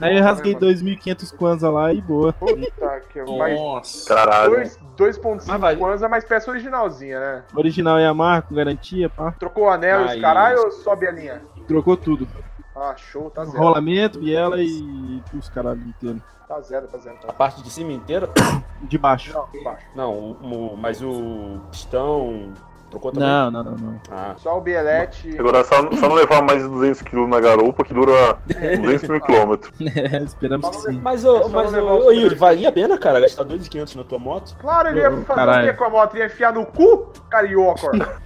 Aí 0.00 0.16
eu 0.16 0.22
rasguei 0.22 0.54
né, 0.54 0.60
mano? 0.60 0.72
2.500 0.72 1.32
kwanza 1.36 1.68
lá 1.68 1.92
e 1.92 2.00
boa. 2.00 2.32
Puta 2.32 3.00
que 3.12 3.20
Nossa. 3.24 4.08
Caralho. 4.14 4.50
dois- 4.52 4.78
2.5 4.96 5.44
Mas 5.48 5.60
vai. 5.60 5.76
Kwanza, 5.76 6.08
mas 6.08 6.24
peça 6.24 6.48
originalzinha, 6.48 7.18
né? 7.18 7.42
Original 7.56 7.98
Yamaha, 7.98 8.42
com 8.42 8.54
garantia, 8.54 9.08
pá. 9.10 9.32
Trocou 9.32 9.64
o 9.64 9.68
anel 9.68 10.02
e 10.02 10.04
os 10.04 10.10
Aí. 10.12 10.20
caralho 10.20 10.60
ou 10.62 10.70
sobe 10.70 11.08
a 11.08 11.10
linha? 11.10 11.42
Trocou 11.66 11.96
tudo. 11.96 12.28
Ah, 12.76 12.94
show, 12.96 13.30
tá 13.30 13.44
zero. 13.44 13.58
Rolamento, 13.58 14.20
biela 14.20 14.60
e 14.62 15.20
os 15.34 15.48
caralho 15.48 15.80
inteiro. 15.80 16.22
Tá 16.48 16.60
zero, 16.60 16.86
tá 16.86 16.98
zero. 16.98 17.16
A 17.24 17.26
Tá. 17.26 17.32
parte 17.32 17.62
de 17.62 17.70
cima 17.70 17.92
inteira? 17.92 18.28
De 18.82 18.96
baixo. 18.98 19.32
Não, 19.32 19.64
baixo. 19.64 19.86
Não, 19.96 20.12
o, 20.14 20.72
o- 20.72 20.76
mas 20.76 21.02
o 21.02 21.60
pistão 21.70 22.52
trocou 22.96 23.12
também? 23.12 23.28
Não, 23.28 23.50
não, 23.50 23.62
não, 23.64 23.72
não. 23.76 24.00
Ah, 24.10 24.34
Só 24.38 24.56
o 24.56 24.60
Bielete. 24.60 25.36
Agora 25.38 25.62
só, 25.64 25.76
só 25.92 26.08
não 26.08 26.14
levar 26.14 26.42
mais 26.42 26.62
de 26.62 26.68
200 26.68 27.02
kg 27.02 27.26
na 27.26 27.40
garupa, 27.40 27.84
que 27.84 27.92
dura 27.94 28.38
200 28.46 29.08
mil 29.08 29.20
quilômetros. 29.20 29.72
É, 29.96 30.18
esperamos 30.22 30.68
que 30.70 30.76
sim. 30.82 31.00
mas, 31.02 31.24
É 31.24 31.28
ô, 31.30 31.48
mas 31.48 31.72
ô, 31.74 32.06
ô, 32.06 32.10
Yuri, 32.12 32.34
valia 32.34 32.68
a 32.68 32.72
pena, 32.72 32.98
cara, 32.98 33.20
gastar 33.20 33.44
2.500 33.44 33.96
na 33.96 34.04
tua 34.04 34.18
moto? 34.18 34.56
Claro, 34.60 34.88
ele 34.88 35.00
ia 35.00 35.10
fazer 35.10 35.24
caralho. 35.26 35.64
o 35.64 35.70
quê 35.70 35.72
com 35.76 35.84
a 35.84 35.90
moto? 35.90 36.16
Ia 36.16 36.26
enfiar 36.26 36.52
no 36.52 36.64
cu, 36.66 37.12
carioca? 37.30 37.90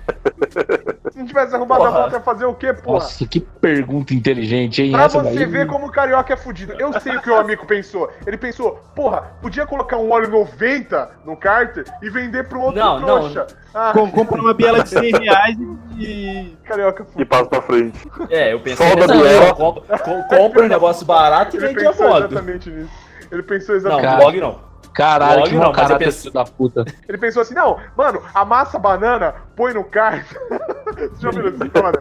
Se 1.10 1.18
não 1.18 1.26
tivesse 1.26 1.54
arrumado 1.54 1.82
a 1.84 1.86
Porra. 1.88 2.00
moto, 2.02 2.12
ia 2.12 2.20
fazer 2.20 2.44
o 2.44 2.54
quê, 2.54 2.72
porra? 2.72 2.94
Nossa, 2.98 3.26
que 3.26 3.40
pergunta 3.40 4.14
inteligente, 4.14 4.82
hein? 4.82 4.92
Pra 4.92 5.04
Essa 5.04 5.22
você 5.22 5.34
daí. 5.34 5.46
ver 5.46 5.66
como 5.66 5.86
o 5.86 5.92
carioca 5.92 6.32
é 6.32 6.36
fudido. 6.36 6.74
Eu 6.78 6.92
sei 7.00 7.16
o 7.16 7.22
que 7.22 7.30
o 7.30 7.36
amigo 7.36 7.66
pensou. 7.66 8.10
Ele 8.26 8.36
pensou, 8.36 8.78
porra, 8.94 9.32
podia 9.42 9.66
colocar 9.66 9.96
um 9.96 10.10
óleo 10.10 10.28
90 10.30 11.10
no 11.24 11.36
cárter 11.36 11.84
e 12.02 12.10
vender 12.10 12.48
pro 12.48 12.60
outro 12.60 12.80
Não, 12.80 13.00
não. 13.00 13.06
trouxa. 13.06 13.46
Ah, 13.74 13.92
Com, 13.92 14.10
compra 14.10 14.40
uma 14.40 14.52
biela 14.60 14.82
de 14.82 14.88
100 14.90 15.10
reais 15.12 15.56
e. 15.98 16.56
carioca 16.64 17.06
E 17.16 17.24
passa 17.24 17.44
pra 17.46 17.62
frente. 17.62 17.98
É, 18.28 18.52
eu 18.52 18.60
pensei 18.60 18.86
Solda 18.86 19.06
nessa 19.06 19.20
a 19.20 19.22
biela. 19.22 20.24
compra 20.28 20.62
um 20.64 20.68
negócio 20.68 21.04
barato 21.06 21.56
e 21.56 21.58
Ele 21.58 21.68
vende 21.68 21.86
a 21.86 21.90
pensou 21.90 22.08
moto. 22.08 22.18
exatamente 22.26 22.70
nisso. 22.70 22.90
Ele 23.30 23.42
pensou 23.42 23.74
Não, 23.74 23.76
exatamente. 23.80 24.04
Cara. 24.06 24.16
blog 24.18 24.40
não. 24.40 24.70
Caralho, 24.92 25.34
Logo 25.38 25.48
que 25.48 25.54
não, 25.54 25.62
mau 25.62 25.70
mas 25.70 25.78
eu 25.78 25.84
caráter 25.86 26.04
penso- 26.04 26.20
filho 26.22 26.34
da 26.34 26.44
puta. 26.44 26.84
Ele 27.08 27.18
pensou 27.18 27.42
assim, 27.42 27.54
não, 27.54 27.78
mano, 27.96 28.20
amassa 28.34 28.76
a 28.76 28.80
banana, 28.80 29.34
põe 29.54 29.72
no 29.72 29.84
cárter. 29.84 30.36
Você 31.14 31.22
já 31.22 31.30
viu 31.30 31.46
essa 31.48 31.64
história? 31.64 31.98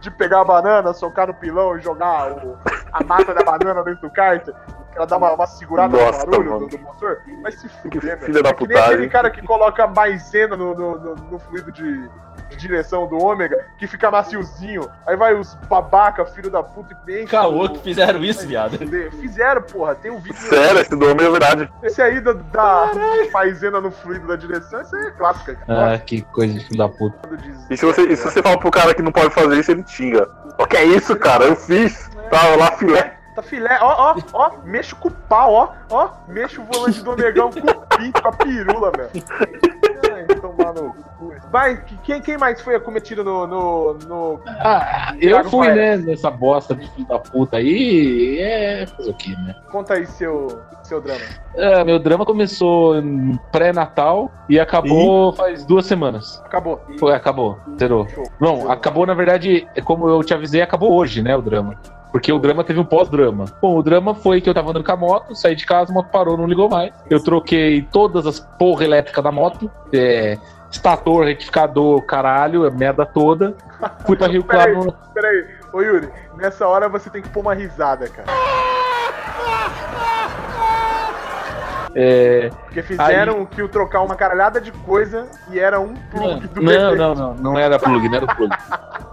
De 0.00 0.10
pegar 0.12 0.40
a 0.40 0.44
banana, 0.44 0.92
socar 0.92 1.28
no 1.28 1.34
pilão 1.34 1.78
e 1.78 1.80
jogar 1.80 2.32
o- 2.44 2.58
a 2.92 3.04
massa 3.04 3.32
da 3.32 3.44
banana 3.44 3.84
dentro 3.84 4.02
do 4.08 4.10
cárter. 4.12 4.52
Que 4.90 4.96
Ela 4.96 5.06
dá 5.06 5.16
uma, 5.16 5.32
uma 5.32 5.46
segurada 5.46 5.96
Nossa, 5.96 6.24
no 6.24 6.30
barulho 6.30 6.58
do, 6.60 6.66
do 6.68 6.78
motor. 6.78 7.20
Vai 7.42 7.52
se 7.52 7.68
fuder, 7.68 8.00
filha 8.00 8.16
velho. 8.16 8.42
da 8.42 8.50
É 8.50 8.52
putagem. 8.54 8.84
aquele 8.94 9.08
cara 9.08 9.30
que 9.30 9.42
coloca 9.46 9.86
maisena 9.86 10.56
no, 10.56 10.74
no, 10.74 10.98
no- 10.98 11.14
no 11.14 11.38
fluido 11.38 11.70
de, 11.72 12.08
de 12.48 12.56
direção 12.56 13.06
do 13.06 13.18
ômega, 13.18 13.66
que 13.78 13.86
fica 13.86 14.10
maciozinho. 14.10 14.88
Aí 15.06 15.16
vai 15.16 15.34
os 15.34 15.54
babaca, 15.68 16.24
filho 16.26 16.50
da 16.50 16.62
puta, 16.62 16.96
e 17.06 17.22
enche 17.22 17.26
Caô 17.30 17.68
que 17.68 17.78
fizeram 17.80 18.24
isso, 18.24 18.46
viado. 18.46 18.78
Fizeram, 19.20 19.62
porra. 19.62 19.94
Tem 19.94 20.10
um 20.10 20.18
vídeo. 20.18 20.36
Sério, 20.40 20.80
esse 20.80 20.94
nome 20.96 21.22
é 21.22 21.30
verdade. 21.30 21.70
Esse 21.82 22.00
aí 22.00 22.20
da, 22.20 22.32
da 22.32 22.90
maisena 23.32 23.80
no 23.80 23.90
fluido 23.90 24.26
da 24.26 24.36
direção, 24.36 24.80
isso 24.80 24.96
aí 24.96 25.06
é 25.06 25.10
clássica. 25.12 25.54
cara. 25.66 25.94
Ah, 25.94 25.98
que 25.98 26.22
coisa 26.22 26.54
de 26.54 26.64
filho 26.64 26.78
da 26.78 26.88
puta. 26.88 27.16
E 27.70 27.76
se 27.76 27.84
você, 27.84 28.02
e 28.02 28.16
se 28.16 28.24
você 28.24 28.42
fala 28.42 28.58
pro 28.58 28.70
cara 28.70 28.94
que 28.94 29.02
não 29.02 29.12
pode 29.12 29.30
fazer 29.34 29.58
isso, 29.58 29.70
ele 29.70 29.82
te 29.82 29.92
xinga. 29.92 30.26
O 30.58 30.66
que 30.66 30.76
é 30.76 30.84
isso, 30.84 31.14
cara? 31.16 31.44
Eu 31.44 31.54
fiz. 31.54 32.08
Tava 32.30 32.56
lá 32.56 32.72
filé. 32.72 33.17
Tá 33.38 33.42
filé, 33.42 33.78
ó, 33.80 34.14
ó, 34.16 34.16
ó, 34.32 34.50
mexo 34.64 34.96
com 34.96 35.06
o 35.06 35.12
pau, 35.12 35.52
ó, 35.52 35.68
ó, 35.90 36.08
mexo 36.26 36.60
o 36.60 36.64
volante 36.64 37.00
do 37.04 37.14
negão 37.14 37.50
com 37.52 37.60
o 37.60 37.86
pinto, 37.96 38.20
com 38.20 38.28
a 38.28 38.32
pirula, 38.32 38.90
velho. 38.90 39.10
Ai, 40.12 40.24
tomar 40.40 40.72
no 40.74 40.92
cu. 41.16 41.32
Vai, 41.48 41.76
que- 41.84 41.96
quem, 41.98 42.20
quem 42.20 42.36
mais 42.36 42.60
foi 42.60 42.74
acometido 42.74 43.22
no. 43.22 43.46
no, 43.46 43.94
no... 44.08 44.40
Ah, 44.48 45.12
eu 45.20 45.30
Thiago 45.36 45.50
fui, 45.50 45.68
Paes. 45.68 45.76
né, 45.76 45.96
nessa 45.98 46.32
bosta 46.32 46.74
de 46.74 46.90
filho 46.90 47.06
da 47.06 47.20
puta 47.20 47.58
aí. 47.58 48.38
É. 48.40 48.86
Fazer 48.86 49.10
o 49.10 49.14
quê, 49.14 49.30
né? 49.30 49.54
Conta 49.70 49.94
aí 49.94 50.04
seu, 50.06 50.60
seu 50.82 51.00
drama. 51.00 51.20
Ah, 51.56 51.84
meu 51.84 52.00
drama 52.00 52.26
começou 52.26 52.96
em 52.98 53.38
pré-natal 53.52 54.32
e 54.48 54.58
acabou 54.58 55.32
faz 55.32 55.64
duas 55.64 55.86
semanas. 55.86 56.42
Acabou. 56.44 56.80
Foi, 56.98 57.14
acabou, 57.14 57.56
zerou. 57.78 58.08
Show. 58.08 58.24
Não, 58.40 58.68
acabou, 58.68 59.06
na 59.06 59.14
verdade, 59.14 59.68
é 59.76 59.80
como 59.80 60.08
eu 60.08 60.24
te 60.24 60.34
avisei, 60.34 60.60
acabou 60.60 60.92
hoje, 60.92 61.22
né, 61.22 61.36
o 61.36 61.40
drama. 61.42 61.76
Porque 62.10 62.32
o 62.32 62.38
drama 62.38 62.64
teve 62.64 62.80
um 62.80 62.84
pós-drama. 62.84 63.44
Bom, 63.60 63.76
o 63.76 63.82
drama 63.82 64.14
foi 64.14 64.40
que 64.40 64.48
eu 64.48 64.54
tava 64.54 64.70
andando 64.70 64.84
com 64.84 64.92
a 64.92 64.96
moto, 64.96 65.34
saí 65.34 65.54
de 65.54 65.66
casa, 65.66 65.90
a 65.92 65.94
moto 65.94 66.08
parou, 66.10 66.36
não 66.36 66.46
ligou 66.46 66.68
mais. 66.68 66.92
Eu 67.10 67.22
troquei 67.22 67.82
todas 67.82 68.26
as 68.26 68.40
porra 68.40 68.84
elétrica 68.84 69.20
da 69.20 69.30
moto, 69.30 69.70
é, 69.92 70.38
estator, 70.70 71.26
retificador, 71.26 72.00
caralho, 72.02 72.66
a 72.66 72.70
merda 72.70 73.04
toda. 73.04 73.54
Fui 74.06 74.16
pra 74.16 74.26
Rio 74.28 74.42
Peraí. 74.44 74.72
Claro. 74.72 74.86
no- 74.86 75.12
Peraí, 75.12 75.46
ô 75.72 75.82
Yuri, 75.82 76.08
nessa 76.36 76.66
hora 76.66 76.88
você 76.88 77.10
tem 77.10 77.20
que 77.20 77.28
pôr 77.28 77.40
uma 77.40 77.54
risada, 77.54 78.08
cara. 78.08 78.26
É, 81.94 82.50
Porque 82.64 82.82
fizeram 82.82 83.44
que 83.44 83.62
o 83.62 83.68
trocar 83.68 84.02
uma 84.02 84.14
caralhada 84.14 84.60
de 84.60 84.70
coisa 84.70 85.26
e 85.50 85.58
era 85.58 85.80
um 85.80 85.94
plug 86.10 86.46
do 86.48 86.60
não, 86.62 86.72
bebê. 86.72 86.94
não, 86.96 87.14
não, 87.14 87.34
não 87.34 87.58
era 87.58 87.78
plug, 87.78 88.08
não 88.08 88.16
era 88.16 88.26
plug. 88.26 88.54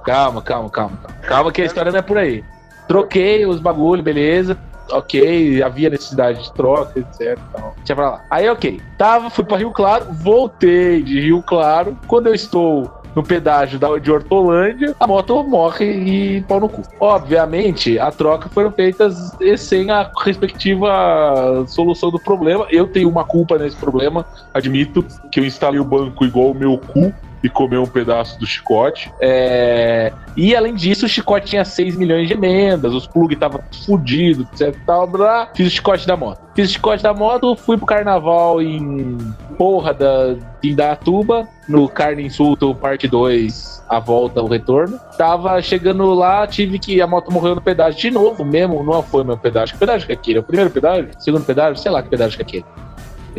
Calma, 0.05 0.41
calma, 0.41 0.69
calma. 0.69 0.97
Calma 1.23 1.51
que 1.51 1.61
a 1.61 1.65
história 1.65 1.91
não 1.91 1.99
é 1.99 2.01
por 2.01 2.17
aí. 2.17 2.43
Troquei 2.87 3.45
os 3.45 3.59
bagulho, 3.59 4.03
beleza. 4.03 4.57
Ok, 4.91 5.63
havia 5.63 5.89
necessidade 5.89 6.43
de 6.43 6.53
troca, 6.53 6.99
etc. 6.99 7.39
Tinha 7.83 7.95
pra 7.95 8.11
lá. 8.11 8.25
Aí, 8.29 8.47
ok. 8.47 8.79
Tava, 8.97 9.29
fui 9.31 9.43
pra 9.43 9.57
Rio 9.57 9.71
Claro, 9.71 10.05
voltei 10.11 11.01
de 11.01 11.19
Rio 11.19 11.41
Claro. 11.41 11.97
Quando 12.07 12.27
eu 12.27 12.35
estou 12.35 12.91
no 13.15 13.23
pedágio 13.23 13.79
de 13.99 14.11
Hortolândia, 14.11 14.93
a 14.99 15.07
moto 15.07 15.41
morre 15.43 15.85
e 15.85 16.41
pau 16.41 16.59
no 16.59 16.67
cu. 16.67 16.83
Obviamente, 16.99 17.97
a 17.97 18.11
troca 18.11 18.49
foram 18.49 18.71
feitas 18.71 19.31
sem 19.57 19.89
a 19.89 20.11
respectiva 20.23 21.65
solução 21.67 22.11
do 22.11 22.19
problema. 22.19 22.67
Eu 22.69 22.87
tenho 22.87 23.09
uma 23.09 23.23
culpa 23.23 23.57
nesse 23.57 23.77
problema, 23.77 24.25
admito 24.53 25.03
que 25.31 25.39
eu 25.39 25.45
instalei 25.45 25.79
o 25.79 25.85
banco 25.85 26.25
igual 26.25 26.51
o 26.51 26.53
meu 26.53 26.77
cu 26.77 27.13
e 27.45 27.49
comeu 27.49 27.83
um 27.83 27.87
pedaço 27.87 28.39
do 28.39 28.45
chicote. 28.47 29.13
É, 29.21 30.11
E 30.35 30.55
além 30.55 30.73
disso, 30.73 31.05
o 31.05 31.09
chicote 31.09 31.45
tinha 31.45 31.63
6 31.63 31.95
milhões 31.95 32.27
de 32.27 32.33
emendas, 32.33 32.91
os 32.91 33.05
plug 33.05 33.33
estavam 33.33 33.61
fudidos, 33.85 34.47
etc. 34.59 34.75
Tal, 34.85 35.05
blá. 35.05 35.49
Fiz 35.53 35.67
o 35.67 35.69
chicote 35.69 36.07
da 36.07 36.17
moto. 36.17 36.41
Fiz 36.55 36.69
o 36.69 36.73
chicote 36.73 37.03
da 37.03 37.13
moto, 37.13 37.55
fui 37.55 37.77
pro 37.77 37.85
carnaval 37.85 38.61
em 38.61 39.17
Porra 39.57 39.93
da 39.93 40.35
de 40.61 40.71
Indaiatuba, 40.71 41.47
no 41.69 41.87
Carne 41.87 42.23
Insulto 42.23 42.73
Parte 42.73 43.07
2, 43.07 43.83
a 43.87 43.99
volta, 43.99 44.41
o 44.41 44.47
retorno. 44.47 44.99
Tava 45.17 45.61
chegando 45.61 46.11
lá, 46.13 46.47
tive 46.47 46.79
que. 46.79 46.99
A 46.99 47.07
moto 47.07 47.31
morreu 47.31 47.53
no 47.53 47.61
pedágio 47.61 47.99
de 47.99 48.09
novo 48.09 48.43
mesmo, 48.43 48.83
não 48.83 49.03
foi 49.03 49.23
meu 49.23 49.37
pedágio. 49.37 49.75
Que 49.75 49.79
pedágio 49.79 50.07
que 50.07 50.13
é 50.13 50.15
aquele? 50.15 50.37
É 50.39 50.41
o 50.41 50.43
primeiro 50.43 50.71
pedágio? 50.71 51.11
Segundo 51.19 51.45
pedágio? 51.45 51.77
Sei 51.77 51.91
lá 51.91 52.01
que 52.01 52.09
pedágio 52.09 52.37
que 52.37 52.41
é 52.41 52.45
aquele. 52.45 52.65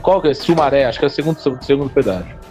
Qual 0.00 0.22
que 0.22 0.28
é? 0.28 0.34
Sumaré, 0.34 0.84
acho 0.84 0.98
que 0.98 1.04
é 1.04 1.08
o 1.08 1.10
segundo, 1.10 1.38
segundo 1.62 1.90
pedágio. 1.90 2.45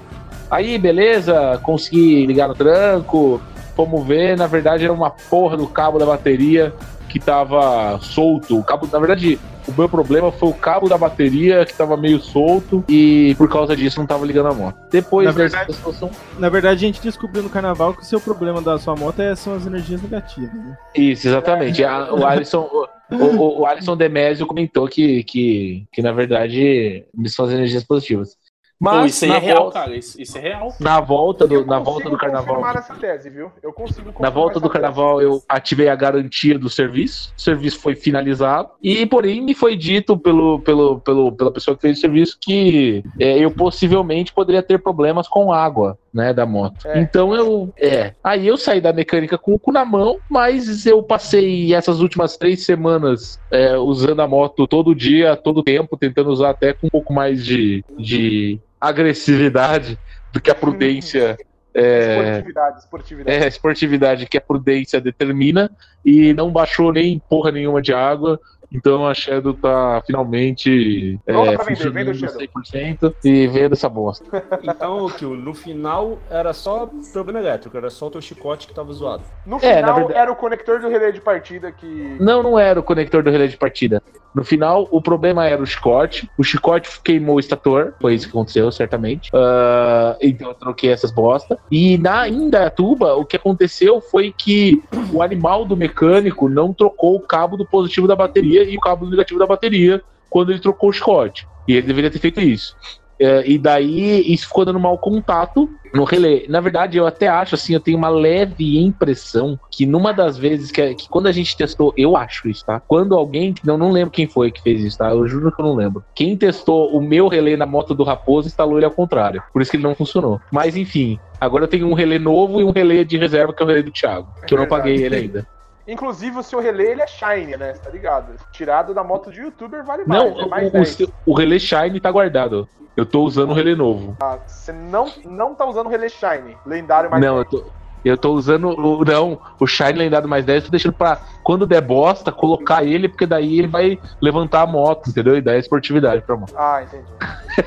Aí, 0.55 0.77
beleza, 0.77 1.59
consegui 1.63 2.25
ligar 2.25 2.47
no 2.47 2.55
tranco, 2.55 3.41
fomos 3.75 4.05
ver, 4.07 4.37
na 4.37 4.47
verdade 4.47 4.85
era 4.85 4.93
uma 4.93 5.09
porra 5.09 5.57
do 5.57 5.67
cabo 5.67 5.99
da 5.99 6.05
bateria 6.05 6.73
que 7.09 7.19
tava 7.19 7.99
solto. 8.01 8.57
O 8.59 8.63
cabo, 8.63 8.87
na 8.91 8.97
verdade, 8.99 9.37
o 9.67 9.73
meu 9.77 9.89
problema 9.89 10.31
foi 10.31 10.47
o 10.49 10.53
cabo 10.53 10.87
da 10.87 10.97
bateria 10.97 11.65
que 11.65 11.73
tava 11.73 11.97
meio 11.97 12.19
solto 12.21 12.85
e 12.87 13.35
por 13.37 13.49
causa 13.49 13.75
disso 13.75 13.99
não 13.99 14.07
tava 14.07 14.25
ligando 14.25 14.47
a 14.47 14.53
moto. 14.53 14.77
Depois 14.89 15.25
Na 15.25 15.31
verdade- 15.33 15.73
situação. 15.73 16.09
Na 16.39 16.47
verdade, 16.47 16.77
a 16.85 16.87
gente 16.87 17.01
descobriu 17.01 17.43
no 17.43 17.49
carnaval 17.49 17.93
que 17.93 18.01
o 18.01 18.05
seu 18.05 18.21
problema 18.21 18.61
da 18.61 18.77
sua 18.79 18.95
moto 18.95 19.19
é- 19.21 19.35
são 19.35 19.55
as 19.55 19.65
energias 19.67 20.01
negativas. 20.01 20.53
Né? 20.53 20.77
Isso, 20.95 21.27
exatamente. 21.27 21.83
A- 21.83 22.13
o 22.13 22.25
Alisson. 22.25 22.69
O, 23.11 23.15
o, 23.15 23.59
o 23.61 23.65
Alisson 23.65 23.95
Demésio 23.95 24.47
comentou 24.47 24.87
que, 24.87 25.23
que, 25.25 25.85
que, 25.91 26.01
na 26.01 26.11
verdade, 26.11 27.03
são 27.27 27.45
as 27.45 27.51
energias 27.51 27.83
positivas. 27.83 28.35
Pô, 28.78 28.91
Mas 28.91 29.15
isso 29.15 29.26
aí 29.26 29.32
na, 29.32 29.38
é 29.38 29.39
real, 29.39 29.57
volta, 29.63 29.80
cara. 29.80 29.95
Isso, 29.95 30.21
isso 30.21 30.38
é 30.38 30.41
real. 30.41 30.73
na 30.80 30.99
volta 30.99 31.47
do, 31.47 31.55
Eu 31.55 31.65
na 31.65 31.78
consigo 31.80 31.91
volta 31.91 32.09
do 32.09 32.17
carnaval. 32.17 32.61
tese, 32.99 33.30
viu? 33.30 33.49
Eu 33.63 33.71
consigo 33.71 34.13
Na 34.19 34.30
volta 34.30 34.59
do 34.59 34.65
essa 34.65 34.73
tese. 34.73 34.73
carnaval, 34.73 35.21
eu 35.21 35.41
ativei 35.47 35.88
a 35.88 35.95
garantia 35.95 36.59
do 36.59 36.69
serviço. 36.69 37.34
O 37.38 37.41
serviço 37.41 37.80
foi 37.80 37.95
finalizado. 37.95 38.69
E, 38.84 39.05
porém, 39.05 39.41
me 39.41 39.53
foi 39.53 39.78
dito 39.78 40.17
pelo, 40.17 40.59
pelo, 40.59 40.99
pelo, 40.99 41.32
pela 41.32 41.51
pessoa 41.51 41.76
que 41.76 41.82
fez 41.84 41.97
o 41.97 42.01
serviço 42.01 42.38
que 42.39 43.01
é, 43.17 43.38
eu 43.39 43.49
possivelmente 43.49 44.34
poderia 44.34 44.61
ter 44.61 44.78
problemas 44.80 45.28
com 45.28 45.53
água, 45.53 45.97
né, 46.16 46.34
da 46.34 46.45
moto. 46.45 46.88
É. 46.88 46.97
Então 47.01 47.36
eu. 47.36 47.74
É. 47.78 48.13
Aí 48.24 48.47
eu 48.47 48.55
saí 48.55 48.80
da 48.80 48.93
mecânica 48.93 49.38
com 49.38 49.53
o 49.53 49.59
cu 49.59 49.74
na 49.74 49.84
mão, 49.84 50.18
mas 50.30 50.86
eu 50.86 51.03
passei 51.03 51.76
essas 51.76 51.99
últimas 51.99 52.38
três 52.38 52.63
semanas 52.63 53.38
é, 53.51 53.78
usando 53.78 54.22
a 54.22 54.28
moto 54.28 54.66
todo 54.66 54.95
dia, 54.95 55.36
todo 55.36 55.61
tempo, 55.61 55.97
tentando 55.97 56.30
usar 56.30 56.51
até 56.51 56.72
com 56.72 56.88
um 56.88 56.89
pouco 56.89 57.11
mais 57.11 57.43
de, 57.45 57.84
de 57.99 58.57
agressividade 58.80 59.99
do 60.32 60.39
que 60.39 60.49
a 60.49 60.55
prudência. 60.55 61.38
É, 61.78 62.20
Esportividade, 62.20 62.80
esportividade. 62.80 63.43
é, 63.43 63.47
esportividade 63.49 64.26
que 64.28 64.38
a 64.38 64.41
prudência 64.41 65.01
determina 65.01 65.70
e 66.05 66.34
não 66.34 66.49
baixou 66.49 66.93
nem 66.93 67.20
porra 67.20 67.51
nenhuma 67.51 67.82
de 67.82 67.93
água. 67.93 68.39
Então 68.72 69.07
a 69.07 69.13
Shadow 69.13 69.53
tá 69.53 70.01
finalmente 70.05 71.20
é, 71.26 71.34
vender, 71.34 71.43
venda 71.47 71.61
o 71.61 71.66
funcionando 71.66 72.16
Shadow. 72.16 72.41
100% 72.63 73.16
e 73.24 73.47
vendo 73.47 73.74
essa 73.74 73.88
bosta. 73.89 74.26
Então, 74.63 75.07
Kio, 75.11 75.36
no 75.36 75.53
final 75.53 76.18
era 76.30 76.53
só 76.53 76.89
problema 77.13 77.39
elétrico, 77.39 77.78
era 77.78 77.89
só 77.89 78.07
o 78.07 78.11
teu 78.11 78.22
chicote 78.22 78.68
que 78.68 78.74
tava 78.74 78.91
zoado. 78.93 79.24
No 79.45 79.57
É, 79.57 79.82
na 79.82 79.88
final, 79.88 79.95
verdade- 79.95 80.20
era 80.20 80.32
o 80.32 80.36
conector 80.36 80.80
do 80.80 80.89
relé 80.89 81.11
de 81.11 81.22
partida 81.22 81.72
que. 81.72 82.18
Não, 82.20 82.41
não 82.43 82.59
era 82.59 82.80
o 82.80 82.84
conector 82.84 83.24
do 83.24 83.30
relé 83.30 83.47
de 83.47 83.57
partida. 83.57 84.01
No 84.36 84.43
final, 84.43 84.88
o 84.91 85.01
problema 85.01 85.47
era 85.47 85.61
o 85.61 85.65
chicote. 85.65 86.29
O 86.38 86.43
chicote 86.43 86.89
queimou 87.01 87.38
o 87.38 87.39
estator. 87.39 87.93
Foi 88.01 88.13
isso 88.13 88.25
que 88.25 88.31
aconteceu, 88.31 88.69
certamente. 88.69 89.31
Ah, 89.33 90.17
então 90.21 90.49
eu 90.49 90.53
troquei 90.53 90.91
essas 90.91 91.09
bosta. 91.09 91.57
E 91.71 91.97
na 91.97 92.27
Indaiatuba, 92.27 93.15
o 93.15 93.23
que 93.23 93.38
aconteceu 93.38 94.01
foi 94.01 94.33
que 94.38 94.83
o 95.13 95.21
animal 95.21 95.63
do 95.63 95.77
mecânico 95.77 96.49
não 96.49 96.73
trocou 96.73 97.15
o 97.15 97.21
cabo 97.21 97.55
do 97.55 97.65
positivo 97.65 98.07
da 98.07 98.15
bateria 98.15 98.63
e 98.63 98.75
o 98.75 98.81
cabo 98.81 99.05
do 99.05 99.11
negativo 99.11 99.39
da 99.39 99.47
bateria 99.47 100.01
quando 100.29 100.51
ele 100.51 100.59
trocou 100.59 100.89
o 100.89 100.93
chicote. 100.93 101.47
E 101.65 101.73
ele 101.73 101.88
deveria 101.88 102.11
ter 102.11 102.19
feito 102.19 102.41
isso. 102.41 102.75
É, 103.20 103.49
e 103.49 103.57
daí 103.57 104.32
isso 104.32 104.47
ficou 104.47 104.66
dando 104.66 104.80
mau 104.80 104.97
contato 104.97 105.70
no 105.93 106.03
relé. 106.03 106.45
Na 106.49 106.59
verdade, 106.59 106.97
eu 106.97 107.07
até 107.07 107.28
acho 107.28 107.55
assim, 107.55 107.74
eu 107.74 107.80
tenho 107.80 107.97
uma 107.97 108.09
leve 108.09 108.78
impressão 108.78 109.57
que 109.72 109.86
numa 109.86 110.11
das 110.11 110.38
vezes 110.38 110.72
que, 110.72 110.93
que 110.95 111.07
quando 111.07 111.28
a 111.28 111.32
gente 111.32 111.55
testou, 111.55 111.93
eu 111.97 112.18
acho 112.18 112.49
isso, 112.49 112.66
tá? 112.66 112.82
Quando 112.86 113.16
alguém, 113.16 113.53
não, 113.63 113.78
não 113.78 113.91
lembro 113.91 114.11
quem 114.11 114.28
foi 114.28 114.51
que 114.51 114.61
fez 114.61 114.84
isso, 114.84 114.97
tá? 114.97 115.09
Eu 115.11 115.28
juro 115.28 115.51
que 115.51 115.61
eu 115.61 115.66
não 115.66 115.76
lembro. 115.76 116.03
Quem 116.13 116.36
testou 116.36 116.95
o 116.95 117.01
meu 117.01 117.28
relé 117.28 117.55
na 117.55 117.66
moto 117.66 117.95
do 117.95 118.03
Raposo 118.03 118.47
instalou 118.47 118.78
ele 118.78 118.86
ao 118.86 118.91
contrário. 118.91 119.41
Por 119.53 119.61
isso 119.61 119.72
que 119.72 119.78
ele 119.78 119.84
não 119.84 119.95
funcionou. 119.95 120.41
Mas 120.51 120.76
enfim, 120.76 121.18
agora 121.39 121.63
eu 121.63 121.70
tenho 121.70 121.88
um 121.88 121.93
relé 121.93 122.20
novo 122.20 122.59
e 122.59 122.63
um 122.63 122.72
relé 122.72 123.03
de 123.03 123.18
reserva 123.18 123.53
que 123.53 123.63
é 123.63 123.66
o 123.66 123.68
relé 123.68 123.82
do 123.82 123.91
Thiago, 123.91 124.28
que 124.45 124.53
eu 124.53 124.57
não 124.57 124.66
verdade. 124.66 124.82
paguei 124.82 125.05
ele 125.05 125.16
ainda. 125.16 125.47
Inclusive, 125.88 126.39
o 126.39 126.43
seu 126.43 126.59
relé 126.59 126.83
ele 126.91 127.01
é 127.01 127.07
shine, 127.07 127.55
né? 127.57 127.73
Tá 127.73 127.89
ligado? 127.89 128.33
Tirado 128.51 128.93
da 128.93 129.03
moto 129.03 129.31
de 129.31 129.41
youtuber 129.41 129.83
vale 129.86 130.03
mais. 130.05 130.23
Não, 130.23 130.39
é 130.41 130.47
mais 130.47 130.65
o, 130.65 130.69
o, 130.69 130.71
10. 130.71 130.89
seu- 130.89 131.09
o 131.25 131.33
relé 131.36 131.59
Shine 131.59 131.99
tá 131.99 132.11
guardado. 132.11 132.67
Eu 132.97 133.05
tô 133.05 133.21
usando 133.23 133.51
o 133.51 133.53
relé 133.53 133.75
novo. 133.75 134.15
Ah, 134.21 134.38
Você 134.47 134.71
não, 134.71 135.11
não 135.25 135.53
tá 135.53 135.65
usando 135.65 135.88
o 135.88 135.89
relé 135.89 136.07
shine. 136.09 136.57
Lendário 136.65 137.09
mais 137.11 137.21
Não, 137.23 137.38
eu 137.38 137.43
10. 137.43 137.49
tô, 137.63 137.69
eu 138.05 138.17
tô 138.17 138.31
usando 138.33 138.69
o. 138.69 139.03
Não, 139.05 139.39
o 139.59 139.67
Shine 139.67 139.93
lendário 139.93 140.27
mais 140.29 140.45
10, 140.45 140.57
eu 140.57 140.65
tô 140.65 140.71
deixando 140.71 140.93
pra 140.93 141.19
quando 141.43 141.67
der 141.67 141.81
bosta, 141.81 142.31
colocar 142.31 142.83
ele, 142.83 143.07
porque 143.09 143.25
daí 143.25 143.59
ele 143.59 143.67
vai 143.67 143.99
levantar 144.21 144.61
a 144.61 144.67
moto, 144.67 145.09
entendeu? 145.09 145.36
E 145.38 145.41
dar 145.41 145.57
esportividade 145.57 146.21
pra 146.23 146.36
moto. 146.38 146.53
Ah, 146.57 146.81
entendi. 146.83 147.11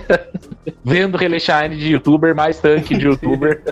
Vendo 0.84 1.16
Relay 1.18 1.40
Shine 1.40 1.76
de 1.76 1.92
youtuber, 1.92 2.34
mais 2.34 2.58
tanque 2.60 2.96
de 2.96 3.04
youtuber. 3.06 3.62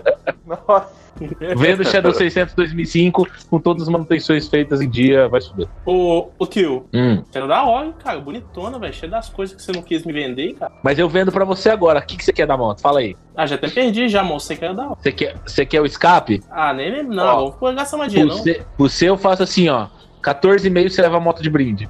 Nossa. 0.45 1.06
Vendo 1.57 1.85
Shadow 1.89 2.13
600 2.13 2.55
2005, 2.55 3.27
com 3.51 3.59
todas 3.59 3.83
as 3.85 3.89
manutenções 3.89 4.49
feitas 4.49 4.81
em 4.81 4.89
dia, 4.89 5.29
vai 5.29 5.41
subir. 5.41 5.69
Ô, 5.85 6.29
ô 6.39 6.47
Kill, 6.47 6.87
Hum. 6.93 7.23
quero 7.33 7.49
da 7.49 7.65
hora, 7.65 7.93
cara. 7.93 8.21
Bonitona, 8.21 8.79
velho. 8.79 8.93
Cheio 8.93 9.11
das 9.11 9.29
coisas 9.29 9.55
que 9.57 9.63
você 9.63 9.73
não 9.73 9.83
quis 9.83 10.05
me 10.05 10.13
vender, 10.13 10.55
cara. 10.55 10.73
Mas 10.83 10.99
eu 10.99 11.09
vendo 11.09 11.33
pra 11.33 11.45
você 11.45 11.71
agora. 11.71 12.01
O 12.01 12.03
que, 12.03 12.17
que 12.17 12.25
você 12.25 12.33
quer 12.33 12.47
da 12.47 12.57
moto? 12.57 12.81
Fala 12.81 13.01
aí. 13.01 13.17
Ah, 13.37 13.47
já 13.47 13.55
até 13.57 13.69
perdi 13.69 14.09
já, 14.09 14.23
moço. 14.23 14.47
Você 14.47 14.57
quer 14.57 14.75
da 14.75 14.87
hora. 14.87 14.97
Você 15.01 15.13
quer, 15.13 15.37
você 15.47 15.67
quer 15.67 15.81
o 15.81 15.87
escape? 15.87 16.43
Ah, 16.51 16.73
nem 16.73 16.91
lembro, 16.91 17.15
não. 17.15 17.45
Ó, 17.47 17.51
pôr 17.51 17.75
gastar 17.75 17.97
mais 17.97 18.11
dinheiro, 18.11 18.35
não. 18.35 18.43
Você, 18.43 18.63
você 18.79 19.09
eu 19.09 19.17
faço 19.17 19.43
assim, 19.43 19.69
ó. 19.69 19.87
14,5 20.27 20.91
você 20.91 21.03
leva 21.03 21.19
a 21.19 21.21
moto 21.21 21.41
de 21.41 21.49
brinde. 21.49 21.89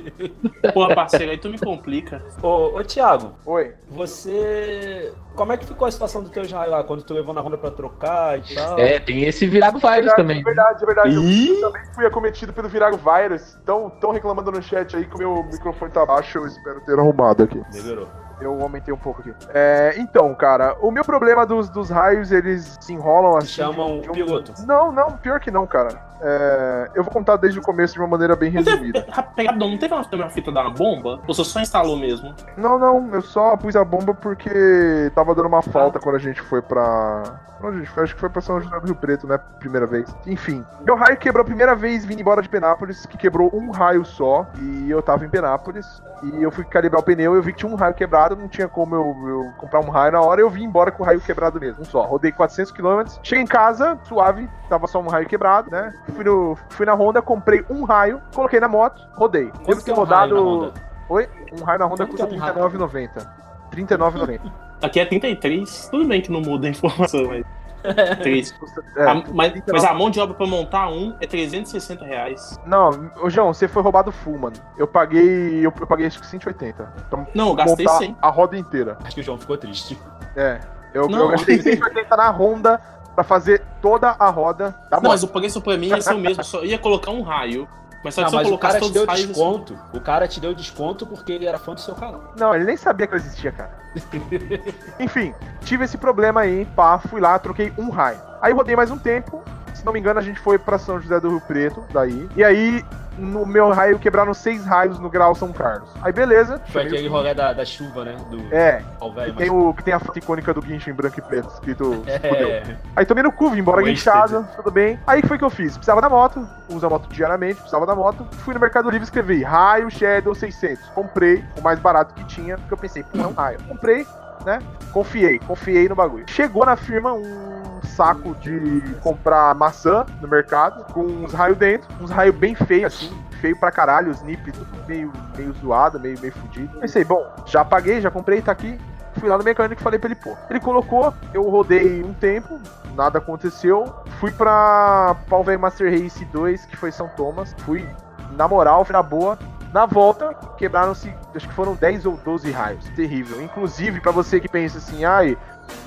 Porra, 0.74 0.94
parceiro, 0.94 1.30
aí 1.30 1.38
tu 1.38 1.48
me 1.48 1.58
complica. 1.58 2.22
Ô, 2.42 2.78
ô 2.78 2.84
Thiago, 2.84 3.32
Oi. 3.46 3.72
você. 3.88 5.12
Como 5.34 5.52
é 5.52 5.56
que 5.56 5.64
ficou 5.64 5.88
a 5.88 5.90
situação 5.90 6.22
do 6.22 6.28
teu 6.28 6.44
Jai 6.44 6.68
lá, 6.68 6.84
quando 6.84 7.02
tu 7.02 7.14
levou 7.14 7.34
na 7.34 7.40
Honda 7.40 7.56
pra 7.56 7.70
trocar 7.70 8.38
e 8.38 8.54
tal? 8.54 8.78
É, 8.78 8.98
tem 8.98 9.24
esse 9.24 9.46
virado 9.46 9.78
virus 9.78 9.94
verdade, 9.94 10.16
também. 10.16 10.40
É 10.40 10.44
verdade, 10.44 10.82
é 10.82 10.86
verdade. 10.86 11.14
Eu, 11.14 11.22
eu 11.22 11.60
também 11.60 11.82
fui 11.94 12.06
acometido 12.06 12.52
pelo 12.52 12.68
Virago 12.68 12.98
Virus. 12.98 13.54
Estão 13.54 13.88
tão 13.88 14.12
reclamando 14.12 14.52
no 14.52 14.62
chat 14.62 14.94
aí 14.94 15.06
que 15.06 15.14
o 15.14 15.18
meu 15.18 15.42
microfone 15.44 15.90
tá 15.90 16.04
baixo. 16.04 16.38
Eu 16.38 16.46
espero 16.46 16.80
ter 16.82 16.98
arrumado 16.98 17.42
aqui. 17.42 17.62
Melhorou. 17.72 18.08
Eu 18.40 18.60
aumentei 18.60 18.92
um 18.92 18.98
pouco 18.98 19.22
aqui. 19.22 19.32
É, 19.54 19.94
então, 19.96 20.34
cara, 20.34 20.76
o 20.80 20.90
meu 20.90 21.04
problema 21.04 21.46
dos, 21.46 21.70
dos 21.70 21.88
raios, 21.88 22.30
eles 22.30 22.76
se 22.80 22.92
enrolam 22.92 23.38
assim. 23.38 23.48
Chamam 23.48 24.00
de 24.00 24.10
um- 24.10 24.12
piloto. 24.12 24.52
Não, 24.66 24.92
não, 24.92 25.16
pior 25.16 25.40
que 25.40 25.50
não, 25.50 25.66
cara. 25.66 25.88
É, 26.20 26.90
eu 26.94 27.04
vou 27.04 27.12
contar 27.12 27.36
desde 27.36 27.58
o 27.58 27.62
começo 27.62 27.94
de 27.94 28.00
uma 28.00 28.08
maneira 28.08 28.34
bem 28.34 28.50
resumida. 28.50 29.06
Rapidão, 29.10 29.70
não 29.70 29.78
teve 29.78 29.94
uma, 29.94 30.06
uma 30.12 30.30
fita 30.30 30.50
da 30.50 30.68
bomba? 30.70 31.20
Ou 31.26 31.34
você 31.34 31.44
só 31.44 31.60
instalou 31.60 31.96
mesmo? 31.96 32.34
Não, 32.56 32.78
não, 32.78 33.14
eu 33.14 33.22
só 33.22 33.56
pus 33.56 33.76
a 33.76 33.84
bomba 33.84 34.14
porque 34.14 35.10
tava 35.14 35.34
dando 35.34 35.48
uma 35.48 35.62
falta 35.62 35.98
quando 35.98 36.16
a 36.16 36.20
gente 36.20 36.40
foi 36.40 36.62
pra. 36.62 37.40
Acho 37.68 38.14
que 38.14 38.20
foi 38.20 38.28
pra 38.28 38.40
São 38.40 38.60
José 38.60 38.78
do 38.78 38.86
Rio 38.86 38.94
Preto, 38.94 39.26
né? 39.26 39.38
Primeira 39.58 39.86
vez. 39.86 40.14
Enfim. 40.26 40.64
Meu 40.84 40.96
raio 40.96 41.16
quebrou 41.16 41.42
a 41.42 41.44
primeira 41.44 41.74
vez 41.74 42.04
vindo 42.04 42.20
embora 42.20 42.42
de 42.42 42.48
Penápolis, 42.48 43.06
que 43.06 43.16
quebrou 43.16 43.50
um 43.54 43.70
raio 43.70 44.04
só. 44.04 44.46
E 44.60 44.90
eu 44.90 45.02
tava 45.02 45.24
em 45.24 45.28
Penápolis. 45.28 46.02
E 46.22 46.42
eu 46.42 46.50
fui 46.50 46.64
calibrar 46.64 47.00
o 47.00 47.04
pneu 47.04 47.34
eu 47.34 47.42
vi 47.42 47.52
que 47.52 47.58
tinha 47.58 47.70
um 47.70 47.76
raio 47.76 47.94
quebrado. 47.94 48.36
Não 48.36 48.48
tinha 48.48 48.68
como 48.68 48.94
eu, 48.94 49.28
eu 49.28 49.52
comprar 49.58 49.80
um 49.80 49.90
raio 49.90 50.12
na 50.12 50.20
hora. 50.20 50.40
Eu 50.40 50.50
vim 50.50 50.64
embora 50.64 50.90
com 50.90 51.02
o 51.02 51.06
raio 51.06 51.20
quebrado 51.20 51.60
mesmo. 51.60 51.84
Só. 51.84 52.02
Rodei 52.02 52.32
400 52.32 52.72
km. 52.72 53.02
Cheguei 53.22 53.44
em 53.44 53.46
casa, 53.46 53.98
suave. 54.04 54.48
Tava 54.68 54.86
só 54.86 55.00
um 55.00 55.08
raio 55.08 55.26
quebrado, 55.26 55.70
né? 55.70 55.92
Fui, 56.14 56.24
no, 56.24 56.56
fui 56.70 56.86
na 56.86 56.94
Honda, 56.94 57.22
comprei 57.22 57.64
um 57.68 57.84
raio, 57.84 58.20
coloquei 58.34 58.60
na 58.60 58.68
moto, 58.68 59.00
rodei. 59.14 59.46
Devo 59.46 59.64
Quanto 59.64 59.78
que 59.78 59.84
ter 59.84 59.90
é 59.90 59.94
um 59.94 59.96
rodado. 59.96 60.72
Oi? 61.08 61.28
Um 61.52 61.64
raio 61.64 61.78
na 61.78 61.86
Honda 61.86 62.06
Quanto 62.06 62.10
custa 62.10 62.26
é 62.26 62.36
um 62.36 62.40
raio? 62.40 62.54
R$39,90. 62.54 63.26
R$39,90. 63.72 64.65
Aqui 64.82 65.00
é 65.00 65.04
33. 65.04 65.88
Tudo 65.90 66.06
bem 66.06 66.20
que 66.20 66.30
não 66.30 66.40
muda 66.40 66.66
a 66.66 66.70
informação, 66.70 67.26
mas. 67.26 67.44
3. 68.20 68.52
Custa- 68.52 68.82
é, 68.96 69.02
A- 69.04 69.14
mas, 69.32 69.52
39. 69.52 69.62
mas 69.72 69.84
a 69.84 69.94
mão 69.94 70.10
de 70.10 70.18
obra 70.18 70.34
pra 70.34 70.46
montar 70.46 70.88
um 70.88 71.14
é 71.20 71.26
360 71.26 72.04
reais. 72.04 72.58
Não, 72.66 73.10
ô 73.22 73.30
João, 73.30 73.52
você 73.54 73.68
foi 73.68 73.80
roubado 73.82 74.10
full, 74.10 74.38
mano. 74.38 74.56
Eu 74.76 74.88
paguei. 74.88 75.58
Eu, 75.64 75.72
eu 75.80 75.86
paguei 75.86 76.06
acho 76.06 76.18
que 76.20 76.26
180. 76.26 76.82
Pra 77.08 77.26
Não, 77.34 77.48
eu 77.48 77.54
gastei 77.54 77.86
montar 77.86 77.98
100. 77.98 78.16
a 78.20 78.28
roda 78.28 78.56
inteira. 78.58 78.98
Acho 79.04 79.14
que 79.14 79.20
o 79.20 79.24
João 79.24 79.38
ficou 79.38 79.56
triste. 79.56 79.96
É. 80.34 80.58
Eu, 80.92 81.08
Não. 81.08 81.20
eu 81.20 81.28
gastei 81.28 81.60
180 81.60 82.16
na 82.16 82.30
Honda 82.30 82.80
pra 83.14 83.22
fazer 83.22 83.62
toda 83.80 84.16
a 84.18 84.30
roda 84.30 84.70
da 84.90 84.96
Não, 84.96 85.02
moto. 85.02 85.08
mas 85.12 85.22
o 85.22 85.28
preço 85.28 85.60
pra 85.60 85.76
mim 85.76 85.86
ia 85.88 86.00
ser 86.00 86.14
o 86.14 86.18
mesmo. 86.18 86.42
Só 86.42 86.64
ia 86.64 86.78
colocar 86.78 87.10
um 87.12 87.22
raio. 87.22 87.68
Mas 88.06 88.14
só 88.14 88.22
Não, 88.22 88.28
se 88.30 88.36
eu 88.36 88.42
colocasse 88.44 88.74
cara 88.74 88.78
te 88.78 88.80
todos 88.80 88.92
deu 88.94 89.02
os 89.02 89.08
raios. 89.08 89.26
desconto. 89.26 89.78
O 89.92 90.00
cara 90.00 90.28
te 90.28 90.38
deu 90.40 90.54
desconto 90.54 91.04
porque 91.04 91.32
ele 91.32 91.44
era 91.44 91.58
fã 91.58 91.74
do 91.74 91.80
seu 91.80 91.92
canal. 91.96 92.32
Não, 92.38 92.54
ele 92.54 92.62
nem 92.64 92.76
sabia 92.76 93.04
que 93.04 93.14
eu 93.14 93.18
existia, 93.18 93.50
cara. 93.50 93.70
Enfim, 95.00 95.34
tive 95.64 95.84
esse 95.84 95.98
problema 95.98 96.42
aí, 96.42 96.64
pá, 96.76 97.00
fui 97.00 97.20
lá, 97.20 97.36
troquei 97.40 97.72
um 97.76 97.90
raio. 97.90 98.20
Aí 98.40 98.52
rodei 98.52 98.76
mais 98.76 98.92
um 98.92 98.96
tempo, 98.98 99.42
não 99.86 99.92
me 99.92 100.00
engano, 100.00 100.18
a 100.18 100.22
gente 100.22 100.40
foi 100.40 100.58
pra 100.58 100.78
São 100.78 101.00
José 101.00 101.18
do 101.20 101.30
Rio 101.30 101.40
Preto, 101.40 101.82
daí. 101.92 102.28
E 102.34 102.42
aí, 102.42 102.84
no 103.16 103.46
meu 103.46 103.70
raio, 103.70 104.00
quebraram 104.00 104.34
seis 104.34 104.66
raios 104.66 104.98
no 104.98 105.08
grau 105.08 105.32
São 105.32 105.52
Carlos. 105.52 105.88
Aí, 106.02 106.12
beleza. 106.12 106.60
Foi 106.66 106.82
aquele 106.82 107.06
rolê 107.06 107.32
da, 107.32 107.52
da 107.52 107.64
chuva, 107.64 108.04
né? 108.04 108.16
Do 108.28 108.52
É, 108.52 108.82
ao 108.98 109.10
que 109.10 109.16
velho, 109.16 109.34
tem, 109.34 109.48
o, 109.48 109.72
que 109.72 109.84
tem 109.84 109.94
a 109.94 110.00
foto 110.00 110.18
icônica 110.18 110.52
do 110.52 110.60
guincho 110.60 110.90
em 110.90 110.92
branco 110.92 111.20
e 111.20 111.22
preto, 111.22 111.48
escrito 111.54 111.84
fudeu. 112.04 112.48
É, 112.50 112.76
Aí 112.96 113.06
tomei 113.06 113.22
no 113.22 113.30
cu, 113.30 113.48
vim 113.50 113.60
embora 113.60 113.80
guinchado, 113.80 114.46
tudo 114.56 114.72
bem. 114.72 114.98
Aí 115.06 115.22
foi 115.22 115.38
que 115.38 115.44
eu 115.44 115.50
fiz? 115.50 115.74
Precisava 115.74 116.00
da 116.00 116.10
moto, 116.10 116.46
uso 116.68 116.84
a 116.84 116.90
moto 116.90 117.08
diariamente, 117.08 117.54
precisava 117.54 117.86
da 117.86 117.94
moto. 117.94 118.26
Fui 118.38 118.54
no 118.54 118.60
Mercado 118.60 118.90
Livre 118.90 119.04
e 119.04 119.04
escrevi 119.04 119.44
raio 119.44 119.88
Shadow 119.88 120.34
600. 120.34 120.84
Comprei 120.88 121.44
o 121.56 121.62
mais 121.62 121.78
barato 121.78 122.12
que 122.12 122.24
tinha, 122.24 122.58
porque 122.58 122.74
eu 122.74 122.78
pensei, 122.78 123.04
pô, 123.04 123.18
é 123.18 123.26
um 123.26 123.32
raio. 123.32 123.58
Comprei, 123.68 124.04
né? 124.44 124.58
Confiei, 124.92 125.38
confiei 125.38 125.88
no 125.88 125.94
bagulho. 125.94 126.24
Chegou 126.26 126.66
na 126.66 126.74
firma 126.74 127.12
um 127.12 127.65
saco 127.86 128.34
de 128.36 128.82
comprar 129.00 129.54
maçã 129.54 130.04
no 130.20 130.28
mercado, 130.28 130.92
com 130.92 131.02
uns 131.02 131.32
raios 131.32 131.56
dentro, 131.56 131.88
uns 132.00 132.10
raios 132.10 132.34
bem 132.34 132.54
feios 132.54 132.94
assim. 132.94 133.26
Feio 133.40 133.58
pra 133.58 133.70
caralho, 133.70 134.10
os 134.10 134.22
nip 134.22 134.50
tudo 134.50 134.66
meio, 134.86 135.12
meio 135.36 135.52
zoado, 135.54 136.00
meio, 136.00 136.18
meio 136.20 136.32
fudido. 136.32 136.78
Pensei, 136.78 137.04
bom, 137.04 137.24
já 137.44 137.64
paguei, 137.64 138.00
já 138.00 138.10
comprei, 138.10 138.40
tá 138.40 138.52
aqui. 138.52 138.78
Fui 139.18 139.28
lá 139.28 139.38
no 139.38 139.44
mecânico 139.44 139.80
e 139.80 139.84
falei 139.84 139.98
pra 139.98 140.08
ele 140.08 140.14
pôr. 140.14 140.36
Ele 140.50 140.60
colocou, 140.60 141.12
eu 141.32 141.42
rodei 141.48 142.02
um 142.02 142.12
tempo, 142.12 142.60
nada 142.94 143.18
aconteceu. 143.18 143.94
Fui 144.20 144.30
pra 144.30 145.16
Palvei 145.28 145.56
Master 145.56 145.90
Race 145.90 146.24
2, 146.24 146.66
que 146.66 146.76
foi 146.76 146.92
São 146.92 147.08
Thomas. 147.08 147.54
Fui 147.58 147.86
na 148.32 148.46
moral, 148.46 148.84
fui 148.84 148.92
na 148.92 149.02
boa. 149.02 149.38
Na 149.72 149.84
volta, 149.84 150.32
quebraram-se, 150.56 151.12
acho 151.34 151.48
que 151.48 151.54
foram 151.54 151.74
10 151.74 152.06
ou 152.06 152.16
12 152.16 152.50
raios. 152.50 152.88
Terrível. 152.90 153.42
Inclusive, 153.42 154.00
pra 154.00 154.12
você 154.12 154.40
que 154.40 154.48
pensa 154.48 154.78
assim, 154.78 155.04
ai, 155.04 155.36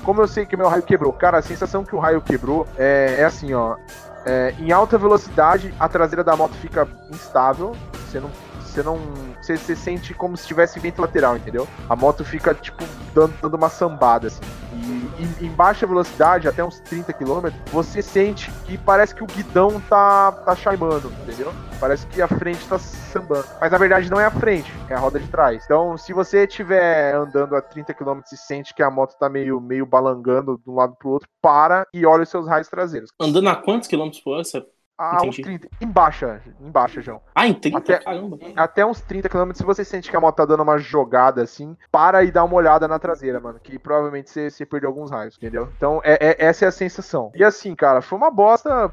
como 0.04 0.20
eu 0.20 0.28
sei 0.28 0.46
que 0.46 0.56
meu 0.56 0.68
raio 0.68 0.82
quebrou? 0.82 1.12
Cara, 1.12 1.38
a 1.38 1.42
sensação 1.42 1.84
que 1.84 1.94
o 1.94 1.98
raio 1.98 2.20
quebrou 2.20 2.66
é, 2.76 3.16
é 3.18 3.24
assim, 3.24 3.52
ó. 3.54 3.76
É, 4.24 4.54
em 4.58 4.70
alta 4.70 4.98
velocidade, 4.98 5.74
a 5.78 5.88
traseira 5.88 6.22
da 6.22 6.36
moto 6.36 6.54
fica 6.54 6.86
instável. 7.10 7.74
Você 8.06 8.20
não. 8.20 8.30
Você 8.60 8.82
não. 8.82 8.98
Você 9.40 9.74
sente 9.74 10.14
como 10.14 10.36
se 10.36 10.46
tivesse 10.46 10.78
vento 10.78 11.00
lateral, 11.00 11.36
entendeu? 11.36 11.66
A 11.88 11.96
moto 11.96 12.24
fica, 12.24 12.54
tipo, 12.54 12.84
dando, 13.14 13.34
dando 13.40 13.54
uma 13.54 13.68
sambada, 13.68 14.28
assim. 14.28 14.40
E 14.72 15.22
em, 15.22 15.46
em 15.46 15.50
baixa 15.50 15.86
velocidade, 15.86 16.48
até 16.48 16.64
uns 16.64 16.80
30 16.80 17.12
km, 17.12 17.48
você 17.72 18.00
sente 18.02 18.50
que 18.66 18.78
parece 18.78 19.14
que 19.14 19.22
o 19.22 19.26
guidão 19.26 19.80
tá, 19.88 20.32
tá 20.32 20.54
chaimando, 20.54 21.12
entendeu? 21.22 21.52
Parece 21.78 22.06
que 22.06 22.20
a 22.22 22.28
frente 22.28 22.66
tá 22.68 22.78
sambando. 22.78 23.46
Mas 23.60 23.72
na 23.72 23.78
verdade 23.78 24.10
não 24.10 24.20
é 24.20 24.26
a 24.26 24.30
frente, 24.30 24.70
é 24.88 24.94
a 24.94 24.98
roda 24.98 25.18
de 25.18 25.26
trás. 25.28 25.64
Então, 25.64 25.96
se 25.96 26.12
você 26.12 26.44
estiver 26.44 27.14
andando 27.14 27.56
a 27.56 27.62
30 27.62 27.92
km 27.94 28.20
e 28.32 28.36
sente 28.36 28.74
que 28.74 28.82
a 28.82 28.90
moto 28.90 29.16
tá 29.18 29.28
meio, 29.28 29.60
meio 29.60 29.86
balangando 29.86 30.60
de 30.62 30.70
um 30.70 30.74
lado 30.76 30.94
pro 30.96 31.10
outro, 31.10 31.28
para 31.42 31.86
e 31.92 32.04
olha 32.06 32.22
os 32.22 32.28
seus 32.28 32.46
raios 32.46 32.68
traseiros. 32.68 33.10
Andando 33.20 33.48
a 33.48 33.56
quantos 33.56 33.88
quilômetros 33.88 34.22
por 34.22 34.34
hora? 34.34 34.44
Você- 34.44 34.64
Ah, 35.02 35.16
uns 35.16 35.38
Entendi. 35.38 35.42
30. 35.60 35.68
Em 35.80 35.86
baixa, 35.88 36.42
em 36.60 36.70
baixa, 36.70 37.00
João. 37.00 37.22
Ah, 37.34 37.46
em 37.46 37.54
30? 37.54 37.78
Até- 37.78 37.98
Caramba. 38.00 38.38
Até 38.54 38.84
uns 38.84 39.00
30 39.00 39.30
km, 39.30 39.52
se 39.54 39.62
você 39.64 39.82
sente 39.82 40.10
que 40.10 40.16
a 40.16 40.20
moto 40.20 40.36
tá 40.36 40.44
dando 40.44 40.62
uma 40.62 40.76
jogada 40.76 41.42
assim, 41.42 41.74
para 41.90 42.22
e 42.22 42.30
dá 42.30 42.44
uma 42.44 42.54
olhada 42.54 42.86
na 42.86 42.98
traseira, 42.98 43.40
mano. 43.40 43.58
Que 43.62 43.78
provavelmente 43.78 44.28
você, 44.28 44.50
você 44.50 44.66
perdeu 44.66 44.90
alguns 44.90 45.10
raios, 45.10 45.38
entendeu? 45.38 45.70
Então, 45.74 46.02
é, 46.04 46.18
é- 46.20 46.44
essa 46.44 46.66
é 46.66 46.68
a 46.68 46.72
sensação. 46.72 47.32
E 47.34 47.42
assim, 47.42 47.74
cara, 47.74 48.02
foi 48.02 48.18
uma 48.18 48.30
bosta 48.30 48.90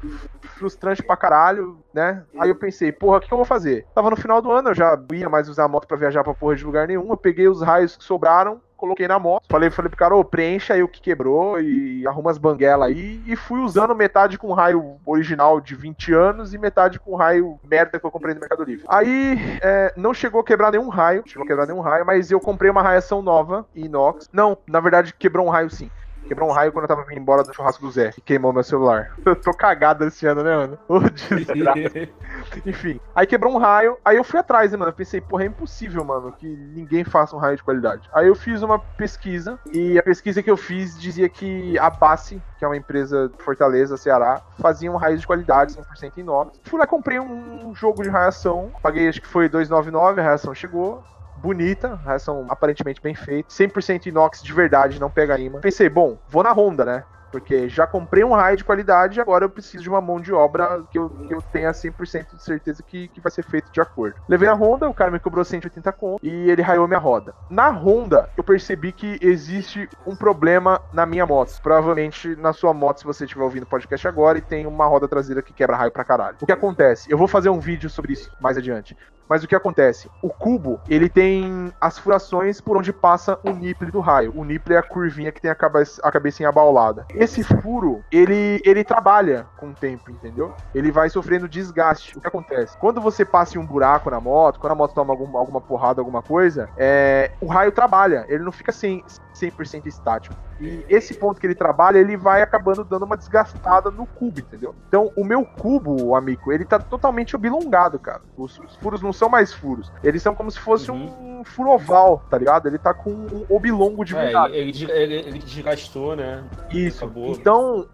frustrante 0.56 1.02
pra 1.02 1.14
caralho, 1.16 1.78
né? 1.92 2.24
Aí 2.38 2.48
eu 2.48 2.56
pensei, 2.56 2.90
porra, 2.90 3.18
o 3.18 3.20
que, 3.20 3.28
que 3.28 3.34
eu 3.34 3.38
vou 3.38 3.44
fazer? 3.44 3.86
Tava 3.94 4.08
no 4.08 4.16
final 4.16 4.40
do 4.40 4.50
ano, 4.50 4.70
eu 4.70 4.74
já 4.74 4.98
ia 5.12 5.28
mais 5.28 5.46
usar 5.46 5.64
a 5.64 5.68
moto 5.68 5.86
pra 5.86 5.96
viajar 5.98 6.24
pra 6.24 6.32
porra 6.32 6.56
de 6.56 6.64
lugar 6.64 6.88
nenhum. 6.88 7.06
Eu 7.10 7.16
peguei 7.18 7.48
os 7.48 7.60
raios 7.60 7.96
que 7.98 8.04
sobraram. 8.04 8.62
Coloquei 8.78 9.08
na 9.08 9.18
moto, 9.18 9.44
falei, 9.50 9.70
falei 9.70 9.88
pro 9.88 9.98
cara, 9.98 10.14
ô, 10.14 10.24
preencha 10.24 10.72
aí 10.72 10.84
o 10.84 10.88
que 10.88 11.02
quebrou 11.02 11.60
e 11.60 12.06
arruma 12.06 12.30
as 12.30 12.38
banguelas 12.38 12.88
aí. 12.88 13.20
E 13.26 13.34
fui 13.34 13.58
usando 13.58 13.92
metade 13.92 14.38
com 14.38 14.52
raio 14.52 15.00
original 15.04 15.60
de 15.60 15.74
20 15.74 16.14
anos 16.14 16.54
e 16.54 16.58
metade 16.58 17.00
com 17.00 17.16
raio 17.16 17.58
merda 17.68 17.98
que 17.98 18.06
eu 18.06 18.10
comprei 18.10 18.34
no 18.34 18.40
Mercado 18.40 18.62
Livre. 18.62 18.84
Aí 18.88 19.36
é, 19.60 19.92
não 19.96 20.14
chegou 20.14 20.40
a 20.40 20.44
quebrar 20.44 20.70
nenhum 20.70 20.88
raio, 20.88 21.24
chegou 21.26 21.42
a 21.42 21.46
quebrar 21.48 21.66
nenhum 21.66 21.80
raio, 21.80 22.06
mas 22.06 22.30
eu 22.30 22.38
comprei 22.38 22.70
uma 22.70 22.80
raiação 22.80 23.20
nova, 23.20 23.66
inox. 23.74 24.30
Não, 24.32 24.56
na 24.64 24.78
verdade 24.78 25.12
quebrou 25.12 25.44
um 25.44 25.50
raio 25.50 25.68
sim. 25.68 25.90
Quebrou 26.28 26.50
um 26.50 26.52
raio 26.52 26.70
quando 26.70 26.84
eu 26.84 26.88
tava 26.88 27.04
vindo 27.04 27.18
embora 27.18 27.42
do 27.42 27.54
churrasco 27.54 27.82
do 27.82 27.90
Zé, 27.90 28.12
que 28.12 28.20
queimou 28.20 28.52
meu 28.52 28.62
celular. 28.62 29.12
Eu 29.24 29.34
tô 29.34 29.50
cagado 29.52 30.04
esse 30.04 30.26
ano, 30.26 30.42
né, 30.42 30.56
mano? 30.56 30.78
Ô, 30.88 31.00
desgraça. 31.00 32.08
Enfim, 32.66 33.00
aí 33.14 33.26
quebrou 33.26 33.54
um 33.54 33.58
raio, 33.58 33.96
aí 34.04 34.16
eu 34.16 34.24
fui 34.24 34.38
atrás, 34.38 34.72
né, 34.72 34.78
mano? 34.78 34.90
Eu 34.90 34.94
pensei, 34.94 35.20
porra, 35.20 35.44
é 35.44 35.46
impossível, 35.46 36.04
mano, 36.04 36.32
que 36.32 36.46
ninguém 36.46 37.04
faça 37.04 37.36
um 37.36 37.38
raio 37.38 37.56
de 37.56 37.62
qualidade. 37.62 38.08
Aí 38.12 38.26
eu 38.26 38.34
fiz 38.34 38.62
uma 38.62 38.78
pesquisa, 38.78 39.58
e 39.72 39.98
a 39.98 40.02
pesquisa 40.02 40.42
que 40.42 40.50
eu 40.50 40.56
fiz 40.56 40.98
dizia 40.98 41.28
que 41.28 41.78
a 41.78 41.90
Bassi, 41.90 42.42
que 42.58 42.64
é 42.64 42.68
uma 42.68 42.76
empresa 42.76 43.28
de 43.28 43.42
Fortaleza, 43.42 43.96
Ceará, 43.96 44.40
fazia 44.58 44.90
um 44.90 44.96
raio 44.96 45.18
de 45.18 45.26
qualidade 45.26 45.74
100% 45.74 46.18
inox. 46.18 46.58
Fui 46.64 46.78
lá 46.78 46.84
e 46.84 46.88
comprei 46.88 47.18
um 47.18 47.74
jogo 47.74 48.02
de 48.02 48.08
raiação, 48.08 48.70
paguei 48.82 49.08
acho 49.08 49.20
que 49.20 49.28
foi 49.28 49.48
2,99, 49.48 50.18
a 50.18 50.22
raiação 50.22 50.54
chegou. 50.54 51.02
Bonita, 51.40 51.94
raiação 51.94 52.46
aparentemente 52.48 53.00
bem 53.00 53.14
feita, 53.14 53.48
100% 53.48 54.06
inox 54.06 54.42
de 54.42 54.52
verdade, 54.52 55.00
não 55.00 55.10
pega 55.10 55.38
imã. 55.38 55.60
Pensei, 55.60 55.88
bom, 55.88 56.18
vou 56.28 56.42
na 56.42 56.52
Honda, 56.52 56.84
né? 56.84 57.04
Porque 57.30 57.68
já 57.68 57.86
comprei 57.86 58.24
um 58.24 58.32
raio 58.32 58.56
de 58.56 58.64
qualidade, 58.64 59.20
agora 59.20 59.44
eu 59.44 59.50
preciso 59.50 59.82
de 59.82 59.88
uma 59.88 60.00
mão 60.00 60.20
de 60.20 60.32
obra 60.32 60.82
que 60.90 60.98
eu, 60.98 61.10
que 61.10 61.34
eu 61.34 61.42
tenha 61.42 61.70
100% 61.72 62.36
de 62.36 62.42
certeza 62.42 62.82
que, 62.82 63.08
que 63.08 63.20
vai 63.20 63.30
ser 63.30 63.42
feito 63.42 63.70
de 63.70 63.80
acordo. 63.80 64.16
Levei 64.28 64.48
na 64.48 64.54
Honda, 64.54 64.88
o 64.88 64.94
cara 64.94 65.10
me 65.10 65.20
cobrou 65.20 65.44
180 65.44 65.92
conto 65.92 66.24
e 66.24 66.50
ele 66.50 66.62
raiou 66.62 66.88
minha 66.88 66.98
roda. 66.98 67.34
Na 67.50 67.68
Honda, 67.68 68.28
eu 68.36 68.42
percebi 68.42 68.92
que 68.92 69.18
existe 69.20 69.88
um 70.06 70.16
problema 70.16 70.80
na 70.92 71.04
minha 71.04 71.26
moto. 71.26 71.60
Provavelmente 71.62 72.34
na 72.36 72.52
sua 72.52 72.72
moto, 72.72 73.00
se 73.00 73.04
você 73.04 73.24
estiver 73.24 73.44
ouvindo 73.44 73.64
o 73.64 73.66
podcast 73.66 74.06
agora, 74.08 74.38
e 74.38 74.42
tem 74.42 74.66
uma 74.66 74.86
roda 74.86 75.06
traseira 75.06 75.42
que 75.42 75.52
quebra 75.52 75.76
raio 75.76 75.92
pra 75.92 76.04
caralho. 76.04 76.36
O 76.40 76.46
que 76.46 76.52
acontece? 76.52 77.10
Eu 77.10 77.18
vou 77.18 77.28
fazer 77.28 77.50
um 77.50 77.60
vídeo 77.60 77.90
sobre 77.90 78.12
isso 78.12 78.30
mais 78.40 78.56
adiante. 78.56 78.96
Mas 79.28 79.44
o 79.44 79.48
que 79.48 79.54
acontece? 79.54 80.10
O 80.22 80.28
cubo, 80.28 80.80
ele 80.88 81.08
tem 81.08 81.72
as 81.80 81.98
furações 81.98 82.60
por 82.60 82.76
onde 82.76 82.92
passa 82.92 83.38
o 83.44 83.50
nipple 83.50 83.90
do 83.90 84.00
raio. 84.00 84.32
O 84.34 84.44
nipple 84.44 84.74
é 84.74 84.78
a 84.78 84.82
curvinha 84.82 85.30
que 85.30 85.40
tem 85.40 85.50
a 85.50 85.54
cabeça, 85.54 86.00
a 86.02 86.10
cabecinha 86.10 86.48
abaulada. 86.48 87.06
Esse 87.14 87.42
furo, 87.42 88.02
ele, 88.10 88.60
ele 88.64 88.82
trabalha 88.82 89.46
com 89.56 89.68
o 89.68 89.74
tempo, 89.74 90.10
entendeu? 90.10 90.54
Ele 90.74 90.90
vai 90.90 91.10
sofrendo 91.10 91.48
desgaste. 91.48 92.16
O 92.16 92.20
que 92.20 92.28
acontece? 92.28 92.76
Quando 92.78 93.00
você 93.00 93.24
passa 93.24 93.56
em 93.56 93.60
um 93.60 93.66
buraco 93.66 94.10
na 94.10 94.20
moto, 94.20 94.58
quando 94.58 94.72
a 94.72 94.76
moto 94.76 94.94
toma 94.94 95.12
algum, 95.12 95.36
alguma 95.36 95.60
porrada, 95.60 96.00
alguma 96.00 96.22
coisa, 96.22 96.68
é, 96.76 97.30
o 97.40 97.46
raio 97.46 97.72
trabalha. 97.72 98.24
Ele 98.28 98.42
não 98.42 98.52
fica 98.52 98.72
100%, 98.72 99.20
100% 99.34 99.86
estático. 99.86 100.34
E 100.60 100.84
esse 100.88 101.14
ponto 101.14 101.40
que 101.40 101.46
ele 101.46 101.54
trabalha, 101.54 101.98
ele 101.98 102.16
vai 102.16 102.42
acabando 102.42 102.84
dando 102.84 103.04
uma 103.04 103.16
desgastada 103.16 103.90
no 103.90 104.06
cubo, 104.06 104.40
entendeu? 104.40 104.74
Então, 104.88 105.12
o 105.16 105.24
meu 105.24 105.44
cubo, 105.44 106.14
amigo, 106.16 106.52
ele 106.52 106.64
tá 106.64 106.78
totalmente 106.78 107.36
oblongado, 107.36 107.98
cara. 107.98 108.22
Os, 108.36 108.58
os 108.58 108.76
furos 108.76 109.00
não 109.00 109.12
são 109.18 109.28
mais 109.28 109.52
furos. 109.52 109.90
Eles 110.02 110.22
são 110.22 110.34
como 110.34 110.50
se 110.50 110.58
fosse 110.58 110.90
um 110.90 111.42
furo 111.44 111.70
oval, 111.70 112.24
tá 112.30 112.38
ligado? 112.38 112.66
Ele 112.66 112.78
tá 112.78 112.92
com 112.94 113.10
um 113.10 113.44
oblongo 113.48 114.04
de 114.04 114.16
É, 114.16 114.24
verdade. 114.24 114.56
ele, 114.56 114.70
ele, 114.70 114.92
ele, 114.92 115.14
ele 115.28 115.38
desgastou, 115.38 116.16
né? 116.16 116.44
Isso. 116.70 117.04
Acabou. 117.04 117.30
Então, 117.32 117.86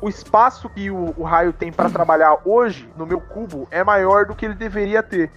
o 0.00 0.08
espaço 0.08 0.68
que 0.70 0.90
o, 0.90 1.14
o 1.16 1.22
raio 1.22 1.52
tem 1.52 1.72
para 1.72 1.90
trabalhar 1.90 2.38
hoje 2.44 2.88
no 2.96 3.06
meu 3.06 3.20
cubo 3.20 3.66
é 3.70 3.82
maior 3.84 4.26
do 4.26 4.34
que 4.34 4.44
ele 4.44 4.54
deveria 4.54 5.02
ter. 5.02 5.30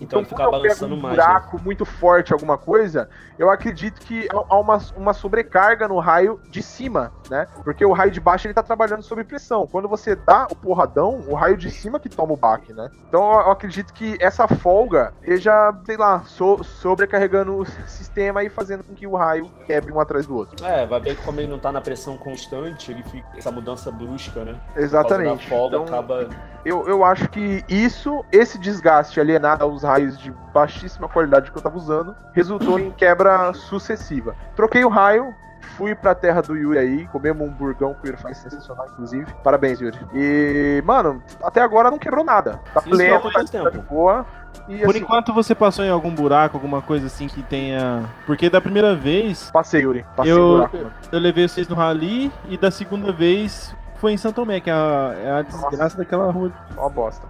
Então 0.00 0.06
Então, 0.06 0.18
ele 0.20 0.28
fica 0.28 0.42
quando 0.44 0.54
eu 0.54 0.62
pego 0.62 0.62
balançando 0.80 0.94
um 0.94 1.00
mais, 1.00 1.16
né? 1.16 1.22
buraco 1.24 1.60
muito 1.62 1.84
forte, 1.84 2.32
alguma 2.32 2.56
coisa, 2.58 3.08
eu 3.38 3.50
acredito 3.50 4.00
que 4.00 4.26
há 4.32 4.56
uma, 4.58 4.78
uma 4.96 5.12
sobrecarga 5.12 5.86
no 5.86 5.98
raio 5.98 6.40
de 6.48 6.62
cima, 6.62 7.12
né? 7.28 7.46
Porque 7.62 7.84
o 7.84 7.92
raio 7.92 8.10
de 8.10 8.20
baixo 8.20 8.46
ele 8.46 8.54
tá 8.54 8.62
trabalhando 8.62 9.02
sob 9.02 9.22
pressão. 9.24 9.66
Quando 9.66 9.88
você 9.88 10.16
dá 10.16 10.46
o 10.50 10.56
porradão, 10.56 11.20
o 11.28 11.34
raio 11.34 11.56
de 11.56 11.70
cima 11.70 12.00
que 12.00 12.08
toma 12.08 12.32
o 12.32 12.36
baque, 12.36 12.72
né? 12.72 12.90
Então 13.08 13.22
eu 13.22 13.50
acredito 13.50 13.92
que 13.92 14.16
essa 14.20 14.48
folga 14.48 15.12
esteja, 15.22 15.72
sei 15.84 15.96
lá, 15.96 16.20
so- 16.24 16.62
sobrecarregando 16.64 17.56
o 17.58 17.64
sistema 17.86 18.42
e 18.42 18.48
fazendo 18.48 18.82
com 18.84 18.94
que 18.94 19.06
o 19.06 19.14
raio 19.16 19.50
quebre 19.66 19.92
um 19.92 20.00
atrás 20.00 20.26
do 20.26 20.34
outro. 20.36 20.64
É, 20.64 20.86
vai 20.86 21.00
ver 21.00 21.16
que 21.16 21.22
como 21.22 21.40
ele 21.40 21.48
não 21.48 21.58
tá 21.58 21.70
na 21.70 21.80
pressão 21.80 22.16
constante, 22.16 22.90
ele 22.90 23.02
fica 23.04 23.26
essa 23.36 23.50
mudança 23.50 23.90
brusca, 23.90 24.44
né? 24.44 24.56
Exatamente. 24.76 25.48
Folga 25.48 25.76
Então, 25.76 25.84
acaba. 25.94 26.28
eu, 26.64 26.86
eu 26.88 27.04
acho 27.04 27.28
que 27.28 27.64
isso, 27.68 28.24
esse 28.32 28.58
desgaste 28.58 29.20
alienado 29.20 29.64
aos 29.64 29.84
raios 29.90 30.16
de 30.18 30.32
baixíssima 30.54 31.08
qualidade 31.08 31.50
que 31.50 31.58
eu 31.58 31.62
tava 31.62 31.76
usando, 31.76 32.14
resultou 32.32 32.78
em 32.78 32.90
quebra 32.92 33.52
sucessiva. 33.52 34.34
Troquei 34.54 34.84
o 34.84 34.88
raio, 34.88 35.34
fui 35.76 35.94
pra 35.94 36.14
terra 36.14 36.40
do 36.42 36.56
Yuri 36.56 36.78
aí, 36.78 37.06
comemos 37.08 37.46
um 37.46 37.50
burgão 37.50 37.94
que 37.94 38.04
o 38.04 38.06
Yuri 38.10 38.22
faz 38.22 38.38
sensacional, 38.38 38.86
inclusive. 38.92 39.26
Parabéns, 39.42 39.80
Yuri. 39.80 39.98
E, 40.14 40.80
mano, 40.84 41.20
até 41.42 41.60
agora 41.60 41.90
não 41.90 41.98
quebrou 41.98 42.24
nada. 42.24 42.60
Tá 42.72 42.80
Isso 42.80 42.90
pleno, 42.90 43.20
tá, 43.20 43.30
tá 43.40 43.44
tempo? 43.44 43.70
de 43.70 43.78
boa. 43.78 44.24
E 44.68 44.78
Por 44.78 44.90
assim, 44.90 44.98
enquanto 44.98 45.32
você 45.32 45.54
passou 45.54 45.84
em 45.84 45.90
algum 45.90 46.12
buraco, 46.14 46.56
alguma 46.56 46.82
coisa 46.82 47.06
assim 47.06 47.28
que 47.28 47.42
tenha. 47.42 48.04
Porque 48.26 48.48
da 48.50 48.60
primeira 48.60 48.94
vez 48.96 49.50
passei, 49.52 49.82
Yuri. 49.82 50.04
Passei 50.16 50.32
Eu- 50.32 50.38
o 50.44 50.56
buraco, 50.56 50.76
eu 51.12 51.18
levei 51.20 51.48
vocês 51.48 51.68
no 51.68 51.74
rally 51.76 52.32
e 52.48 52.56
da 52.56 52.70
segunda 52.70 53.12
vez 53.12 53.74
foi 54.00 54.12
em 54.12 54.16
São 54.16 54.32
Tomé, 54.32 54.60
que 54.60 54.70
é 54.70 54.72
a, 54.72 55.14
é 55.22 55.30
a 55.30 55.42
desgraça 55.42 55.96
daquela 55.96 56.32
rua. 56.32 56.50
Uma 56.74 56.88
bosta. 56.88 57.26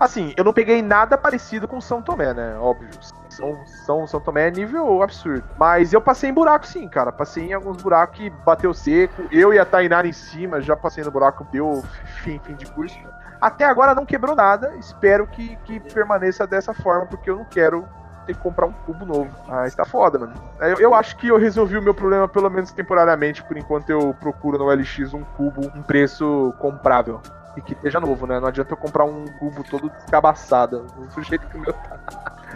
Assim, 0.00 0.32
eu 0.36 0.42
não 0.42 0.52
peguei 0.52 0.80
nada 0.80 1.18
parecido 1.18 1.68
com 1.68 1.78
São 1.80 2.00
Tomé, 2.00 2.32
né? 2.32 2.56
Óbvio. 2.58 2.88
São, 3.28 3.66
São, 3.66 4.06
São 4.06 4.20
Tomé 4.20 4.48
é 4.48 4.50
nível 4.50 5.02
absurdo. 5.02 5.44
Mas 5.58 5.92
eu 5.92 6.00
passei 6.00 6.30
em 6.30 6.32
buraco 6.32 6.66
sim, 6.66 6.88
cara. 6.88 7.12
Passei 7.12 7.50
em 7.50 7.52
alguns 7.52 7.82
buracos 7.82 8.16
que 8.16 8.30
bateu 8.30 8.72
seco. 8.72 9.24
Eu 9.30 9.52
e 9.52 9.58
a 9.58 9.64
Tainara 9.66 10.08
em 10.08 10.12
cima 10.12 10.60
já 10.60 10.74
passei 10.74 11.04
no 11.04 11.10
buraco, 11.10 11.46
deu 11.52 11.84
fim, 12.22 12.40
fim 12.42 12.54
de 12.54 12.64
curso. 12.64 12.98
Até 13.38 13.66
agora 13.66 13.94
não 13.94 14.06
quebrou 14.06 14.34
nada. 14.34 14.74
Espero 14.76 15.26
que, 15.26 15.54
que 15.64 15.78
permaneça 15.78 16.46
dessa 16.46 16.72
forma, 16.72 17.04
porque 17.06 17.28
eu 17.28 17.36
não 17.36 17.44
quero 17.44 17.86
ter 18.26 18.34
que 18.34 18.40
comprar 18.40 18.66
um 18.66 18.72
cubo 18.72 19.06
novo. 19.06 19.30
Ah, 19.48 19.66
está 19.66 19.84
foda, 19.84 20.18
mano. 20.18 20.34
Eu, 20.60 20.78
eu 20.78 20.94
acho 20.94 21.16
que 21.16 21.28
eu 21.28 21.38
resolvi 21.38 21.78
o 21.78 21.82
meu 21.82 21.94
problema, 21.94 22.26
pelo 22.26 22.50
menos 22.50 22.72
temporariamente, 22.72 23.42
por 23.42 23.56
enquanto 23.56 23.90
eu 23.90 24.14
procuro 24.18 24.58
no 24.58 24.66
LX 24.66 25.14
um 25.14 25.22
cubo, 25.36 25.70
um 25.74 25.82
preço 25.82 26.52
comprável. 26.58 27.20
E 27.56 27.60
que 27.62 27.72
esteja 27.72 27.98
novo, 27.98 28.26
né? 28.26 28.38
Não 28.38 28.48
adianta 28.48 28.74
eu 28.74 28.76
comprar 28.76 29.04
um 29.04 29.24
cubo 29.38 29.64
todo 29.64 29.88
descabaçado. 29.88 30.86
Do 31.14 31.22
jeito 31.22 31.46
que 31.46 31.56
o 31.56 31.60
meu 31.60 31.72
tá. 31.72 31.98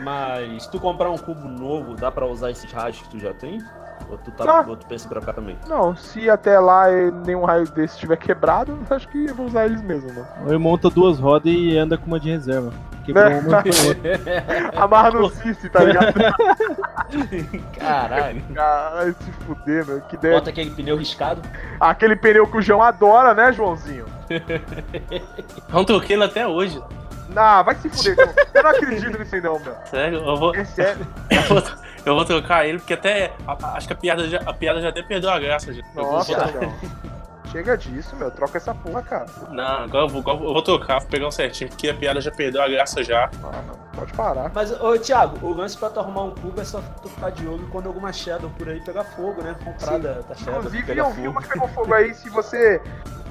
Mas 0.02 0.64
se 0.64 0.70
tu 0.70 0.78
comprar 0.78 1.10
um 1.10 1.16
cubo 1.16 1.48
novo, 1.48 1.94
dá 1.94 2.10
pra 2.10 2.26
usar 2.26 2.50
esses 2.50 2.70
raios 2.70 3.00
que 3.00 3.08
tu 3.08 3.18
já 3.18 3.32
tem? 3.32 3.62
Ou 4.08 4.18
tu, 4.18 4.30
tá, 4.32 4.44
Tá. 4.44 4.64
ou 4.68 4.76
tu 4.76 4.86
pensa 4.86 5.06
em 5.06 5.08
trocar 5.10 5.32
também? 5.34 5.56
Não, 5.68 5.94
se 5.96 6.28
até 6.30 6.58
lá 6.58 6.86
nenhum 7.26 7.44
raio 7.44 7.64
desse 7.70 7.94
estiver 7.94 8.16
quebrado, 8.16 8.78
acho 8.90 9.08
que 9.08 9.26
eu 9.26 9.34
vou 9.34 9.46
usar 9.46 9.66
eles 9.66 9.82
mesmo, 9.82 10.08
mano. 10.12 10.26
Ele 10.46 10.58
monta 10.58 10.88
duas 10.90 11.18
rodas 11.18 11.52
e 11.52 11.76
anda 11.76 11.96
com 11.98 12.06
uma 12.06 12.18
de 12.20 12.30
reserva. 12.30 12.72
Quebrou 13.04 13.24
Né? 13.30 13.40
uma. 13.40 13.62
Amarra 14.84 15.10
no 15.12 15.30
Cici, 15.30 15.68
tá 15.70 15.82
ligado? 15.84 16.12
Caralho. 17.78 18.42
Ai, 18.58 19.12
se 19.20 19.30
fuder, 19.32 19.86
meu. 19.86 20.00
Que 20.02 20.16
ideia. 20.16 20.34
Bota 20.34 20.50
aquele 20.50 20.70
pneu 20.70 20.96
riscado. 20.96 21.40
Aquele 21.78 22.16
pneu 22.16 22.46
que 22.46 22.56
o 22.58 22.62
João 22.62 22.82
adora, 22.82 23.34
né, 23.34 23.52
Joãozinho? 23.52 24.04
Não 25.70 25.84
troquei 25.84 26.16
ele 26.16 26.24
até 26.24 26.46
hoje. 26.46 26.80
Não, 27.30 27.64
vai 27.64 27.74
se 27.76 27.88
fuder, 27.88 28.16
João. 28.16 28.28
Eu 28.54 28.62
não 28.62 28.70
acredito 28.70 29.18
nisso 29.18 29.34
aí, 29.34 29.40
não, 29.40 29.58
meu. 29.60 29.74
Sério, 29.86 30.18
eu 30.18 30.36
vou, 30.36 30.54
É 30.54 30.64
sério. 30.64 31.06
eu 31.30 31.42
vou, 31.42 31.62
eu 32.04 32.14
vou 32.14 32.24
trocar 32.24 32.66
ele, 32.66 32.78
porque 32.78 32.94
até. 32.94 33.32
a- 33.46 33.52
a- 33.52 33.76
acho 33.76 33.86
que 33.86 33.92
a 33.92 33.96
piada, 33.96 34.28
já, 34.28 34.38
a 34.44 34.52
piada 34.52 34.80
já 34.80 34.88
até 34.88 35.02
perdeu 35.02 35.30
a 35.30 35.38
graça. 35.38 35.70
Eu 35.70 35.82
vou 35.94 36.12
Nossa. 36.12 36.32
Chega 37.50 37.76
disso, 37.76 38.14
meu. 38.14 38.30
Troca 38.30 38.58
essa 38.58 38.72
porra, 38.72 39.02
cara. 39.02 39.26
Não, 39.50 39.64
agora 39.84 40.04
eu 40.04 40.08
vou, 40.08 40.20
agora 40.20 40.36
eu 40.38 40.52
vou 40.52 40.62
trocar, 40.62 41.00
vou 41.00 41.08
pegar 41.08 41.26
um 41.26 41.32
certinho, 41.32 41.68
porque 41.68 41.88
a 41.88 41.94
piada 41.94 42.20
já 42.20 42.30
perdeu 42.30 42.62
a 42.62 42.68
graça 42.68 43.02
já. 43.02 43.28
Ah, 43.42 43.62
não. 43.66 43.74
Pode 43.92 44.12
parar. 44.12 44.52
Mas, 44.54 44.70
ô 44.80 44.96
Thiago, 44.96 45.44
o 45.44 45.52
lance 45.52 45.76
pra 45.76 45.90
tu 45.90 45.98
arrumar 45.98 46.22
um 46.22 46.30
cubo 46.30 46.60
é 46.60 46.64
só 46.64 46.80
tu 47.02 47.08
ficar 47.08 47.30
de 47.30 47.44
olho 47.48 47.68
quando 47.72 47.88
alguma 47.88 48.12
Shadow 48.12 48.48
por 48.56 48.68
aí 48.68 48.80
pegar 48.80 49.02
fogo, 49.02 49.42
né? 49.42 49.56
Comprar 49.64 49.94
Sim. 49.96 50.00
da, 50.00 50.34
Shadow. 50.36 50.58
Inclusive, 50.58 50.82
pegar 50.84 51.02
eu 51.02 51.10
vi 51.10 51.26
uma 51.26 51.42
que 51.42 51.48
pegou 51.48 51.68
fogo 51.68 51.92
aí. 51.92 52.14
Se 52.14 52.30
você. 52.30 52.80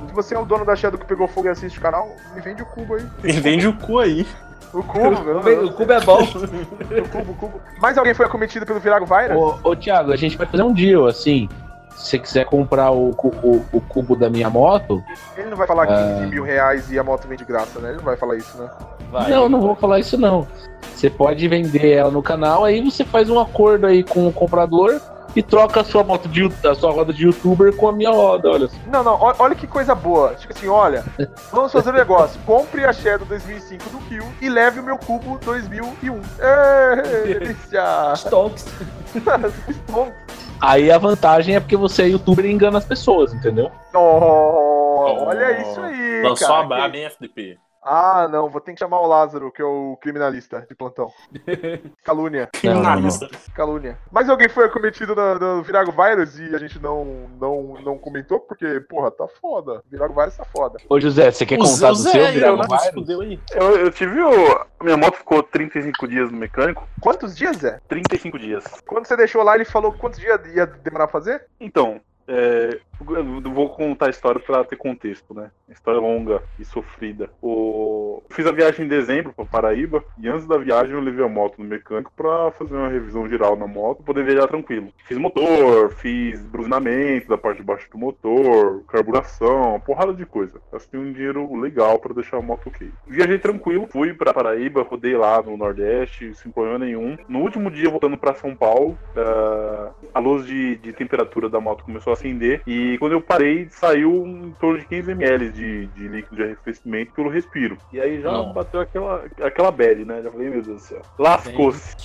Se 0.08 0.14
você 0.14 0.36
é 0.36 0.40
o 0.40 0.46
dono 0.46 0.66
da 0.66 0.76
Shadow 0.76 1.00
que 1.00 1.06
pegou 1.06 1.28
fogo 1.28 1.48
e 1.48 1.52
assiste 1.52 1.78
o 1.78 1.82
canal, 1.82 2.14
me 2.36 2.42
vende 2.42 2.62
o 2.62 2.66
cubo 2.66 2.96
aí. 2.96 3.06
E 3.24 3.32
vende 3.32 3.68
o 3.68 3.74
cu 3.74 4.00
aí. 4.00 4.28
O 4.74 4.84
cubo, 4.84 5.24
meu. 5.24 5.38
O, 5.38 5.66
o 5.68 5.74
cubo 5.74 5.92
é 5.94 6.00
bom. 6.02 6.20
O 6.24 7.10
cubo, 7.10 7.32
o 7.32 7.36
cubo. 7.36 7.62
Mais 7.82 7.98
alguém 7.98 8.14
foi 8.14 8.26
acometido 8.26 8.66
pelo 8.66 8.80
Virago 8.80 9.06
Vaira? 9.06 9.38
Ô, 9.38 9.56
ô 9.64 9.76
Thiago, 9.76 10.12
a 10.12 10.16
gente 10.16 10.38
vai 10.38 10.46
fazer 10.48 10.64
um 10.64 10.74
deal 10.74 11.08
assim. 11.08 11.50
Se 11.96 12.12
você 12.12 12.20
quiser 12.20 12.46
comprar 12.46 12.92
o, 12.92 13.10
o, 13.10 13.66
o 13.74 13.82
cubo 13.82 14.16
da 14.16 14.30
minha 14.30 14.50
moto, 14.50 15.04
Ele 15.36 15.50
não 15.50 15.58
vai 15.58 15.68
falar 15.68 15.86
15 15.88 16.00
Ah. 16.02 16.28
mil 16.28 16.44
reais 16.44 16.90
e 16.92 16.98
a 16.98 17.04
moto 17.04 17.28
vem 17.28 17.38
de 17.38 17.44
graça, 17.44 17.80
né? 17.80 17.90
Ele 17.90 17.98
não 17.98 18.06
vai 18.06 18.16
falar 18.16 18.38
isso, 18.38 18.58
né? 18.58 18.70
Vai. 19.12 19.30
não, 19.30 19.50
não 19.50 19.60
vou 19.60 19.76
falar 19.76 20.00
isso 20.00 20.18
não. 20.18 20.48
Você 20.96 21.10
pode 21.10 21.46
vender 21.48 21.92
ela 21.94 22.10
no 22.12 22.22
canal, 22.24 22.64
aí 22.64 22.82
você 22.82 23.04
faz 23.04 23.30
um 23.30 23.38
acordo 23.40 23.86
aí 23.88 24.04
com 24.04 24.28
o 24.28 24.32
comprador 24.32 25.00
e 25.36 25.44
troca 25.44 25.82
a 25.82 25.84
sua 25.84 26.04
moto 26.04 26.28
de 26.28 26.50
a 26.68 26.76
sua 26.76 26.92
roda 26.92 27.14
de 27.14 27.26
youtuber 27.26 27.76
com 27.76 27.88
a 27.88 27.92
minha 27.92 28.10
roda, 28.10 28.50
olha 28.50 28.68
só. 28.68 28.76
Não, 28.88 29.04
não, 29.04 29.18
olha 29.20 29.56
que 29.56 29.68
coisa 29.68 29.94
boa. 29.94 30.34
Tipo 30.36 30.54
assim, 30.54 30.68
olha, 30.68 31.04
vamos 31.52 31.72
fazer 31.72 31.90
um 31.90 31.94
negócio. 31.94 32.40
Compre 32.46 32.86
a 32.86 32.94
Shadow 32.94 33.26
2005 33.28 33.90
do 33.90 33.98
Kill 34.00 34.26
e 34.42 34.50
leve 34.50 34.80
o 34.80 34.84
meu 34.84 34.98
cubo 34.98 35.40
2001. 35.44 36.22
Ê, 36.40 37.34
delícia! 37.40 38.14
Stonks. 38.16 38.66
Aí 40.62 40.92
a 40.92 40.98
vantagem 40.98 41.56
é 41.56 41.60
porque 41.60 41.78
você 41.78 42.04
é 42.04 42.08
youtuber 42.10 42.46
e 42.46 42.52
engana 42.52 42.78
as 42.78 42.86
pessoas, 42.86 43.34
entendeu? 43.34 43.72
Oh, 43.94 45.26
olha 45.26 45.62
isso 45.62 45.80
aí, 45.80 46.22
Lançou 46.22 46.48
cara. 46.50 46.60
a 46.60 46.64
braba, 46.64 46.98
hein, 46.98 47.06
FDP? 47.06 47.58
Ah, 47.82 48.28
não, 48.30 48.50
vou 48.50 48.60
ter 48.60 48.74
que 48.74 48.80
chamar 48.80 49.00
o 49.00 49.08
Lázaro, 49.08 49.52
que 49.52 49.62
é 49.62 49.66
o 49.66 49.98
criminalista 50.02 50.66
de 50.68 50.76
plantão. 50.76 51.12
Calúnia, 52.04 52.50
Criminalista. 52.54 53.30
calúnia. 53.56 53.98
Mas 54.12 54.30
alguém 54.30 54.50
foi 54.50 54.66
acometido 54.66 55.16
no, 55.16 55.36
no 55.40 55.64
Virago 55.64 55.92
Virus 55.92 56.38
e 56.40 56.54
a 56.56 56.58
gente 56.58 56.80
não, 56.82 57.06
não, 57.40 57.76
não 57.84 57.98
comentou, 57.98 58.40
porque, 58.40 58.80
porra, 58.82 59.12
tá 59.12 59.28
foda. 59.42 59.82
Virago 59.90 60.14
Virus 60.14 60.36
tá 60.38 60.46
foda. 60.46 60.78
Ô 60.90 61.00
José, 61.00 61.32
você 61.32 61.46
quer 61.46 61.56
O 61.56 61.60
contar 61.60 61.74
Zé, 61.76 61.88
do 61.90 61.96
Zé 61.96 62.12
seu 62.12 62.32
Virago 62.34 62.62
Virus? 62.64 63.22
aí. 63.22 63.40
Eu, 63.54 63.78
eu 63.78 63.92
tive 63.92 64.22
o. 64.22 64.66
Minha 64.82 64.98
moto 64.98 65.16
ficou 65.16 65.42
35 65.44 66.08
dias 66.08 66.32
no 66.32 66.38
mecânico. 66.38 66.88
Quantos 67.02 67.36
dias, 67.36 67.58
Zé? 67.58 67.80
35 67.88 68.40
dias. 68.40 68.64
Quando 68.86 69.06
você 69.06 69.16
deixou 69.16 69.44
lá, 69.44 69.56
ele 69.56 69.66
falou 69.66 69.94
quantos 69.94 70.20
dias 70.20 70.40
ia 70.54 70.66
demorar 70.66 71.08
pra 71.08 71.20
fazer? 71.20 71.46
Então, 71.60 72.00
é, 72.28 72.80
eu 73.00 73.54
vou 73.54 73.70
contar 73.70 74.08
a 74.08 74.10
história 74.10 74.40
pra 74.40 74.64
ter 74.64 74.76
contexto, 74.76 75.34
né? 75.34 75.52
História 75.70 76.00
longa 76.00 76.42
e 76.60 76.66
sofrida. 76.66 77.30
O... 77.42 78.22
Fiz 78.30 78.46
a 78.46 78.52
viagem 78.52 78.86
em 78.86 78.90
dezembro 78.90 79.34
pra 79.34 79.46
Paraíba 79.46 80.04
e 80.18 80.28
antes 80.28 80.46
da 80.46 80.58
viagem 80.58 80.94
eu 80.94 81.02
levei 81.02 81.26
a 81.26 81.30
moto 81.30 81.56
no 81.58 81.66
mecânico 81.66 82.12
pra 82.16 82.52
fazer 82.52 82.76
uma 82.76 82.90
revisão 82.90 83.28
geral 83.28 83.56
na 83.56 83.68
moto 83.68 84.04
poder 84.04 84.24
viajar 84.24 84.48
tranquilo. 84.48 84.90
Fiz 85.06 85.18
motor, 85.18 85.92
fiz 85.92 86.42
bruzinamento 86.46 87.28
da 87.28 87.38
parte 87.38 87.58
de 87.58 87.64
baixo 87.64 87.90
do 87.92 87.98
motor, 87.98 88.84
carburação, 88.88 89.72
uma 89.72 89.80
porrada 89.80 90.14
de 90.14 90.26
coisa. 90.26 90.62
Gastei 90.72 91.00
um 91.00 91.12
dinheiro 91.12 91.56
legal 91.60 92.00
pra 92.00 92.14
deixar 92.14 92.38
a 92.38 92.42
moto 92.42 92.68
ok. 92.68 92.90
Viajei 93.08 93.40
tranquilo, 93.40 93.88
fui 93.92 94.14
pra 94.14 94.34
Paraíba, 94.34 94.84
rodei 94.84 95.16
lá 95.16 95.42
no 95.42 95.58
Nordeste, 95.58 96.34
sem 96.36 96.52
problema 96.52 96.80
nenhum. 96.80 97.18
No 97.28 97.40
último 97.40 97.72
dia, 97.72 97.90
voltando 97.90 98.18
pra 98.18 98.34
São 98.34 98.56
Paulo, 98.56 98.98
ah, 99.16 99.92
a 100.14 100.20
luz 100.20 100.46
de, 100.46 100.76
de 100.78 100.94
temperatura 100.94 101.50
da 101.50 101.60
moto 101.60 101.84
começou 101.84 102.12
a 102.12 102.14
acender 102.14 102.62
e 102.66 102.89
quando 102.98 103.14
eu 103.14 103.22
parei, 103.22 103.68
saiu 103.70 104.26
em 104.26 104.52
torno 104.60 104.80
de 104.80 104.86
15 104.86 105.12
ml 105.12 105.50
de, 105.52 105.88
de 105.88 106.08
líquido 106.08 106.36
de 106.36 106.44
arrefecimento 106.44 107.14
pelo 107.14 107.30
respiro. 107.30 107.78
E 107.92 108.00
aí 108.00 108.22
já 108.22 108.32
Não. 108.32 108.54
bateu 108.54 108.80
aquela, 108.82 109.26
aquela 109.42 109.72
bad, 109.72 110.04
né? 110.06 110.22
Já 110.24 110.32
falei, 110.32 110.50
meu 110.50 110.62
Deus 110.62 110.78
do 110.78 110.80
céu. 110.84 111.02
Lascou-se. 111.18 111.96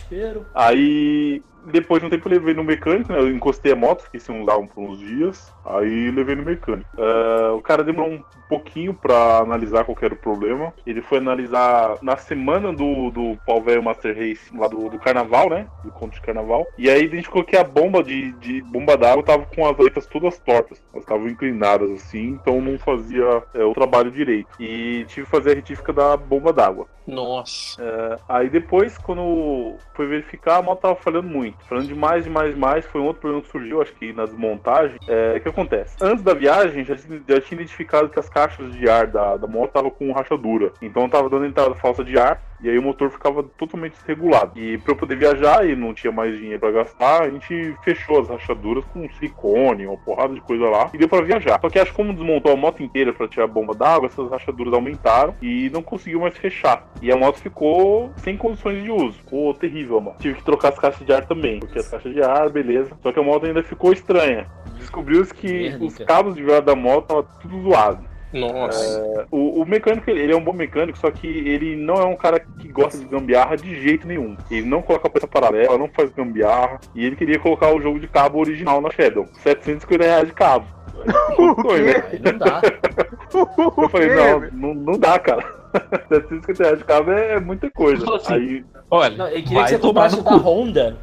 Aí, 0.55 1.43
depois 1.67 2.01
de 2.01 2.07
um 2.07 2.11
tempo, 2.11 2.29
eu 2.29 2.33
levei 2.33 2.55
no 2.55 2.65
mecânico, 2.65 3.13
né? 3.13 3.19
Eu 3.19 3.31
encostei 3.31 3.73
a 3.73 3.77
moto, 3.77 4.05
fiquei 4.05 4.21
sem 4.21 4.43
usar 4.43 4.57
um 4.57 4.67
por 4.67 4.83
uns 4.83 4.99
dias. 4.99 5.53
Aí, 5.65 6.11
levei 6.11 6.35
no 6.35 6.45
mecânico. 6.45 6.89
Ah, 6.99 7.53
o 7.55 7.61
cara 7.61 7.83
demorou 7.83 8.13
um 8.13 8.23
pouquinho 8.49 8.95
pra 8.95 9.39
analisar 9.39 9.85
qual 9.85 9.97
era 10.03 10.15
o 10.15 10.19
problema. 10.19 10.73
Ele 10.87 11.01
foi 11.03 11.19
analisar 11.19 11.97
na 12.03 12.17
semana 12.17 12.73
do, 12.73 13.11
do 13.11 13.39
Pau 13.47 13.61
Velho 13.61 13.83
Master 13.83 14.15
Race, 14.15 14.57
lá 14.57 14.69
do, 14.69 14.89
do 14.89 14.99
carnaval, 14.99 15.49
né? 15.49 15.67
Do 15.83 15.91
conto 15.91 16.15
de 16.15 16.21
carnaval. 16.21 16.67
E 16.77 16.91
aí, 16.91 17.05
identificou 17.05 17.45
que 17.45 17.57
a 17.57 17.65
bomba 17.65 18.03
de, 18.03 18.33
de 18.33 18.63
bomba 18.63 18.97
d'água 18.97 19.23
tava 19.23 19.47
com 19.47 19.67
as 19.67 19.77
letras 19.79 20.07
todas 20.07 20.39
tortas. 20.39 20.83
Elas 20.93 21.05
estavam 21.05 21.29
inclinadas 21.29 21.91
assim, 21.91 22.39
então 22.41 22.61
não 22.61 22.79
fazia 22.79 23.43
é, 23.55 23.65
o 23.65 23.73
trabalho 23.73 24.11
direito. 24.11 24.49
E 24.61 25.05
tive 25.09 25.25
que 25.25 25.31
fazer 25.31 25.53
a 25.53 25.55
retífica 25.55 25.93
da 25.93 26.17
bomba 26.17 26.53
d'água. 26.53 26.87
Nossa. 27.07 27.83
É, 27.83 28.19
aí 28.29 28.49
depois, 28.49 28.97
quando 28.99 29.77
foi 29.95 30.07
verificar, 30.07 30.59
a 30.59 30.63
moto 30.63 30.81
tava 30.81 30.97
falhando 30.97 31.29
muito. 31.29 31.54
Falando 31.69 31.87
demais, 31.89 32.25
demais, 32.25 32.55
demais. 32.55 32.87
Foi 32.87 33.01
um 33.01 33.05
outro 33.05 33.21
problema 33.21 33.43
que 33.43 33.51
surgiu, 33.51 33.81
acho 33.81 33.93
que 33.95 34.13
na 34.13 34.27
desmontagem. 34.27 34.99
É, 35.09 35.35
o 35.37 35.41
que 35.41 35.49
acontece? 35.49 35.97
Antes 36.01 36.23
da 36.23 36.35
viagem, 36.35 36.85
já, 36.85 36.95
tinha- 36.95 37.23
já 37.29 37.41
tinha 37.41 37.61
identificado 37.61 38.09
que 38.09 38.19
as 38.19 38.29
caixas 38.29 38.73
de 38.75 38.89
ar 38.89 39.07
da, 39.07 39.37
da 39.37 39.47
moto 39.47 39.69
estavam 39.69 39.91
com 39.91 40.13
rachadura. 40.13 40.73
Então 40.83 41.09
tava 41.09 41.29
dando 41.31 41.47
entrada 41.47 41.75
falsa 41.75 42.05
de 42.05 42.19
ar. 42.19 42.41
E 42.65 42.71
aí 42.71 42.79
o 42.79 42.83
motor 42.83 43.11
ficava 43.11 43.43
totalmente 43.43 43.93
desregulado. 43.93 44.59
E 44.59 44.79
pra 44.79 44.93
eu 44.93 44.97
poder 44.97 45.19
viajar 45.19 45.69
e 45.69 45.77
não 45.77 45.93
tinha 45.93 46.11
mais 46.11 46.35
dinheiro 46.35 46.61
pra 46.61 46.71
gastar, 46.71 47.25
a 47.25 47.29
gente 47.29 47.77
fechou 47.85 48.23
as 48.23 48.29
rachaduras 48.29 48.83
com 48.87 49.07
silicone, 49.11 49.87
uma 49.87 49.99
porrada 49.99 50.33
de 50.33 50.41
coisa 50.41 50.65
lá. 50.71 50.91
E 50.95 50.97
deu 50.97 51.07
pra 51.07 51.21
viajar. 51.21 51.61
Só 51.61 51.69
que 51.69 51.79
acho 51.79 51.91
que 51.91 51.97
como 51.97 52.15
desmontou 52.15 52.53
a 52.53 52.57
moto 52.57 52.83
inteira 52.83 53.13
pra 53.13 53.29
tirar 53.29 53.45
a 53.45 53.49
bomba 53.49 53.75
d'água, 53.75 54.07
essas 54.07 54.31
rachaduras 54.31 54.73
aumentaram 54.73 55.35
e 55.43 55.69
não 55.69 55.83
conseguiu 55.83 56.21
mais 56.21 56.39
fechar. 56.39 56.89
E 57.03 57.13
a 57.13 57.17
moto 57.17 57.39
ficou 57.39 58.11
sem 58.17 58.35
condições 58.39 58.83
de 58.83 58.91
uso. 58.91 59.19
Ficou 59.19 59.53
terrível, 59.53 60.01
mano. 60.01 60.17
Tive 60.19 60.37
que 60.37 60.45
trocar 60.45 60.71
as 60.71 60.79
caixas 60.79 61.07
de 61.07 61.13
ar 61.13 61.27
também. 61.27 61.61
Porque 61.61 61.79
as 61.79 61.89
caixas 61.89 62.15
de 62.15 62.23
ar, 62.23 62.49
beleza. 62.49 62.97
Só 63.03 63.13
que 63.13 63.21
a 63.21 63.23
moto 63.23 63.45
ainda 63.45 63.63
ficou 63.63 63.93
estranha. 63.93 64.47
Descobriu-se 64.79 65.35
que 65.35 65.53
Merda, 65.53 65.85
os 65.85 65.95
cara. 65.99 66.07
cabos 66.07 66.35
de 66.35 66.43
vela 66.43 66.63
da 66.63 66.75
moto 66.75 67.03
estavam 67.03 67.27
tudo 67.43 67.63
zoado. 67.63 68.14
Nossa. 68.35 69.27
O, 69.31 69.63
o 69.63 69.67
mecânico, 69.67 70.11
ele, 70.11 70.23
ele 70.23 70.33
é 70.33 70.37
um 70.37 70.43
bom 70.43 70.53
mecânico, 70.53 70.99
só 70.99 71.11
que 71.11 71.27
ele 71.27 71.77
não 71.77 71.95
é 71.95 72.05
um 72.05 72.17
cara 72.17 72.41
que 72.41 72.69
gosta 72.69 72.99
de 72.99 73.05
gambiarra 73.05 73.57
de 73.57 73.81
jeito 73.81 74.07
nenhum. 74.07 74.37
Ele 74.51 74.67
não 74.67 74.83
coloca 74.83 75.09
peça 75.09 75.27
paralela, 75.27 75.79
não 75.79 75.89
faz 75.89 76.11
gambiarra. 76.11 76.81
E 76.95 77.05
ele 77.05 77.17
queria 77.17 77.39
colocar 77.39 77.73
o 77.73 77.81
jogo 77.81 78.01
de 78.01 78.09
cabo 78.09 78.41
original 78.41 78.81
na 78.81 78.91
Shadow. 78.91 79.27
750 79.43 80.05
reais 80.05 80.27
de 80.27 80.35
cabo. 80.35 80.67
Foi, 81.63 81.83
né? 81.83 82.05
Aí 82.11 82.21
não 82.21 82.39
dá. 82.39 82.61
Eu 83.83 83.89
falei, 83.89 84.15
não, 84.15 84.41
não, 84.53 84.75
não 84.75 84.99
dá, 84.99 85.19
cara. 85.19 85.45
750 86.09 86.63
reais 86.63 86.79
de 86.79 86.85
cabo 86.85 87.11
é, 87.13 87.35
é 87.35 87.41
muita 87.41 87.71
coisa. 87.71 88.05
Assim, 88.17 88.35
Aí, 88.35 88.65
Olha, 88.91 89.17
Não, 89.17 89.29
ele 89.29 89.43
queria 89.43 89.65
que 89.65 89.71
você 89.71 89.79
comprasse 89.79 90.23
da. 90.23 90.37
Honda. 90.37 90.97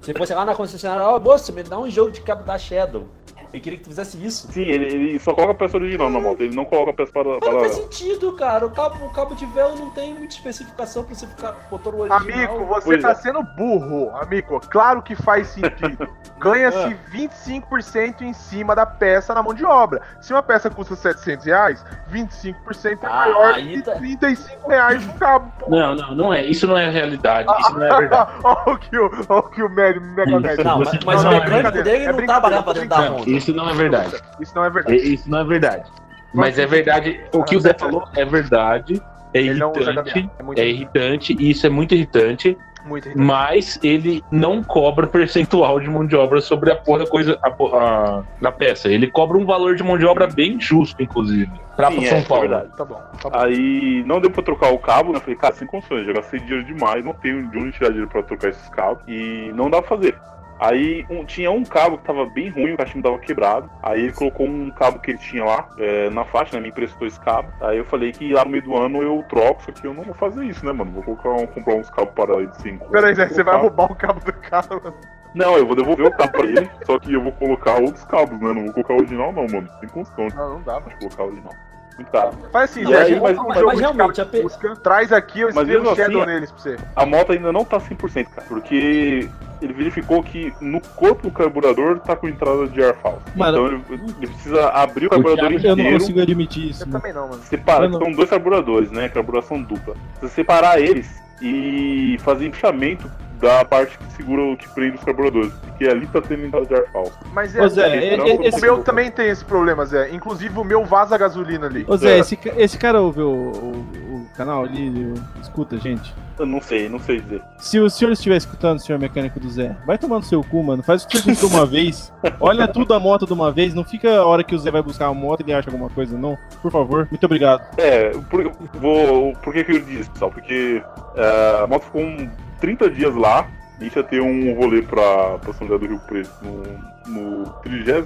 Você 0.00 0.14
fosse 0.14 0.32
lá 0.32 0.44
na 0.44 0.54
concessionária, 0.54 1.04
ó, 1.04 1.18
moço, 1.18 1.52
me 1.52 1.62
dá 1.62 1.78
um 1.78 1.90
jogo 1.90 2.10
de 2.10 2.20
cabo 2.20 2.44
da 2.44 2.56
Shadow. 2.56 3.08
Ele 3.52 3.62
queria 3.62 3.78
que 3.78 3.84
tu 3.84 3.88
fizesse 3.90 4.22
isso. 4.24 4.46
Sim, 4.52 4.62
ele, 4.62 4.84
ele 4.86 5.18
só 5.18 5.32
coloca 5.32 5.52
a 5.52 5.56
peça 5.56 5.76
original 5.78 6.10
na 6.10 6.20
moto, 6.20 6.40
ele 6.42 6.54
não 6.54 6.64
coloca 6.66 6.90
a 6.90 6.94
peça 6.94 7.10
para. 7.12 7.24
Não 7.30 7.38
para... 7.40 7.60
faz 7.60 7.72
sentido, 7.74 8.32
cara. 8.32 8.66
O 8.66 8.70
cabo, 8.70 9.06
o 9.06 9.10
cabo 9.10 9.34
de 9.34 9.46
vela 9.46 9.74
não 9.74 9.90
tem 9.90 10.12
muita 10.14 10.34
especificação 10.34 11.02
pra 11.04 11.14
você 11.14 11.26
ficar 11.26 11.52
botando 11.70 11.94
o 11.94 12.00
original. 12.00 12.20
Amigo, 12.20 12.64
você 12.66 12.84
Pois 12.86 13.02
tá 13.02 13.10
é. 13.10 13.14
sendo 13.14 13.42
burro, 13.42 14.10
amigo. 14.16 14.60
Claro 14.68 15.00
que 15.02 15.14
faz 15.16 15.46
sentido. 15.48 16.08
Ganha-se 16.38 16.96
25% 17.12 18.20
em 18.22 18.32
cima 18.32 18.74
da 18.76 18.86
peça 18.86 19.34
na 19.34 19.42
mão 19.42 19.52
de 19.52 19.64
obra. 19.64 20.00
Se 20.20 20.32
uma 20.32 20.42
peça 20.42 20.70
custa 20.70 20.94
700 20.94 21.46
reais, 21.46 21.84
25% 22.12 22.54
é 23.02 23.06
Ah, 23.06 23.08
maior 23.08 23.54
que 23.54 23.82
tá- 23.82 23.92
35 23.96 24.68
reais 24.70 25.04
no 25.04 25.14
cabo. 25.14 25.52
pô. 25.58 25.68
Não, 25.70 25.94
não, 25.96 26.14
não 26.14 26.32
é. 26.34 26.44
Isso 26.44 26.66
não 26.66 26.76
é 26.78 26.88
realidade. 26.90 27.48
Isso 27.60 27.72
não 27.74 27.84
é 27.86 27.88
verdade. 27.98 28.30
Olha 28.44 28.72
o 28.74 28.78
que 28.78 28.96
o, 28.96 29.10
olha 29.28 29.38
o, 29.40 29.42
que 29.50 29.62
o 29.62 29.68
Mega 29.68 30.00
Não, 30.26 30.78
mas, 30.78 31.04
mas 31.04 31.24
não, 31.24 31.30
o 31.32 31.34
é 31.34 31.40
mecânico 31.40 31.44
brincadeira, 31.50 31.82
dele 31.82 32.04
é 32.04 32.06
não 32.08 32.16
brincadeira, 32.16 32.26
trabalhava 32.26 32.62
pra 32.64 32.72
dentro 32.74 32.88
da 32.88 33.10
Honda. 33.10 33.30
Isso 33.38 33.52
não 33.54 33.68
é 33.68 33.74
verdade. 33.74 34.14
Isso 34.40 34.54
não 34.54 34.64
é 34.64 34.66
É, 34.66 34.70
verdade. 34.70 34.96
Isso 35.14 35.30
não 35.30 35.38
é 35.38 35.44
verdade. 35.44 35.90
Mas 36.34 36.58
é 36.58 36.66
verdade. 36.66 37.20
O 37.32 37.42
que 37.42 37.56
o 37.56 37.60
Zé 37.60 37.72
falou 37.74 38.04
é 38.14 38.24
verdade. 38.24 39.00
É 39.32 39.40
irritante. 39.42 40.28
É 40.38 40.42
muito, 40.42 40.58
É 40.60 40.66
irritante. 40.68 41.36
E 41.38 41.50
isso 41.50 41.66
é 41.66 41.70
muito 41.70 41.94
irritante. 41.94 42.56
muito 42.86 43.06
irritante. 43.06 43.26
Mas 43.26 43.78
ele 43.82 44.22
não 44.30 44.62
cobra 44.62 45.06
percentual 45.06 45.78
de 45.80 45.88
mão 45.90 46.06
de 46.06 46.16
obra 46.16 46.40
sobre 46.40 46.70
a 46.70 46.76
porra 46.76 47.06
coisa 47.06 47.38
a, 47.42 47.48
a- 47.48 48.22
da 48.40 48.50
peça. 48.52 48.88
Ele 48.88 49.10
cobra 49.10 49.36
um 49.36 49.44
valor 49.44 49.74
de 49.76 49.82
mão 49.82 49.98
de 49.98 50.06
obra 50.06 50.26
bem 50.26 50.58
justo, 50.60 51.02
inclusive. 51.02 51.50
Pra 51.76 51.90
Sim, 51.90 52.04
São 52.06 52.18
é, 52.18 52.22
Paulo. 52.22 52.44
é 52.44 52.48
verdade. 52.48 52.76
Tá 52.76 52.84
bom, 52.84 53.02
tá 53.22 53.30
bom. 53.30 53.38
Aí 53.38 54.02
não 54.06 54.20
deu 54.20 54.30
pra 54.30 54.42
trocar 54.42 54.72
o 54.72 54.78
cabo, 54.78 55.12
né? 55.12 55.20
Falei, 55.20 55.36
cara, 55.36 55.54
sem 55.54 55.66
condições, 55.68 56.06
já 56.06 56.12
gastei 56.12 56.40
dinheiro 56.40 56.64
demais, 56.64 57.04
não 57.04 57.12
tenho 57.12 57.46
de 57.50 57.58
onde 57.58 57.72
tirar 57.72 57.88
dinheiro 57.88 58.08
pra 58.10 58.22
trocar 58.22 58.48
esses 58.48 58.68
cabos. 58.70 59.02
E 59.06 59.52
não 59.54 59.68
dá 59.70 59.80
pra 59.82 59.88
fazer. 59.96 60.14
Aí 60.58 61.06
um- 61.08 61.24
tinha 61.24 61.50
um 61.50 61.64
cabo 61.64 61.98
que 61.98 62.04
tava 62.04 62.26
bem 62.26 62.48
ruim, 62.50 62.72
o 62.72 62.76
cachimbo 62.76 63.02
tava 63.08 63.18
quebrado. 63.18 63.70
Aí 63.82 64.02
ele 64.04 64.12
colocou 64.12 64.46
um 64.46 64.70
cabo 64.70 64.98
que 64.98 65.12
ele 65.12 65.18
tinha 65.18 65.44
lá 65.44 65.68
é, 65.78 66.10
na 66.10 66.24
faixa, 66.24 66.56
né? 66.56 66.62
Me 66.62 66.68
emprestou 66.68 67.06
esse 67.06 67.18
cabo. 67.20 67.48
Aí 67.60 67.78
eu 67.78 67.84
falei 67.84 68.12
que 68.12 68.32
lá 68.32 68.44
no 68.44 68.50
meio 68.50 68.62
do 68.64 68.76
ano 68.76 69.02
eu 69.02 69.24
troco, 69.28 69.62
só 69.62 69.72
que 69.72 69.86
eu 69.86 69.94
não 69.94 70.02
vou 70.04 70.14
fazer 70.14 70.44
isso, 70.44 70.64
né, 70.66 70.72
mano? 70.72 70.90
Vou 70.90 71.02
colocar 71.16 71.46
comprar 71.48 71.74
uns 71.74 71.90
cabos 71.90 72.12
para 72.14 72.46
de 72.46 72.56
5. 72.62 72.90
Peraí, 72.90 73.14
Zé, 73.14 73.28
você 73.28 73.42
vai 73.42 73.56
roubar 73.60 73.90
o 73.90 73.94
cabo 73.94 74.20
do 74.20 74.32
cara, 74.32 74.66
mano. 74.70 74.94
Não, 75.34 75.56
eu 75.58 75.66
vou 75.66 75.76
devolver 75.76 76.06
o 76.06 76.10
cabo 76.10 76.32
pra 76.32 76.46
ele, 76.46 76.70
só 76.84 76.98
que 76.98 77.12
eu 77.12 77.22
vou 77.22 77.32
colocar 77.32 77.74
outros 77.80 78.02
cabos, 78.04 78.40
né? 78.40 78.52
Não 78.52 78.64
vou 78.64 78.72
colocar 78.72 78.94
o 78.94 78.96
original, 78.96 79.32
não, 79.32 79.46
mano. 79.46 79.68
Sem 79.78 79.88
condição 79.88 80.26
Não, 80.34 80.54
não 80.54 80.62
dá, 80.62 80.80
mano. 80.80 80.92
colocar 80.98 81.22
o 81.22 81.26
original. 81.26 81.52
Muito 81.98 82.12
caro. 82.12 82.30
Faz 82.52 82.70
assim, 82.70 82.86
Zé, 82.86 82.96
aí, 83.02 83.20
mas- 83.20 83.36
um 83.36 83.42
mas- 83.48 83.54
jogo 83.56 83.66
mas 83.66 83.76
de 83.76 83.80
realmente, 83.82 84.24
pe- 84.26 84.42
busca, 84.42 84.76
traz 84.76 85.12
aqui, 85.12 85.40
eu 85.40 85.48
Mas 85.48 85.56
escrevo 85.56 85.82
mesmo 85.82 85.96
Shadow 85.96 86.22
assim, 86.22 86.30
neles 86.30 86.50
pra 86.52 86.60
você. 86.62 86.76
A 86.94 87.04
moto 87.04 87.32
ainda 87.32 87.52
não 87.52 87.64
tá 87.64 87.80
100%, 87.80 88.30
cara, 88.30 88.46
porque 88.48 89.28
ele 89.60 89.72
verificou 89.72 90.22
que 90.22 90.54
no 90.60 90.80
corpo 90.94 91.24
do 91.24 91.30
carburador 91.32 91.98
tá 91.98 92.14
com 92.14 92.28
entrada 92.28 92.68
de 92.68 92.82
ar 92.84 92.94
falso. 92.94 93.20
Mano, 93.34 93.66
então 93.82 93.94
ele, 93.96 94.12
ele 94.18 94.26
precisa 94.28 94.68
abrir 94.68 95.06
o 95.06 95.10
carburador 95.10 95.48
Thiago, 95.48 95.66
Eu 95.66 95.68
não 95.76 95.82
inteiro, 95.82 95.98
consigo 95.98 96.20
admitir 96.20 96.70
isso. 96.70 96.82
Eu 96.84 96.86
mano. 96.86 97.00
também 97.00 97.12
não, 97.12 97.28
mano. 97.28 97.42
separar, 97.42 97.84
Eu 97.84 97.90
não- 97.90 97.98
são 98.00 98.12
dois 98.12 98.30
carburadores, 98.30 98.90
né, 98.92 99.08
carburação 99.08 99.60
dupla. 99.60 99.94
Você 100.20 100.28
separar 100.28 100.80
eles 100.80 101.20
e 101.42 102.16
fazer 102.20 102.46
encaixamento 102.46 103.10
da 103.40 103.64
parte 103.64 103.96
que 103.98 104.12
segura 104.14 104.42
o 104.42 104.56
que 104.56 104.68
prende 104.70 104.96
os 104.96 105.04
carburadores, 105.04 105.52
porque 105.66 105.86
ali 105.86 106.06
tá 106.08 106.20
tendo 106.20 106.44
entrada 106.46 106.66
de 106.66 106.74
ar 106.74 106.84
falso. 106.92 107.12
Mas 107.32 107.54
é, 107.54 107.68
Zé, 107.68 108.14
e- 108.14 108.16
não, 108.16 108.26
e- 108.26 108.30
porque- 108.32 108.46
o 108.46 108.48
esse, 108.48 108.60
meu 108.60 108.82
também 108.82 109.10
tem 109.10 109.28
esse 109.28 109.44
problema, 109.44 109.84
Zé. 109.86 110.10
Inclusive 110.12 110.58
o 110.58 110.64
meu 110.64 110.84
vaza 110.84 111.16
gasolina 111.16 111.66
ali. 111.66 111.84
ô, 111.88 111.96
Zé, 111.96 112.16
É. 112.16 112.18
esse, 112.18 112.38
esse 112.56 112.78
cara 112.78 113.00
ouviu 113.00 113.28
o, 113.30 113.52
o- 113.52 114.16
o 114.16 114.26
canal 114.36 114.64
ali? 114.64 114.88
o- 114.90 115.14
Escuta, 115.40 115.78
gente. 115.78 116.14
Eu 116.38 116.46
não 116.46 116.60
sei, 116.60 116.88
não 116.88 117.00
sei 117.00 117.20
dizer. 117.20 117.42
Se 117.58 117.80
o 117.80 117.90
senhor 117.90 118.12
estiver 118.12 118.36
escutando, 118.36 118.78
senhor 118.78 118.96
mecânico 118.98 119.40
do 119.40 119.50
Zé, 119.50 119.74
vai 119.84 119.98
tomando 119.98 120.22
seu 120.24 120.40
cu, 120.44 120.62
mano. 120.62 120.84
Faz 120.84 121.02
o 121.02 121.08
que 121.08 121.18
você 121.18 121.32
de 121.34 121.44
uma 121.46 121.66
vez. 121.66 122.12
Olha 122.38 122.68
tudo 122.68 122.94
a 122.94 123.00
moto 123.00 123.26
de 123.26 123.32
uma 123.32 123.50
vez. 123.50 123.74
Não 123.74 123.82
fica 123.82 124.18
a 124.18 124.24
hora 124.24 124.44
que 124.44 124.54
o 124.54 124.58
Zé 124.58 124.70
vai 124.70 124.80
buscar 124.82 125.06
a 125.06 125.14
moto 125.14 125.40
e 125.40 125.42
ele 125.44 125.52
acha 125.54 125.68
alguma 125.68 125.90
coisa, 125.90 126.16
não. 126.16 126.38
Por 126.62 126.70
favor. 126.70 127.08
Muito 127.10 127.24
obrigado. 127.26 127.62
É, 127.76 128.10
por, 128.30 128.52
vou, 128.74 129.32
por 129.42 129.52
que, 129.52 129.64
que 129.64 129.72
eu 129.72 129.80
disse, 129.80 130.08
pessoal? 130.10 130.30
Porque 130.30 130.80
é, 131.16 131.60
a 131.64 131.66
moto 131.66 131.82
ficou 131.86 132.02
um 132.02 132.30
30 132.60 132.90
dias 132.90 133.14
lá, 133.14 133.48
a 133.78 133.84
gente 133.84 133.96
ia 133.96 134.02
ter 134.02 134.20
um 134.20 134.54
rolê 134.54 134.82
pra, 134.82 135.38
pra 135.38 135.52
São 135.52 135.66
José 135.66 135.78
do 135.78 135.86
Rio 135.86 136.00
Preto 136.00 136.30
no, 136.42 137.42
no 137.42 137.50
30 137.62 138.04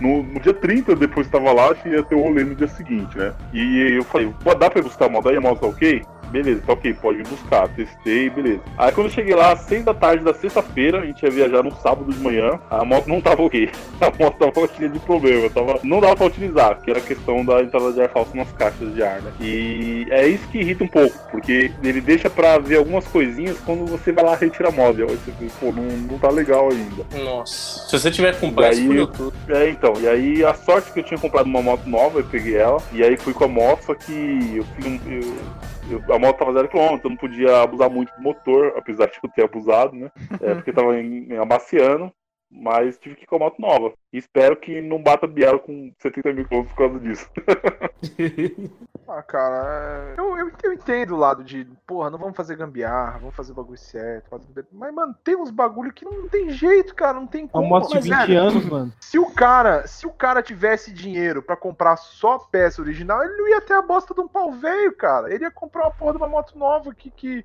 no, 0.00 0.22
no 0.22 0.40
dia 0.40 0.52
30, 0.52 0.94
depois 0.96 1.26
que 1.26 1.32
tava 1.32 1.52
lá, 1.52 1.70
acho 1.70 1.82
que 1.82 1.88
ia 1.88 2.02
ter 2.02 2.14
o 2.14 2.22
rolê 2.22 2.44
no 2.44 2.54
dia 2.54 2.68
seguinte, 2.68 3.16
né? 3.16 3.32
E 3.52 3.92
eu 3.96 4.04
falei, 4.04 4.32
pô, 4.42 4.54
dá 4.54 4.70
pra 4.70 4.82
buscar 4.82 5.06
a 5.06 5.08
moto 5.08 5.28
aí? 5.28 5.36
A 5.36 5.40
moto 5.40 5.60
tá 5.60 5.66
ok? 5.66 6.04
Beleza, 6.30 6.62
tá 6.66 6.72
ok, 6.72 6.94
pode 6.94 7.20
ir 7.20 7.26
buscar. 7.28 7.68
Testei, 7.68 8.28
beleza. 8.30 8.60
Aí 8.78 8.92
quando 8.92 9.06
eu 9.08 9.12
cheguei 9.12 9.34
lá, 9.34 9.52
às 9.52 9.60
6 9.60 9.84
da 9.84 9.94
tarde 9.94 10.24
da 10.24 10.34
sexta-feira, 10.34 11.00
a 11.00 11.06
gente 11.06 11.22
ia 11.22 11.30
viajar 11.30 11.62
no 11.62 11.70
sábado 11.76 12.12
de 12.12 12.18
manhã, 12.18 12.58
a 12.70 12.84
moto 12.84 13.06
não 13.08 13.20
tava 13.20 13.42
ok. 13.42 13.70
A 14.00 14.12
moto 14.22 14.36
tava 14.52 14.68
cheia 14.76 14.88
de 14.90 14.98
problema, 14.98 15.48
tava, 15.50 15.78
não 15.82 16.00
dava 16.00 16.14
pra 16.16 16.26
utilizar, 16.26 16.80
que 16.82 16.90
era 16.90 16.98
a 16.98 17.02
questão 17.02 17.44
da 17.44 17.62
entrada 17.62 17.92
de 17.92 18.00
ar 18.02 18.08
falso 18.10 18.36
nas 18.36 18.50
caixas 18.52 18.94
de 18.94 19.02
ar, 19.02 19.20
né? 19.22 19.32
E 19.40 20.06
é 20.10 20.26
isso 20.28 20.46
que 20.48 20.58
irrita 20.58 20.84
um 20.84 20.88
pouco, 20.88 21.16
porque 21.30 21.70
ele 21.82 22.00
deixa 22.00 22.28
pra 22.28 22.58
ver 22.58 22.76
algumas 22.76 23.06
coisinhas 23.06 23.58
quando 23.64 23.86
você 23.86 24.12
vai 24.12 24.24
lá 24.24 24.34
retirar 24.36 24.68
a 24.68 24.72
moto. 24.72 25.00
Aí 25.00 25.06
você 25.16 25.32
vê, 25.40 25.46
pô, 25.58 25.72
não, 25.72 25.82
não 25.84 26.18
tá 26.18 26.28
legal 26.28 26.68
ainda. 26.70 27.04
Nossa. 27.24 27.86
Se 27.88 27.98
você 27.98 28.10
tiver 28.10 28.38
com 28.38 28.52
pressa, 28.52 28.80
fudeu 28.82 29.06
tudo. 29.06 29.32
É, 29.48 29.68
então, 29.70 29.94
e 30.00 30.06
aí 30.08 30.44
a 30.44 30.54
sorte 30.54 30.92
que 30.92 31.00
eu 31.00 31.04
tinha 31.04 31.18
comprado 31.18 31.46
uma 31.46 31.62
moto 31.62 31.86
nova, 31.88 32.18
eu 32.20 32.24
peguei 32.24 32.56
ela, 32.56 32.80
e 32.92 33.02
aí 33.02 33.16
fui 33.16 33.32
com 33.32 33.44
a 33.44 33.48
moto, 33.48 33.84
só 33.86 33.94
que 33.94 34.52
eu 34.56 34.64
fiz 34.76 34.86
um. 34.86 34.98
eu- 35.06 35.20
eu- 35.22 35.36
a 35.94 36.18
moto 36.18 36.38
tava 36.38 36.52
0 36.52 36.68
km, 36.68 37.00
eu 37.02 37.10
não 37.10 37.16
podia 37.16 37.62
abusar 37.62 37.90
muito 37.90 38.14
do 38.14 38.22
motor, 38.22 38.74
apesar 38.76 39.06
de 39.06 39.18
eu 39.22 39.30
ter 39.30 39.44
abusado, 39.44 39.94
né? 39.94 40.10
É, 40.40 40.54
porque 40.56 40.72
tava 40.72 40.98
em, 40.98 41.32
em 41.32 41.36
amaciando, 41.36 42.12
mas 42.50 42.98
tive 42.98 43.16
que 43.16 43.24
ir 43.24 43.26
com 43.26 43.36
a 43.36 43.40
moto 43.40 43.60
nova. 43.60 43.92
E 44.12 44.18
espero 44.18 44.56
que 44.56 44.80
não 44.80 45.02
bata 45.02 45.26
biela 45.26 45.58
com 45.58 45.92
70 45.98 46.32
mil 46.32 46.48
km 46.48 46.64
por 46.64 46.76
causa 46.76 47.00
disso. 47.00 47.28
Ah, 49.08 49.22
cara, 49.22 50.14
é- 50.16 50.20
eu, 50.20 50.36
eu, 50.36 50.50
eu 50.64 50.72
entendo 50.72 51.14
o 51.14 51.16
lado 51.16 51.44
de, 51.44 51.64
porra, 51.86 52.10
não 52.10 52.18
vamos 52.18 52.36
fazer 52.36 52.56
gambiarra, 52.56 53.18
vamos 53.18 53.36
fazer 53.36 53.52
o 53.52 53.54
bagulho 53.54 53.78
certo. 53.78 54.28
Mas, 54.72 54.92
mano, 54.92 55.14
tem 55.22 55.36
uns 55.36 55.50
bagulho 55.52 55.92
que 55.92 56.04
não 56.04 56.28
tem 56.28 56.50
jeito, 56.50 56.92
cara, 56.92 57.12
não 57.12 57.26
tem 57.26 57.44
Uma 57.44 57.50
como. 57.52 57.68
moto 57.68 57.88
de 57.88 57.94
mas, 57.94 58.04
20 58.04 58.12
velho, 58.16 58.40
anos, 58.40 58.64
mano. 58.64 58.92
Se 59.00 59.16
o 59.16 59.30
cara, 59.32 59.86
se 59.86 60.08
o 60.08 60.10
cara 60.10 60.42
tivesse 60.42 60.92
dinheiro 60.92 61.40
pra 61.40 61.56
comprar 61.56 61.96
só 61.96 62.36
peça 62.38 62.82
original, 62.82 63.22
ele 63.22 63.36
não 63.36 63.48
ia 63.48 63.60
ter 63.60 63.74
a 63.74 63.82
bosta 63.82 64.12
de 64.12 64.20
um 64.20 64.26
pau 64.26 64.50
velho, 64.50 64.92
cara. 64.96 65.32
Ele 65.32 65.44
ia 65.44 65.52
comprar 65.52 65.84
uma 65.84 65.92
porra 65.92 66.10
de 66.12 66.18
uma 66.18 66.28
moto 66.28 66.58
nova 66.58 66.92
que, 66.92 67.08
que 67.08 67.44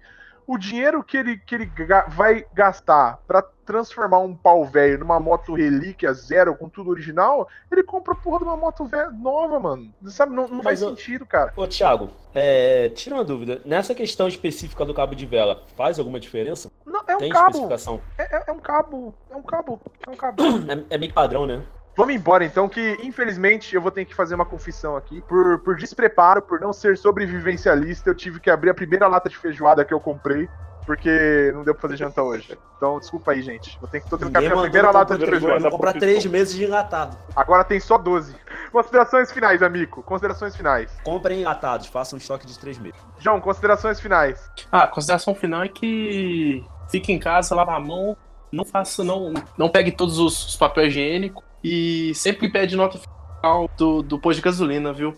o 0.54 0.58
dinheiro 0.58 1.04
que 1.04 1.16
ele, 1.18 1.38
que 1.38 1.56
ele 1.56 1.66
ga- 1.66 2.06
vai 2.10 2.45
gastar 2.54 3.20
pra 3.28 3.41
transformar 3.66 4.20
um 4.20 4.36
pau 4.36 4.66
velho 4.66 4.99
numa 4.99 5.20
moto 5.20 5.54
relíquia 5.54 6.12
zero 6.14 6.56
com 6.56 6.68
tudo 6.68 6.89
original, 6.89 7.47
ele 7.72 7.84
compra 7.84 8.14
porra 8.14 8.39
de 8.39 8.43
uma 8.43 8.58
moto 8.58 8.84
velha 8.86 9.10
nova, 9.12 9.60
mano. 9.60 9.93
Sabe, 10.08 10.34
não, 10.36 10.47
não 10.47 10.62
faz 10.62 10.80
sentido, 10.80 11.26
cara. 11.26 11.54
Ô, 11.56 11.66
Thiago, 11.66 12.10
é, 12.36 12.89
tira 12.89 13.16
uma 13.16 13.24
dúvida. 13.24 13.62
Nessa 13.64 13.95
questão 13.95 14.28
específica 14.28 14.84
do 14.84 14.93
cabo 14.93 15.16
de 15.16 15.26
vela, 15.26 15.64
faz 15.78 15.97
alguma 15.99 16.20
diferença? 16.20 16.70
Não, 16.86 17.02
é 17.08 17.16
um 17.16 17.20
Tem 17.20 17.30
cabo. 17.30 17.47
especificação? 17.49 18.02
É, 18.18 18.36
é- 18.38 18.43
é 18.47 18.52
um 18.52 18.60
cabo. 18.60 19.14
É 19.30 19.36
um 19.38 19.43
cabo. 19.43 19.80
É 20.06 20.10
um 20.10 20.16
cabo. 20.16 20.43
É, 20.89 20.95
é 20.95 20.97
meio 20.97 21.14
padrão, 21.14 21.45
né? 21.45 21.62
Vamos 22.02 22.16
embora 22.16 22.43
então, 22.43 22.68
que 22.68 22.97
infelizmente 23.04 23.76
eu 23.76 23.82
vou 23.82 23.91
ter 23.91 24.06
que 24.06 24.16
fazer 24.16 24.34
uma 24.34 24.43
confissão 24.43 24.97
aqui. 24.97 25.22
Por, 25.22 25.60
por 25.60 25.76
despreparo, 25.76 26.41
por 26.41 26.60
não 26.60 26.74
ser 26.74 26.97
sobrevivencialista, 26.97 28.10
eu 28.10 28.16
tive 28.16 28.39
que 28.39 28.49
abrir 28.49 28.72
a 28.72 28.74
primeira 28.74 29.08
lata 29.08 29.30
de 29.30 29.38
feijoada 29.38 29.86
que 29.86 29.93
eu 29.93 29.99
comprei. 29.99 30.49
Porque 30.84 31.52
não 31.54 31.64
deu 31.64 31.76
pra 31.76 31.84
fazer 31.84 31.97
janta 31.97 32.24
hoje. 32.24 32.58
Então, 32.76 32.97
desculpa 32.97 33.34
aí, 33.34 33.43
gente. 33.43 33.78
Vou 33.80 33.88
ter 33.88 34.02
que 34.02 34.16
abrir 34.16 34.52
a 34.52 34.62
primeira 34.62 34.88
eu 34.88 34.91
lata 34.91 35.16
de 35.16 35.28
feijoada. 35.28 35.60
vou 35.60 35.70
comprar 35.70 35.93
três 35.93 36.26
meses 36.26 36.56
de 36.56 36.64
enlatado. 36.64 37.16
Agora 37.36 37.64
tem 37.64 37.80
só 37.80 37.99
12. 37.99 38.36
Considerações 38.72 39.32
finais, 39.32 39.62
amigo. 39.62 40.02
Considerações 40.02 40.56
finais. 40.56 40.91
Comprem 41.04 41.41
enlatados, 41.41 41.86
façam 41.86 42.18
um 42.18 42.20
estoque 42.20 42.47
de 42.47 42.58
três 42.58 42.80
meses. 42.80 42.99
João, 43.20 43.39
considerações 43.39 43.99
finais. 43.99 44.49
Ah, 44.72 44.86
a 44.86 44.88
consideração 44.88 45.36
final 45.36 45.62
é 45.64 45.70
que 45.70 46.66
fique 46.89 47.14
em 47.14 47.20
casa, 47.20 47.54
lava 47.54 47.76
a 47.76 47.80
mão, 47.80 48.18
não 48.52 48.66
faça, 48.66 49.04
não, 49.04 49.36
não 49.56 49.70
pegue 49.70 49.91
todos 49.91 50.18
os, 50.18 50.47
os 50.47 50.56
papéis 50.56 50.88
higiênicos 50.88 51.51
e 51.64 52.14
sempre 52.16 52.49
pede 52.49 52.76
nota 52.76 52.97
fiscal 52.97 53.70
do, 53.78 54.01
do 54.01 54.20
posto 54.20 54.38
de 54.38 54.43
gasolina, 54.43 54.93
viu? 54.93 55.16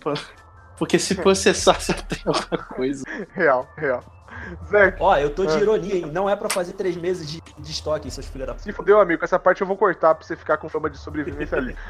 Porque 0.78 1.00
se 1.00 1.16
processar, 1.16 1.80
você 1.82 1.94
tem 1.94 2.20
alguma 2.26 2.58
coisa. 2.66 3.04
Real, 3.34 3.68
real. 3.78 4.04
Zé, 4.68 4.96
Ó, 5.00 5.16
eu 5.18 5.30
tô 5.30 5.46
de 5.46 5.54
Ah. 5.56 5.60
ironia, 5.60 5.96
hein? 5.96 6.06
Não 6.12 6.30
é 6.30 6.36
pra 6.36 6.50
fazer 6.50 6.74
três 6.74 6.96
meses 6.96 7.30
de, 7.30 7.42
de 7.58 7.72
estoque, 7.72 8.10
seus 8.12 8.28
filhos 8.28 8.48
da 8.48 8.54
p. 8.54 8.60
se 8.62 8.72
fudeu, 8.74 9.00
amigo. 9.00 9.24
Essa 9.24 9.40
parte 9.40 9.62
eu 9.62 9.68
vou 9.68 9.78
cortar 9.78 10.16
pra 10.16 10.26
você 10.26 10.36
ficar 10.36 10.58
com 10.58 10.68
fama 10.70 10.90
de 10.90 10.98
sobrevivencialista. 10.98 11.82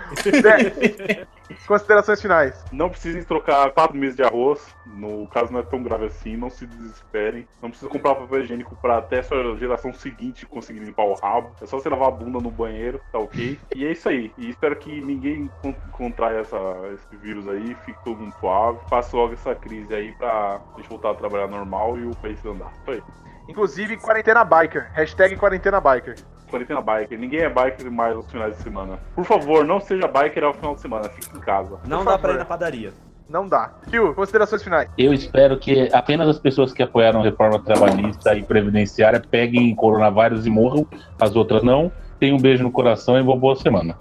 Zé, 0.42 1.26
considerações 1.68 2.22
finais. 2.22 2.64
Não 2.72 2.90
precisem 2.90 3.24
trocar 3.24 3.72
quatro 3.72 3.98
meses 3.98 4.16
de 4.16 4.24
arroz. 4.24 4.74
No 4.86 5.28
caso 5.28 5.52
não 5.52 5.60
é 5.60 5.64
tão 5.64 5.82
grave 5.84 6.06
assim, 6.06 6.36
não 6.38 6.50
se 6.50 6.66
desesperem. 6.66 7.48
Não 7.62 7.70
precisa 7.70 7.90
comprar 7.90 8.16
papel 8.16 8.42
higiênico 8.42 8.76
pra 8.82 8.98
até 8.98 9.20
a 9.20 9.24
sua 9.24 9.56
geração 9.58 9.94
seguinte 9.94 10.46
conseguir 10.46 10.80
limpar 10.80 11.04
o 11.06 11.14
rabo. 11.14 11.52
É 11.62 11.66
só 11.66 11.78
você 11.80 11.90
lavar 11.90 12.10
a 12.10 12.12
bunda 12.12 12.40
no 12.40 12.52
banheiro, 12.52 13.00
tá 13.12 13.20
ok? 13.20 13.60
E 13.76 13.86
é 13.86 13.92
isso 13.92 14.08
aí. 14.10 14.32
E 14.38 14.50
espero 14.50 14.76
que 14.76 15.02
ninguém 15.02 15.50
con- 15.62 15.76
contraia 15.92 16.40
essa, 16.40 16.58
esse 16.94 17.16
vírus 17.18 17.48
aí, 17.48 17.76
fique 17.86 18.04
todo 18.04 18.18
mundo 18.18 18.34
suave. 18.40 18.80
Passe 18.90 19.16
logo 19.16 19.34
essa 19.34 19.56
crise 19.56 19.94
aí 19.94 20.12
pra 20.14 20.60
gente 20.78 20.90
voltar 20.90 21.12
a 21.12 21.16
trabalhar 21.16 21.48
normal 21.48 21.98
e 21.98 22.06
o 22.06 22.16
país 22.16 22.43
andar. 22.52 22.72
Isso 22.82 22.92
aí. 22.92 23.04
Inclusive, 23.48 23.98
quarentena 23.98 24.44
biker. 24.44 24.90
Hashtag 24.94 25.36
quarentena 25.36 25.80
biker. 25.82 26.16
quarentena 26.50 26.82
biker. 26.82 27.20
Ninguém 27.20 27.42
é 27.42 27.50
biker 27.50 27.92
mais 27.92 28.16
nos 28.16 28.32
finais 28.32 28.56
de 28.58 28.64
semana. 28.64 29.00
Por 29.16 29.26
favor, 29.26 29.66
não 29.66 29.80
seja 29.82 30.08
biker 30.08 30.44
ao 30.44 30.54
final 30.54 30.76
de 30.76 30.82
semana. 30.82 31.10
Fique 31.10 31.36
em 31.36 31.40
casa. 31.42 31.80
Não 31.86 32.00
Por 32.00 32.06
dá 32.06 32.12
favor. 32.12 32.20
pra 32.22 32.34
ir 32.34 32.38
na 32.38 32.46
padaria. 32.46 32.94
Não 33.30 33.48
dá. 33.48 33.72
Tio, 33.90 34.14
considerações 34.14 34.62
finais. 34.64 34.90
Eu 34.98 35.14
espero 35.14 35.58
que 35.58 35.90
apenas 35.94 36.28
as 36.30 36.38
pessoas 36.40 36.72
que 36.72 36.84
apoiaram 36.84 37.22
a 37.22 37.24
reforma 37.24 37.58
trabalhista 37.60 38.36
e 38.36 38.44
previdenciária 38.44 39.20
peguem 39.20 39.74
coronavírus 39.76 40.46
e 40.46 40.50
morram, 40.50 40.86
as 41.20 41.36
outras 41.36 41.64
não. 41.64 41.92
Tenham 42.20 42.38
um 42.38 42.40
beijo 42.40 42.64
no 42.64 42.72
coração 42.72 43.18
e 43.18 43.22
uma 43.22 43.36
boa 43.36 43.56
semana. 43.56 43.98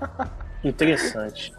Interessante. 0.62 1.52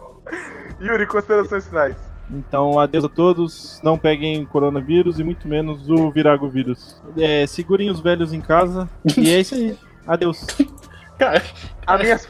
Yuri, 0.80 1.06
considerações 1.06 1.66
finais. 1.66 1.96
Então, 2.30 2.78
adeus 2.78 3.04
a 3.04 3.08
todos. 3.08 3.80
Não 3.82 3.98
peguem 3.98 4.44
coronavírus 4.44 5.18
e 5.18 5.24
muito 5.24 5.48
menos 5.48 5.88
o 5.88 6.10
virago 6.10 6.48
vírus. 6.48 7.00
É, 7.16 7.46
segurem 7.46 7.90
os 7.90 8.00
velhos 8.00 8.32
em 8.32 8.40
casa. 8.40 8.88
E 9.16 9.30
é 9.30 9.40
isso 9.40 9.54
aí. 9.54 9.78
Adeus. 10.06 10.46
Cara, 11.18 11.42
As 11.84 12.00
minhas, 12.00 12.28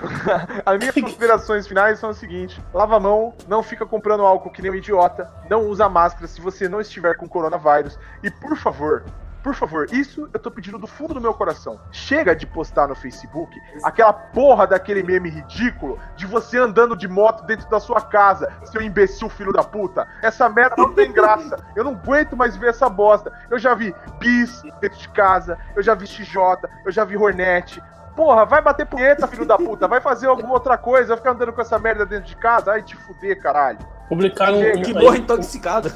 as 0.65 0.79
minhas 0.79 0.95
considerações 0.95 1.67
finais 1.67 1.99
são 1.99 2.09
o 2.09 2.15
seguinte: 2.15 2.59
lava 2.73 2.97
a 2.97 3.01
mão, 3.01 3.35
não 3.47 3.63
fica 3.63 3.85
comprando 3.85 4.23
álcool 4.23 4.51
que 4.51 4.63
nem 4.63 4.71
um 4.71 4.75
idiota, 4.75 5.31
não 5.51 5.67
usa 5.69 5.91
máscara 5.91 6.27
se 6.27 6.41
você 6.41 6.69
não 6.71 6.81
estiver 6.81 7.15
com 7.17 7.29
coronavírus. 7.29 7.99
E 8.23 8.31
por 8.31 8.57
favor, 8.57 9.05
por 9.43 9.55
favor, 9.55 9.87
isso 9.93 10.29
eu 10.33 10.41
tô 10.41 10.51
pedindo 10.51 10.79
do 10.79 10.87
fundo 10.87 11.15
do 11.15 11.21
meu 11.21 11.33
coração. 11.33 11.81
Chega 11.93 12.35
de 12.35 12.47
postar 12.47 12.89
no 12.89 12.95
Facebook 12.95 13.59
aquela 13.83 14.13
porra 14.13 14.67
daquele 14.67 15.03
meme 15.03 15.31
ridículo 15.31 15.99
de 16.17 16.27
você 16.27 16.59
andando 16.59 16.97
de 16.97 17.07
moto 17.07 17.45
dentro 17.45 17.69
da 17.71 17.79
sua 17.79 18.01
casa, 18.01 18.53
seu 18.65 18.83
imbecil 18.83 19.29
filho 19.29 19.53
da 19.53 19.63
puta. 19.63 20.07
Essa 20.23 20.49
merda 20.49 20.75
não 20.77 20.93
tem 20.93 21.13
graça. 21.13 21.57
Eu 21.77 21.85
não 21.85 21.93
aguento 21.93 22.37
mais 22.37 22.57
ver 22.57 22.71
essa 22.71 22.89
bosta. 22.89 23.33
Eu 23.51 23.59
já 23.59 23.75
vi 23.75 23.95
bis 24.19 24.63
dentro 24.81 24.99
de 24.99 25.09
casa, 25.11 25.59
eu 25.77 25.83
já 25.83 25.95
vi 25.95 26.07
XJ, 26.07 26.37
eu 26.85 26.91
já 26.91 27.05
vi 27.05 27.17
Hornet. 27.17 27.81
Porra, 28.17 28.45
vai 28.45 28.61
bater 28.61 28.85
punheta, 28.85 29.29
filho 29.29 29.47
da 29.47 29.57
puta. 29.57 29.87
Vai 29.87 30.01
fazer 30.01 30.27
alguma 30.27 30.55
outra 30.55 30.77
coisa. 30.77 31.09
Vai 31.11 31.19
ficar 31.19 31.31
andando 31.31 31.53
com 31.53 31.61
essa 31.61 31.79
merda 31.79 32.05
dentro 32.05 32.27
de 32.27 32.35
casa. 32.35 32.73
Ai, 32.73 32.83
te 32.83 32.97
fuder, 32.97 33.41
caralho. 33.41 33.79
publicaram 34.09 34.59
um. 34.59 34.83
Que 34.83 34.93
morra 34.93 35.19
intoxicado. 35.19 35.93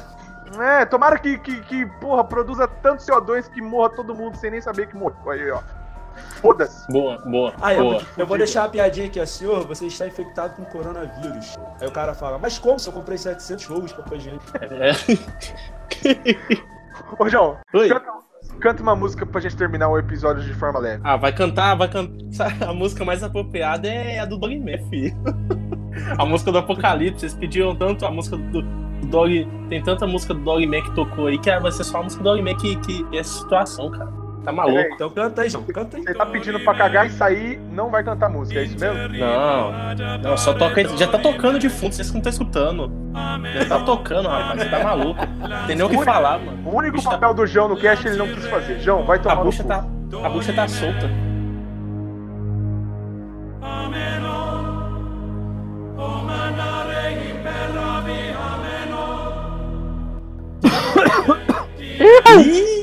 É, 0.59 0.85
tomara 0.85 1.17
que, 1.17 1.37
que, 1.37 1.61
que, 1.61 1.85
porra, 1.99 2.23
produza 2.23 2.67
tanto 2.67 3.03
CO2 3.03 3.49
que 3.49 3.61
morra 3.61 3.89
todo 3.89 4.13
mundo 4.13 4.35
sem 4.37 4.51
nem 4.51 4.61
saber 4.61 4.87
que 4.87 4.95
morreu. 4.95 5.29
Aí, 5.29 5.51
ó. 5.51 5.61
Foda-se. 6.41 6.91
Boa, 6.91 7.17
boa, 7.25 7.53
eu, 7.71 7.83
boa. 7.83 8.01
eu 8.17 8.27
vou 8.27 8.37
deixar 8.37 8.65
a 8.65 8.69
piadinha 8.69 9.07
aqui, 9.07 9.19
ó. 9.19 9.25
Senhor, 9.25 9.65
você 9.65 9.87
está 9.87 10.05
infectado 10.05 10.55
com 10.55 10.65
coronavírus. 10.65 11.57
Aí 11.79 11.87
o 11.87 11.91
cara 11.91 12.13
fala, 12.13 12.37
mas 12.37 12.59
como 12.59 12.77
se 12.77 12.87
eu 12.87 12.93
comprei 12.93 13.17
700 13.17 13.65
rolos 13.65 13.93
pra 13.93 14.03
pôr 14.03 14.19
gente? 14.19 14.43
É. 14.61 14.91
Ô, 17.17 17.27
João, 17.29 17.57
Oi. 17.73 17.89
canta, 17.89 18.11
canta 18.59 18.83
uma 18.83 18.95
música 18.95 19.25
pra 19.25 19.41
gente 19.41 19.55
terminar 19.55 19.89
o 19.89 19.97
episódio 19.97 20.43
de 20.43 20.53
forma 20.53 20.79
leve. 20.79 21.01
Ah, 21.03 21.17
vai 21.17 21.33
cantar, 21.33 21.75
vai 21.75 21.87
cantar. 21.87 22.61
A 22.69 22.73
música 22.73 23.03
mais 23.03 23.23
apropriada 23.23 23.87
é 23.87 24.19
a 24.19 24.25
do 24.25 24.37
Dogman, 24.37 24.77
filho. 24.89 25.15
A 26.17 26.25
música 26.25 26.51
do 26.51 26.57
Apocalipse. 26.57 27.21
Vocês 27.21 27.33
pediram 27.33 27.75
tanto 27.75 28.05
a 28.05 28.11
música 28.11 28.35
do 28.35 28.63
Dog. 29.13 29.47
Tem 29.69 29.81
tanta 29.81 30.05
música 30.05 30.33
do 30.33 30.41
Dogman 30.41 30.81
que 30.83 30.91
tocou 30.91 31.27
aí 31.27 31.37
que 31.37 31.49
vai 31.59 31.71
ser 31.71 31.83
só 31.83 31.99
a 31.99 32.03
música 32.03 32.21
do 32.23 32.29
Dogman 32.29 32.55
que, 32.57 32.75
que 32.77 33.05
é 33.13 33.19
essa 33.19 33.39
situação, 33.39 33.89
cara. 33.89 34.11
Tá 34.43 34.51
maluco? 34.51 34.89
Então 34.93 35.09
canta 35.09 35.41
aí, 35.43 35.49
João, 35.49 35.63
canta 35.63 35.95
aí. 35.95 36.03
Você 36.03 36.13
tá 36.13 36.25
pedindo 36.25 36.59
pra 36.59 36.73
cagar 36.73 37.07
e 37.07 37.11
sair, 37.11 37.61
não 37.71 37.89
vai 37.89 38.03
cantar 38.03 38.29
música, 38.29 38.59
é 38.59 38.63
isso 38.63 38.77
mesmo? 38.77 39.17
Não, 39.17 39.71
não, 40.21 40.35
só 40.37 40.53
toca. 40.53 40.85
Já 40.97 41.07
tá 41.07 41.17
tocando 41.17 41.57
de 41.57 41.69
fundo, 41.69 41.93
vocês 41.95 42.11
não 42.11 42.17
estão 42.17 42.29
escutando. 42.29 42.91
Já 43.53 43.65
tá 43.65 43.79
tocando, 43.85 44.27
rapaz. 44.27 44.61
Você 44.63 44.69
tá 44.69 44.83
maluco. 44.83 45.19
Tem 45.65 45.77
nem 45.77 45.85
o 45.85 45.89
que 45.89 46.03
falar, 46.03 46.39
mano. 46.39 46.69
O 46.69 46.75
único 46.75 46.97
Bicho 46.97 47.05
tá- 47.09 47.11
papel 47.11 47.33
do 47.33 47.45
João 47.47 47.69
no 47.69 47.77
cast 47.77 48.05
ele 48.05 48.17
não 48.17 48.27
quis 48.27 48.45
fazer. 48.47 48.79
João, 48.81 49.05
vai 49.05 49.17
A 49.17 49.21
tomar 49.21 49.35
no 49.35 49.43
bucha 49.45 49.63
cu. 49.63 49.69
tá. 49.69 49.85
A 50.25 50.29
bucha 50.29 50.51
tá 50.51 50.67
solta. 50.67 51.09
Ew. 62.03 62.82